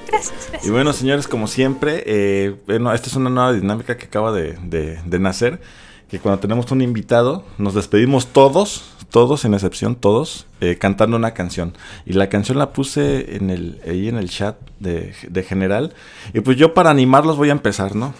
Gracias, 0.08 0.46
Y 0.46 0.50
gracias. 0.52 0.72
bueno, 0.72 0.92
señores, 0.94 1.28
como 1.28 1.46
siempre, 1.48 2.02
eh, 2.06 2.56
bueno, 2.66 2.92
esta 2.94 3.08
es 3.08 3.16
una 3.16 3.28
nueva 3.30 3.52
dinámica 3.52 3.96
que 3.98 4.06
acaba 4.06 4.32
de, 4.32 4.54
de- 4.62 4.98
de 5.04 5.18
nacer. 5.18 5.60
Que 6.08 6.18
cuando 6.18 6.40
tenemos 6.40 6.70
un 6.72 6.80
invitado, 6.80 7.44
nos 7.58 7.74
despedimos 7.74 8.28
todos, 8.28 8.84
todos 9.10 9.42
sin 9.42 9.52
excepción, 9.54 9.94
todos, 9.94 10.46
eh, 10.60 10.78
cantando 10.78 11.16
una 11.16 11.34
canción. 11.34 11.76
Y 12.06 12.14
la 12.14 12.28
canción 12.30 12.58
la 12.58 12.72
puse 12.72 13.36
en 13.36 13.50
el, 13.50 13.80
ahí 13.86 14.08
en 14.08 14.16
el 14.16 14.30
chat 14.30 14.56
de, 14.80 15.14
de 15.28 15.42
general. 15.42 15.92
Y 16.32 16.40
pues 16.40 16.56
yo 16.56 16.72
para 16.72 16.88
animarlos 16.90 17.36
voy 17.36 17.50
a 17.50 17.52
empezar, 17.52 17.94
¿no? 17.94 18.14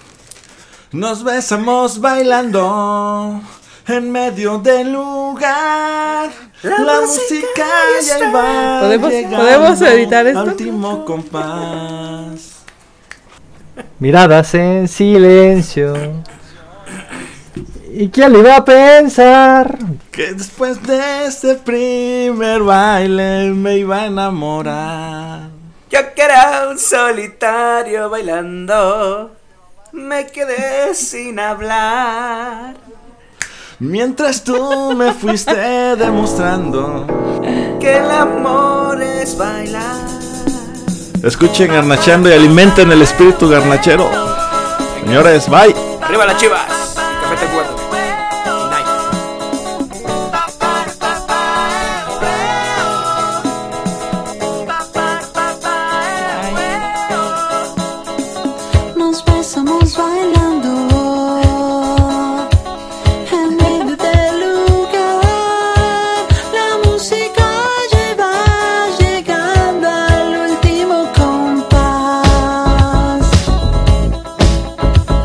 Nos 0.93 1.24
besamos 1.24 2.01
bailando 2.01 3.41
en 3.86 4.11
medio 4.11 4.59
del 4.59 4.93
lugar. 4.93 6.30
La, 6.62 7.01
música 7.01 7.64
ya 8.05 8.30
va 8.32 8.80
¿Podemos- 8.80 9.12
podemos 9.30 9.80
editar 9.82 10.26
esto? 10.26 10.43
último 10.45 11.05
compás. 11.07 12.64
miradas 13.99 14.55
en 14.55 14.89
silencio. 14.89 15.95
¿Y 17.91 18.09
quién 18.11 18.32
le 18.32 18.41
iba 18.41 18.57
a 18.57 18.64
pensar? 18.64 19.78
Que 20.11 20.34
después 20.34 20.82
de 20.82 21.24
este 21.24 21.55
primer 21.55 22.62
baile 22.62 23.51
me 23.51 23.78
iba 23.78 24.03
a 24.03 24.07
enamorar. 24.07 25.49
Yo 25.91 26.14
que 26.14 26.22
era 26.22 26.68
un 26.70 26.78
solitario 26.78 28.11
bailando, 28.11 29.30
me 29.93 30.26
quedé 30.26 30.95
sin 30.95 31.39
hablar. 31.39 32.74
Mientras 33.78 34.45
tú 34.45 34.93
me 34.95 35.12
fuiste 35.12 35.55
demostrando. 35.97 37.07
Que 37.80 37.97
el 37.97 38.11
amor 38.11 39.01
es 39.01 39.39
bailar. 39.39 40.05
Escuchen 41.22 41.72
garnachando 41.72 42.28
y 42.28 42.32
alimenten 42.32 42.93
el 42.93 43.03
espíritu 43.03 43.49
garnachero. 43.49 44.11
Señores, 45.01 45.49
bye. 45.49 45.74
Arriba 46.03 46.26
las 46.26 46.36
chivas. 46.36 46.97
Café 46.97 47.47
Tacuato. 47.47 47.77